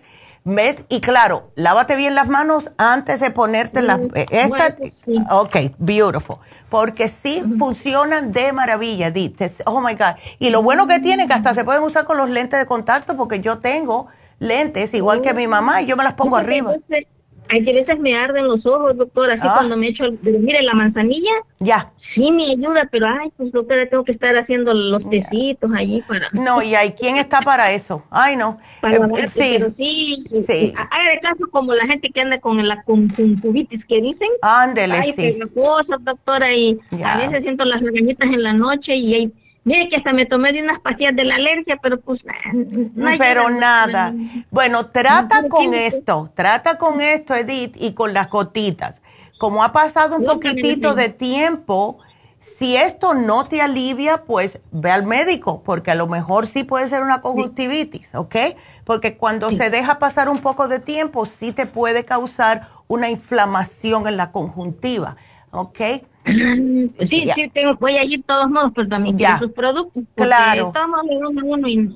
[0.48, 0.84] ¿Ves?
[0.90, 4.00] Y claro, lávate bien las manos antes de ponerte las...
[4.00, 4.76] Mm, eh, esta,
[5.32, 6.38] Ok, beautiful.
[6.70, 9.42] Porque sí funcionan de maravilla, Edith.
[9.66, 10.18] Oh, my God.
[10.38, 13.18] Y lo bueno que tiene que hasta se pueden usar con los lentes de contacto
[13.18, 14.08] porque yo tengo
[14.38, 16.74] lentes igual que mi mamá y yo me las pongo arriba.
[17.50, 19.54] Hay que veces me arden los ojos, doctora, así Ah.
[19.58, 21.32] cuando me echo, el- mire, la manzanilla.
[21.60, 21.92] Ya.
[22.14, 26.30] Sí me ayuda, pero ay, pues doctora, tengo que estar haciendo los tecitos allí para...
[26.34, 28.04] No, y hay quien está para eso.
[28.12, 28.58] Ay, no.
[28.82, 29.56] Para Eh, lavarte, sí.
[29.60, 30.74] pero sí, Sí.
[30.78, 34.30] haga de caso como la gente que anda con la conjuntivitis que dicen.
[34.42, 35.34] Ándele, Ay, sí.
[35.34, 39.34] pegajosa, doctora, y a veces siento las lagañitas en la noche y ahí,
[39.66, 42.22] mire que hasta me tomé de unas pastillas de la alergia, pero pues
[42.96, 44.14] no hay Pero nada.
[44.52, 49.02] Bueno, trata No, con esto, trata con esto, Edith, y con las gotitas.
[49.38, 52.00] Como ha pasado un No, poquitito de tiempo,
[52.40, 56.88] si esto no te alivia, pues ve al médico, porque a lo mejor sí puede
[56.88, 58.36] ser una conjuntivitis, ¿ok?
[58.86, 64.08] Porque cuando se deja pasar un poco de tiempo, sí te puede causar una inflamación
[64.08, 65.18] en la conjuntiva,
[65.52, 65.82] ¿ok?
[66.26, 69.38] Sí, sí, tengo, voy a ir de todos modos, pues también Ya.
[69.38, 70.04] sus productos.
[70.16, 70.72] Claro.
[70.74, 71.96] de modos le dan a uno y...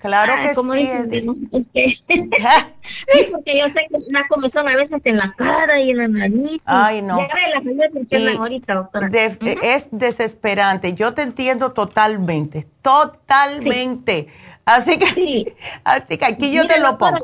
[0.00, 0.88] Claro Ay, que como sí,
[2.08, 6.08] sí, porque yo sé que una comezón a veces en la cara y en la
[6.08, 6.62] nariz.
[6.64, 7.18] Ay, no.
[7.20, 9.08] Andan ahorita, doctora.
[9.08, 10.94] de- Es desesperante.
[10.94, 14.28] Yo te entiendo totalmente, totalmente.
[14.64, 17.18] Así que, así que aquí yo te lo pongo.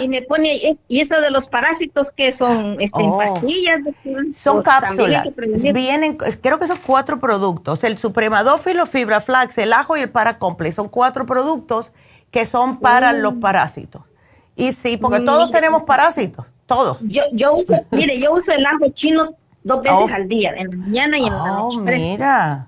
[0.00, 3.18] Y me pone, y eso de los parásitos que son este, en Oh.
[3.18, 5.36] pastillas, doctora, Son cápsulas.
[5.72, 7.84] Vienen, creo que son cuatro productos.
[7.84, 10.74] El supremadófilo, fibra flax, el ajo y el paracomplex.
[10.74, 11.92] Son cuatro productos
[12.30, 13.16] que son para Mm.
[13.18, 14.02] los parásitos.
[14.56, 16.46] Y sí, porque todos tenemos parásitos.
[16.66, 16.98] Todos.
[17.02, 19.30] Yo, yo uso, mire, yo uso el ajo chino
[19.62, 20.14] dos veces Oh.
[20.14, 21.96] al día, en la mañana y en la Oh, noche.
[21.98, 22.66] mira.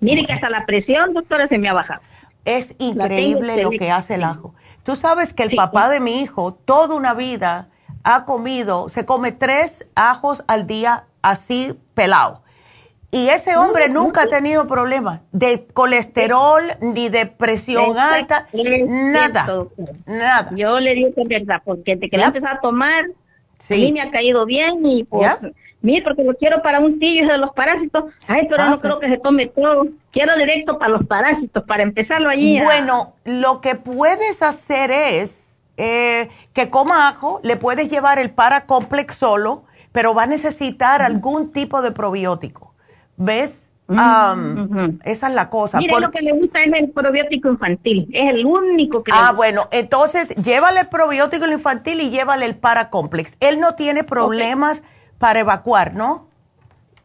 [0.00, 2.00] Mire que hasta la presión, doctora, se me ha bajado.
[2.44, 4.54] Es increíble lo que hace el ajo.
[4.84, 7.68] Tú sabes que el papá de mi hijo toda una vida
[8.04, 12.42] ha comido, se come tres ajos al día así pelado.
[13.10, 19.72] Y ese hombre nunca ha tenido problemas de colesterol ni de presión alta, nada, cierto,
[20.04, 20.50] nada.
[20.56, 23.04] Yo le digo que es verdad, porque desde que lo empezó a tomar,
[23.60, 23.74] Sí.
[23.74, 25.30] a mí me ha caído bien y pues,
[25.80, 28.04] mire, porque lo quiero para un tillo de los parásitos.
[28.26, 29.86] Ay, pero Ah, no creo que se tome todo.
[30.14, 32.58] Quiero directo para los parásitos, para empezarlo allí.
[32.58, 35.40] a- Bueno, lo que puedes hacer es
[35.76, 41.50] eh, que coma ajo, le puedes llevar el paracomplex solo, pero va a necesitar algún
[41.52, 42.74] tipo de probiótico.
[43.16, 43.60] ¿Ves?
[43.88, 45.78] Am, Esa es la cosa.
[45.78, 48.08] Mire, Por- lo que le gusta es el probiótico infantil.
[48.12, 52.54] Es el único que le Ah, bueno, entonces llévale el probiótico infantil y llévale el
[52.56, 53.36] paracomplex.
[53.40, 54.82] Él no tiene problemas
[55.18, 56.28] para evacuar, ¿no?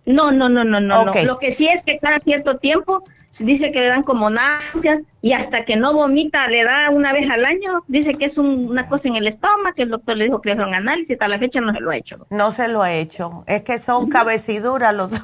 [0.10, 1.14] No, no, no, no, no, no.
[1.26, 3.03] Lo que sí es que cada cierto tiempo
[3.38, 7.30] dice que le dan como náuseas y hasta que no vomita le da una vez
[7.30, 7.84] al año.
[7.88, 10.52] Dice que es un- una cosa en el estómago, que el doctor le dijo que
[10.52, 11.11] es un análisis.
[11.14, 12.26] Hasta la fecha no se lo ha hecho.
[12.31, 13.44] No se lo ha hecho.
[13.48, 15.11] Es que son cabeciduras los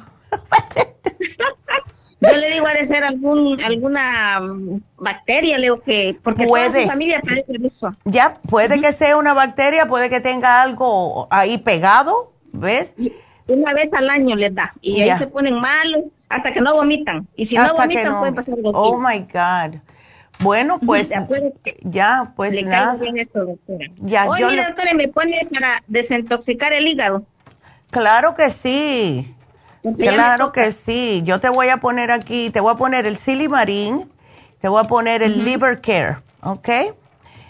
[2.20, 4.40] Yo le digo, ha de ser algún, alguna
[4.96, 6.82] bacteria, le digo que, porque toda Puede.
[6.84, 7.88] su familia parece eso.
[8.04, 12.94] Ya, puede que sea una bacteria, puede que tenga algo ahí pegado, ¿ves?
[13.48, 14.72] Una vez al año les da.
[14.80, 15.14] Y Ya.
[15.14, 17.26] ahí se ponen malos hasta que no vomitan.
[17.36, 18.18] Y si no Hasta vomitan, no.
[18.18, 19.78] pueden pasar dos Oh my God.
[20.40, 21.08] Bueno, pues
[21.82, 22.96] ya, pues le nada.
[22.96, 23.86] bien doctora.
[24.02, 27.24] Ya, Oye, yo le- doctora, ¿me pone para desintoxicar el hígado?
[27.90, 29.32] Claro que sí.
[29.96, 31.22] Claro que sí.
[31.24, 34.10] Yo te voy a poner aquí, te voy a poner el silimarín,
[34.60, 36.68] te voy a poner el liver care, ¿ok?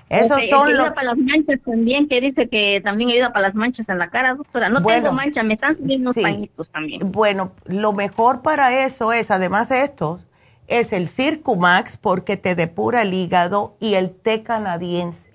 [0.09, 0.81] Esos Ok, el son los...
[0.81, 4.09] ayuda para las manchas también, que dice que también ayuda para las manchas en la
[4.09, 4.69] cara, doctora.
[4.69, 6.23] No Bueno, tengo manchas, me están saliendo sí.
[6.23, 7.11] pañitos también.
[7.11, 10.21] Bueno, lo mejor para eso es, además de estos,
[10.69, 15.27] es el Circumax porque te depura el hígado y el té canadiense.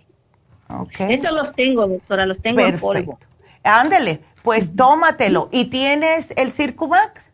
[0.70, 1.02] ¿Ok?
[1.02, 3.20] Estos los tengo, doctora, los tengo en polvo.
[3.64, 5.50] Ándele, pues tómatelo.
[5.52, 7.30] ¿Y tienes el Circumax?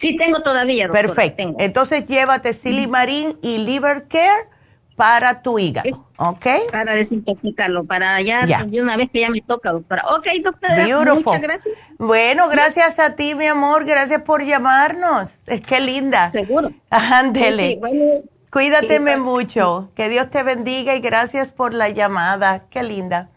[0.00, 1.08] Sí, tengo todavía, doctora.
[1.08, 1.36] Perfecto.
[1.36, 1.56] tengo.
[1.60, 4.48] Entonces llévate Silimarín y Liver Care
[4.96, 6.46] para tu hígado, ¿ok?
[6.70, 8.44] Para desintoxicarlo, para ya,
[8.80, 10.04] una vez que ya me toca, doctora.
[10.16, 11.24] Ok, doctora, Beautiful.
[11.24, 11.74] muchas gracias.
[11.98, 13.84] Bueno, gracias a ti, mi amor.
[13.84, 15.30] Gracias por llamarnos.
[15.46, 16.30] Es que linda.
[16.32, 16.70] Seguro.
[16.90, 17.66] Ándele.
[17.68, 18.04] Sí, sí, bueno,
[18.50, 19.90] Cuídateme sí, mucho.
[19.96, 22.66] Que Dios te bendiga y gracias por la llamada.
[22.68, 23.30] Qué linda.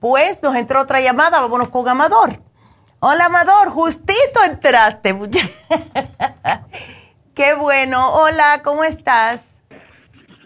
[0.00, 1.40] Pues nos entró otra llamada.
[1.40, 2.40] Vámonos con Amador.
[2.98, 3.70] Hola, Amador.
[3.70, 5.18] Justito entraste.
[7.34, 8.12] Qué bueno.
[8.12, 9.46] Hola, ¿cómo estás?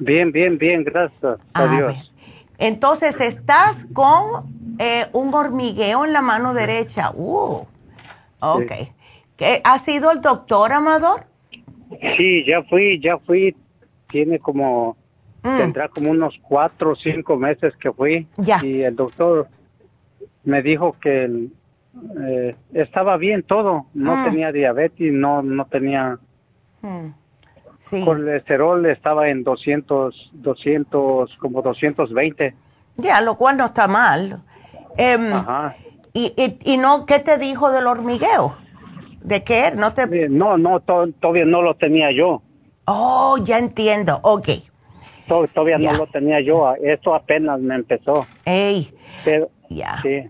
[0.04, 1.94] Bien, bien, bien, gracias a A Dios.
[1.94, 2.04] ver.
[2.58, 7.10] Entonces, estás con eh, un hormigueo en la mano derecha.
[7.14, 7.66] Uh,
[8.40, 8.72] ok.
[9.36, 11.24] ¿Qué, ¿Ha sido el doctor, Amador?
[12.16, 13.56] Sí, ya fui, ya fui,
[14.10, 14.96] tiene como
[15.46, 15.58] Mm.
[15.58, 18.26] Tendrá como unos cuatro o cinco meses que fui.
[18.38, 18.64] Ya.
[18.64, 19.46] Y el doctor
[20.42, 21.50] me dijo que
[22.26, 23.84] eh, estaba bien todo.
[23.92, 24.24] No Mm.
[24.24, 26.18] tenía diabetes, no, no tenía
[26.80, 27.08] Mm.
[27.90, 28.04] Sí.
[28.04, 32.54] colesterol, estaba en 200, 200, como 220.
[32.96, 34.40] Ya, lo cual no está mal.
[34.96, 35.76] Em, Ajá.
[36.12, 38.56] y, y, y no, ¿qué te dijo del hormigueo?
[39.20, 39.72] ¿De qué?
[39.76, 40.02] No te...
[40.04, 42.42] Eh, No, no, to- todavía no lo tenía yo.
[42.86, 44.18] Oh, ya entiendo.
[44.22, 44.48] Ok.
[45.26, 46.74] To- todavía no lo tenía yo.
[46.82, 48.26] Esto apenas me empezó.
[48.44, 48.94] Ey,
[49.70, 50.00] ya.
[50.02, 50.28] sí.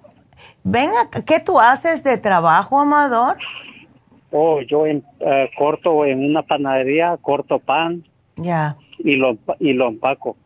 [0.62, 0.90] Ven
[1.26, 3.36] ¿qué tú haces de trabajo, Amador?
[4.36, 8.02] Oh, yo en- eh, corto en una panadería, corto pan
[8.36, 10.36] Ya, y lo, y lo empaco.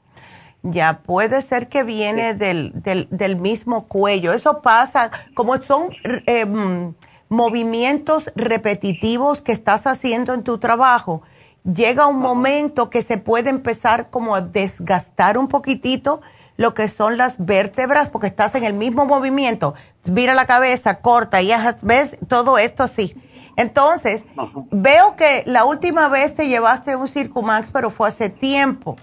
[0.62, 4.34] ya, puede ser que viene del, del, del mismo cuello.
[4.34, 5.88] Eso pasa, como son
[6.26, 6.94] eh, mm,
[7.30, 11.22] movimientos repetitivos que estás haciendo en tu trabajo,
[11.64, 16.20] llega un momento que se puede empezar como a desgastar un poquitito
[16.58, 19.74] lo que son las vértebras, porque estás en el mismo movimiento.
[20.04, 21.52] Vira la cabeza, corta, y
[21.82, 23.14] ves todo esto así.
[23.58, 24.24] Entonces,
[24.70, 28.96] veo que la última vez te llevaste un Circumax, pero fue hace tiempo.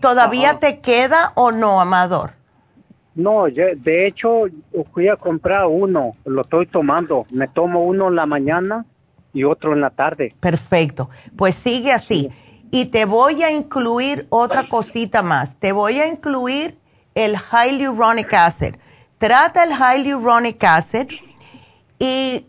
[0.00, 0.58] ¿Todavía Ajá.
[0.60, 2.32] te queda o no, Amador?
[3.14, 4.30] No, yo- de hecho
[4.94, 7.26] fui a comprar uno, lo estoy tomando.
[7.30, 8.86] Me tomo uno en la mañana
[9.34, 10.34] y otro en la tarde.
[10.40, 11.10] Perfecto.
[11.36, 12.30] Pues sigue así.
[12.70, 15.54] Y te voy a incluir otra cosita más.
[15.56, 16.78] Te voy a incluir
[17.14, 18.76] el hyaluronic acid.
[19.18, 21.08] Trata el hyaluronic acid
[22.02, 22.48] y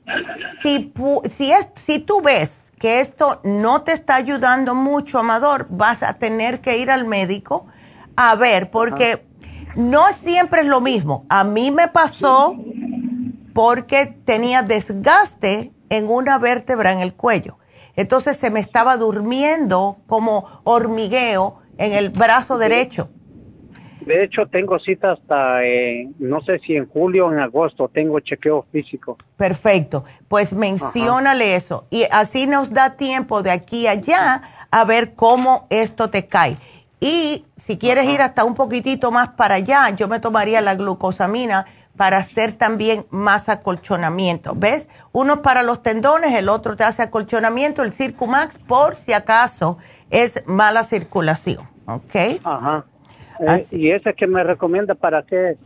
[0.64, 0.92] si,
[1.38, 6.16] si, es, si tú ves que esto no te está ayudando mucho, Amador, vas a
[6.16, 7.68] tener que ir al médico
[8.16, 9.28] a ver, porque
[9.76, 11.28] no siempre es lo mismo.
[11.30, 12.58] A mí me pasó
[13.54, 17.60] porque tenía desgaste en una vértebra en el cuello.
[17.96, 23.12] Entonces se me estaba durmiendo como hormigueo en el brazo derecho.
[24.06, 28.20] De hecho, tengo cita hasta, eh, no sé si en julio o en agosto, tengo
[28.20, 29.18] chequeo físico.
[29.38, 30.04] Perfecto.
[30.28, 31.88] Pues menciónale eso.
[31.90, 36.58] Y así nos da tiempo de aquí a allá a ver cómo esto te cae.
[37.00, 41.66] Y si quieres ir hasta un poquitito más para allá, yo me tomaría la glucosamina
[41.98, 44.54] para hacer también más acolchonamiento.
[44.56, 44.88] ¿Ves?
[45.12, 49.78] Uno es para los tendones, el otro te hace acolchonamiento, el Circumax, por si acaso
[50.10, 51.70] es mala circulación.
[51.86, 52.16] ¿Ok?
[52.44, 52.86] Ajá.
[53.40, 55.58] Eh, ¿Y ese que me recomienda para qué?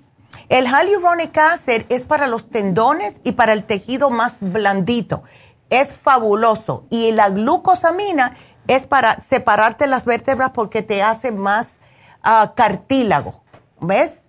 [0.50, 5.24] El hyaluronic acid es para los tendones y para el tejido más blandito.
[5.70, 6.86] Es fabuloso.
[6.90, 8.36] Y la glucosamina
[8.68, 11.80] es para separarte las vértebras porque te hace más
[12.24, 13.44] ah, cartílago.
[13.82, 14.24] ¿Ves?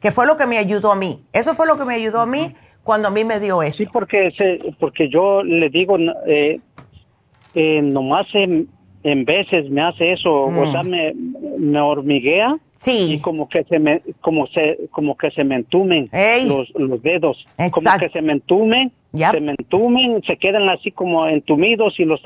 [0.00, 1.24] Que fue lo que me ayudó a mí.
[1.32, 3.76] Eso fue lo que me ayudó a mí cuando a mí me dio eso.
[3.78, 5.96] Sí, porque, se, porque yo le digo,
[6.26, 6.60] eh,
[7.54, 8.68] eh, nomás en,
[9.04, 10.72] en veces me hace eso, o Mm.
[10.72, 11.12] sea, me,
[11.58, 12.56] me hormiguea.
[12.82, 13.14] Sí.
[13.14, 16.10] Y como que se me, como se, como que se me entumen
[16.46, 17.46] los, los dedos.
[17.56, 18.00] Como Exacto.
[18.06, 22.20] que se me entumen, se me entumen, se quedan así como entumidos y los,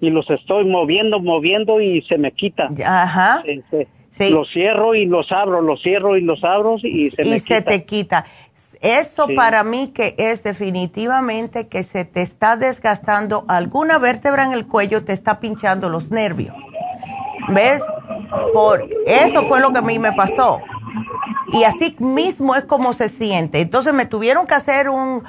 [0.00, 2.70] y los estoy moviendo, moviendo y se me quita.
[2.86, 3.42] Ajá.
[3.44, 7.36] Se- se- Los cierro y los abro, los cierro y los abro y se me
[7.36, 7.62] y se quita.
[7.70, 8.24] te quita.
[8.80, 9.34] Eso Sí.
[9.34, 15.04] para mí que es definitivamente que se te está desgastando alguna vértebra en el cuello,
[15.04, 16.54] te está pinchando los nervios.
[17.48, 17.82] ¿Ves?
[18.52, 20.60] Por eso fue lo que a mí me pasó.
[21.52, 23.60] Y así mismo es como se siente.
[23.60, 25.24] Entonces me tuvieron que hacer un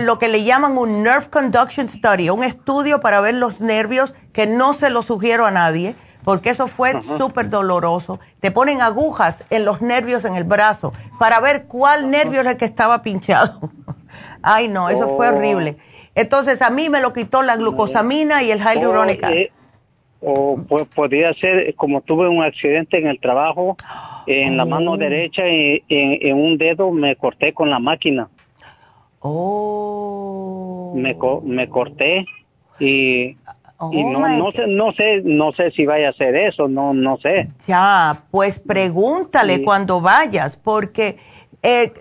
[0.00, 4.46] lo que le llaman un nerve conduction study, un estudio para ver los nervios que
[4.46, 5.94] no se lo sugiero a nadie,
[6.24, 7.18] porque eso fue Ajá.
[7.18, 8.18] súper doloroso.
[8.40, 12.56] Te ponen agujas en los nervios en el brazo para ver cuál nervio es el
[12.56, 13.70] que estaba pinchado.
[14.42, 15.34] Ay, no, eso fue Oh.
[15.36, 15.76] horrible.
[16.14, 19.36] Entonces a mí me lo quitó la glucosamina y el hyaluronic O, acid.
[19.36, 19.52] eh,
[20.20, 23.76] o pu- podría ser, como tuve un accidente en el trabajo,
[24.26, 24.96] en la mano Oh.
[24.96, 28.28] derecha, y, en, en un dedo me corté con la máquina.
[29.20, 30.92] Oh.
[30.96, 32.24] Me, co- me corté
[32.78, 33.36] y,
[33.92, 36.94] y no, my no sé, no sé, no sé si vaya a hacer eso, no,
[36.94, 37.48] no sé.
[37.66, 39.64] Ya, pues pregúntale Sí.
[39.64, 41.18] cuando vayas, porque
[41.62, 41.92] eh,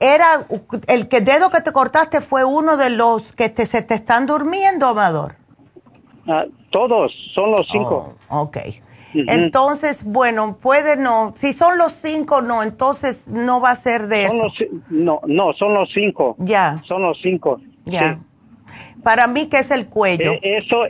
[0.00, 0.46] era
[0.88, 4.26] el que dedo que te cortaste fue uno de los que te, se te están
[4.26, 5.36] durmiendo, Amador.
[6.26, 8.14] Ah, todos, son los cinco.
[8.28, 8.58] Oh, ok.
[9.14, 11.34] Entonces, bueno, puede no.
[11.36, 14.44] Si son los cinco, no, entonces no va a ser de Son eso.
[14.44, 16.34] los no, no, son los cinco.
[16.38, 16.82] Ya.
[16.86, 17.60] Son los cinco.
[17.84, 18.14] Ya.
[18.14, 19.00] Sí.
[19.02, 20.32] Para mí que es el cuello.
[20.32, 20.84] Eh, eso,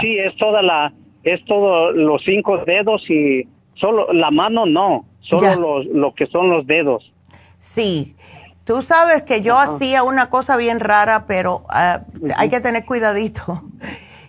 [0.00, 0.92] sí, es toda la,
[1.24, 6.50] es todo los cinco dedos y solo la mano no, solo los, lo que son
[6.50, 7.12] los dedos.
[7.58, 8.14] Sí.
[8.64, 12.00] Tú sabes que yo hacía una cosa bien rara, pero ah,
[12.36, 13.62] hay que tener cuidadito.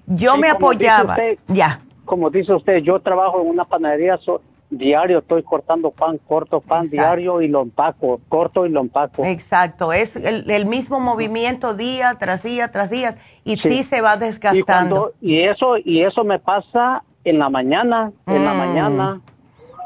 [0.07, 1.13] Yo Sí, me apoyaba.
[1.13, 1.81] usted- ya.
[2.05, 6.89] Como dice usted, yo trabajo en una panadería, so- diario estoy cortando pan, corto pan
[6.89, 9.23] diario y lo empaco, corto y lo empaco.
[9.23, 15.13] Exacto, es el, mismo movimiento día tras día tras día y sí, se va desgastando.
[15.21, 18.57] Y, eso y eso me pasa en la mañana, en la mm.
[18.57, 19.21] mañana,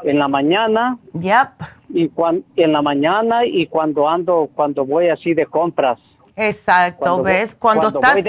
[0.04, 0.98] en la mañana.
[1.14, 1.50] Yep.
[1.90, 6.00] Y cuando en la mañana y cuando ando cuando voy así de compras.
[6.36, 7.54] Exacto, ¿ves?
[7.54, 8.24] Cuando, estás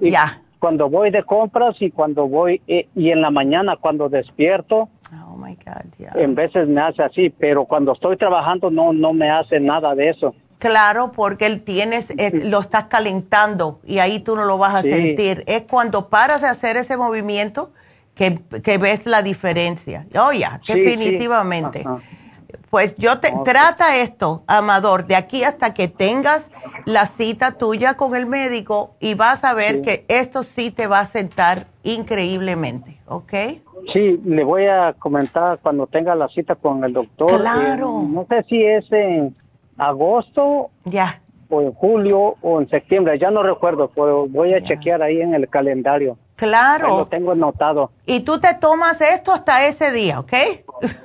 [0.00, 0.42] ya.
[0.58, 4.88] Cuando voy de compras y cuando voy eh, y en la mañana cuando despierto
[6.14, 10.10] en veces me hace así, pero cuando estoy trabajando no, no me hace nada de
[10.10, 10.34] eso.
[10.58, 14.82] Claro, porque él tienes, eh, lo estás calentando y ahí tú no lo vas a
[14.82, 15.44] sentir.
[15.46, 17.70] Es cuando paras de hacer ese movimiento
[18.14, 20.06] que, ves la diferencia.
[20.16, 21.84] Oh, ya, definitivamente.
[22.70, 26.50] Pues yo te trata esto, Amador, de aquí hasta que tengas
[26.84, 31.00] la cita tuya con el médico y vas a ver que esto sí te va
[31.00, 33.32] a sentar increíblemente, ¿ok?
[33.92, 37.40] Sí, le voy a comentar cuando tenga la cita con el doctor.
[37.40, 38.04] Claro.
[38.06, 39.34] no sé si es en
[39.78, 40.70] agosto.
[40.84, 41.22] Ya.
[41.48, 45.32] O en julio o en septiembre, ya no recuerdo, pero voy a chequear ahí en
[45.32, 46.18] el calendario.
[46.38, 46.98] Claro.
[46.98, 47.90] lo tengo anotado.
[48.06, 50.32] Y tú te tomas esto hasta ese día, ¿ok?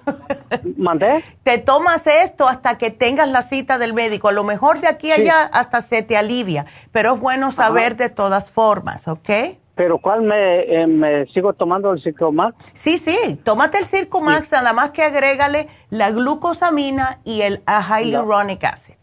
[0.77, 1.23] ¿Mandé?
[1.41, 4.27] Te tomas esto hasta que tengas la cita del médico.
[4.27, 7.97] A lo mejor de aquí a allá hasta se te alivia, pero es bueno saber
[7.97, 9.29] de todas formas, ¿ok?
[9.73, 12.55] ¿Pero cuál me, eh, me sigo tomando el Circumax?
[12.75, 18.93] Sí, sí, tómate el Circumax, nada más que agrégale la glucosamina y el hyaluronic acid.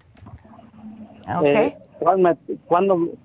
[1.26, 1.44] ¿Ok?
[1.44, 1.76] Eh,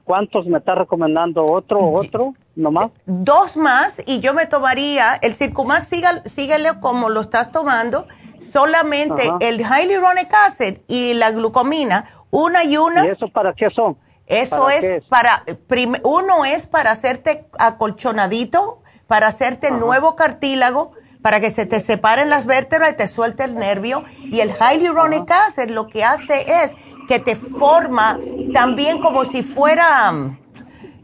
[0.04, 1.46] ¿Cuántos me está recomendando?
[1.46, 2.92] ¿Otro, otro, nomás?
[3.06, 5.90] Dos más y yo me tomaría, el Circumax
[6.26, 8.08] síguele como lo estás tomando,
[8.52, 13.06] solamente el hyaluronic acid y la glucomina, una y una.
[13.06, 13.98] ¿Y eso para qué son?
[14.28, 15.44] Eso es, para,
[16.04, 22.48] uno es para hacerte acolchonadito, para hacerte nuevo cartílago, para que se te separen las
[22.48, 24.04] vértebras y te suelte el nervio.
[24.24, 26.76] Y el hyaluronic acid lo que hace es
[27.08, 28.20] que te forma
[28.54, 30.12] también como si fuera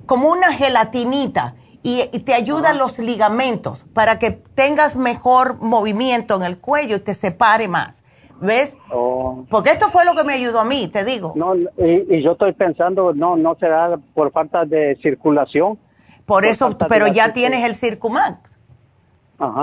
[0.05, 6.59] como una gelatinita y, te ayuda los ligamentos para que tengas mejor movimiento en el
[6.59, 8.03] cuello y te separe más.
[8.39, 8.75] ¿Ves?
[8.91, 9.45] Oh.
[9.49, 11.33] Porque esto fue lo que me ayudó a mí, te digo.
[11.35, 15.77] No, y, yo estoy pensando, no, no será por falta de circulación.
[16.25, 18.51] Por, eso, pero ya tienes el Circumax.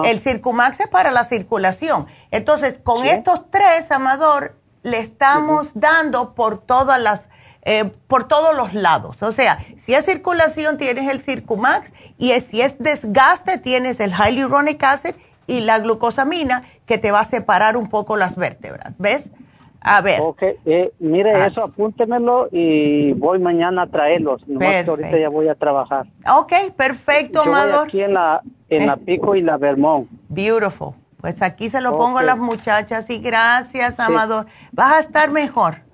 [0.04, 2.06] El Circumax es para la circulación.
[2.30, 7.28] Entonces, con estos tres, Amador, le estamos dando por todas las,
[7.62, 9.22] eh, por todos los lados.
[9.22, 14.82] O sea, si es circulación, tienes el Circumax, y si es desgaste, tienes el Hyaluronic
[14.82, 15.14] Acid
[15.46, 18.94] y la glucosamina que te va a separar un poco las vértebras.
[18.98, 19.30] ¿Ves?
[19.80, 20.20] A ver.
[20.20, 21.46] Ok, eh, mire ah.
[21.46, 24.46] eso, apúntemelo y voy mañana a traerlos.
[24.46, 26.06] Nomás que ahorita ya voy a trabajar.
[26.36, 27.88] Ok, perfecto, Yo Amador.
[27.88, 29.00] aquí en la, en la eh.
[29.04, 30.08] Pico y la Vermont.
[30.28, 30.94] Beautiful.
[31.20, 34.46] Pues aquí se lo pongo a las muchachas y gracias, Amador.
[34.72, 35.87] Vas a estar mejor.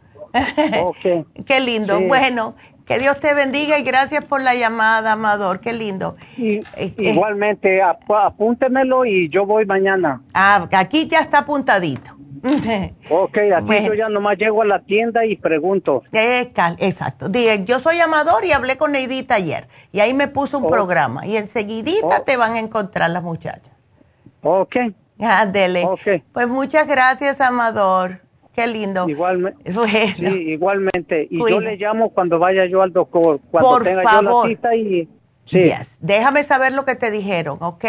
[0.82, 1.26] Ok.
[1.46, 2.00] Qué lindo.
[2.00, 2.54] Bueno,
[2.86, 5.60] que Dios te bendiga y gracias por la llamada, Amador.
[5.60, 6.16] Qué lindo.
[6.36, 6.94] Y, eh, eh.
[6.98, 10.22] igualmente, apúntemelo y yo voy mañana.
[10.34, 12.14] Ah, aquí ya está apuntadito.
[13.10, 16.02] ok, aquí yo ya nomás llego a la tienda y pregunto.
[16.12, 17.30] Exacto.
[17.30, 19.66] Dije, yo soy Amador y hablé con Neidita ayer.
[19.92, 21.26] Y ahí me puso un programa.
[21.26, 23.72] Y enseguidita te van a encontrar las muchachas.
[24.42, 24.76] Ok.
[25.18, 25.86] Ándele.
[25.86, 26.22] Okay.
[26.32, 28.20] Pues muchas gracias, Amador.
[28.54, 29.08] Qué lindo.
[29.08, 29.72] Igualmente.
[30.16, 31.26] Sí, igualmente.
[31.30, 34.24] Y yo le llamo cuando vaya yo al doctor, cuando Por tenga favor.
[34.24, 35.08] yo la cita y...
[35.46, 35.70] Sí.
[36.00, 37.84] Déjame saber lo que te dijeron, ¿ok?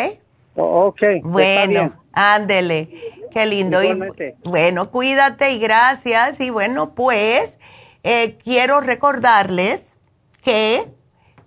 [0.55, 1.01] ok.
[1.23, 2.89] Bueno, ándele.
[3.31, 3.81] Qué lindo.
[3.81, 4.35] Igualmente.
[4.43, 6.41] bueno, cuídate y gracias.
[6.41, 7.57] Y bueno, pues
[8.03, 9.97] eh, quiero recordarles
[10.43, 10.83] que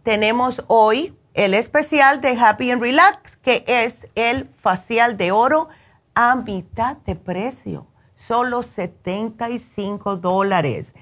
[0.02, 5.68] tenemos hoy el especial de Happy and Relax, que es el facial de oro
[6.14, 7.87] a mitad de precio
[8.28, 10.92] solo 75 dólares.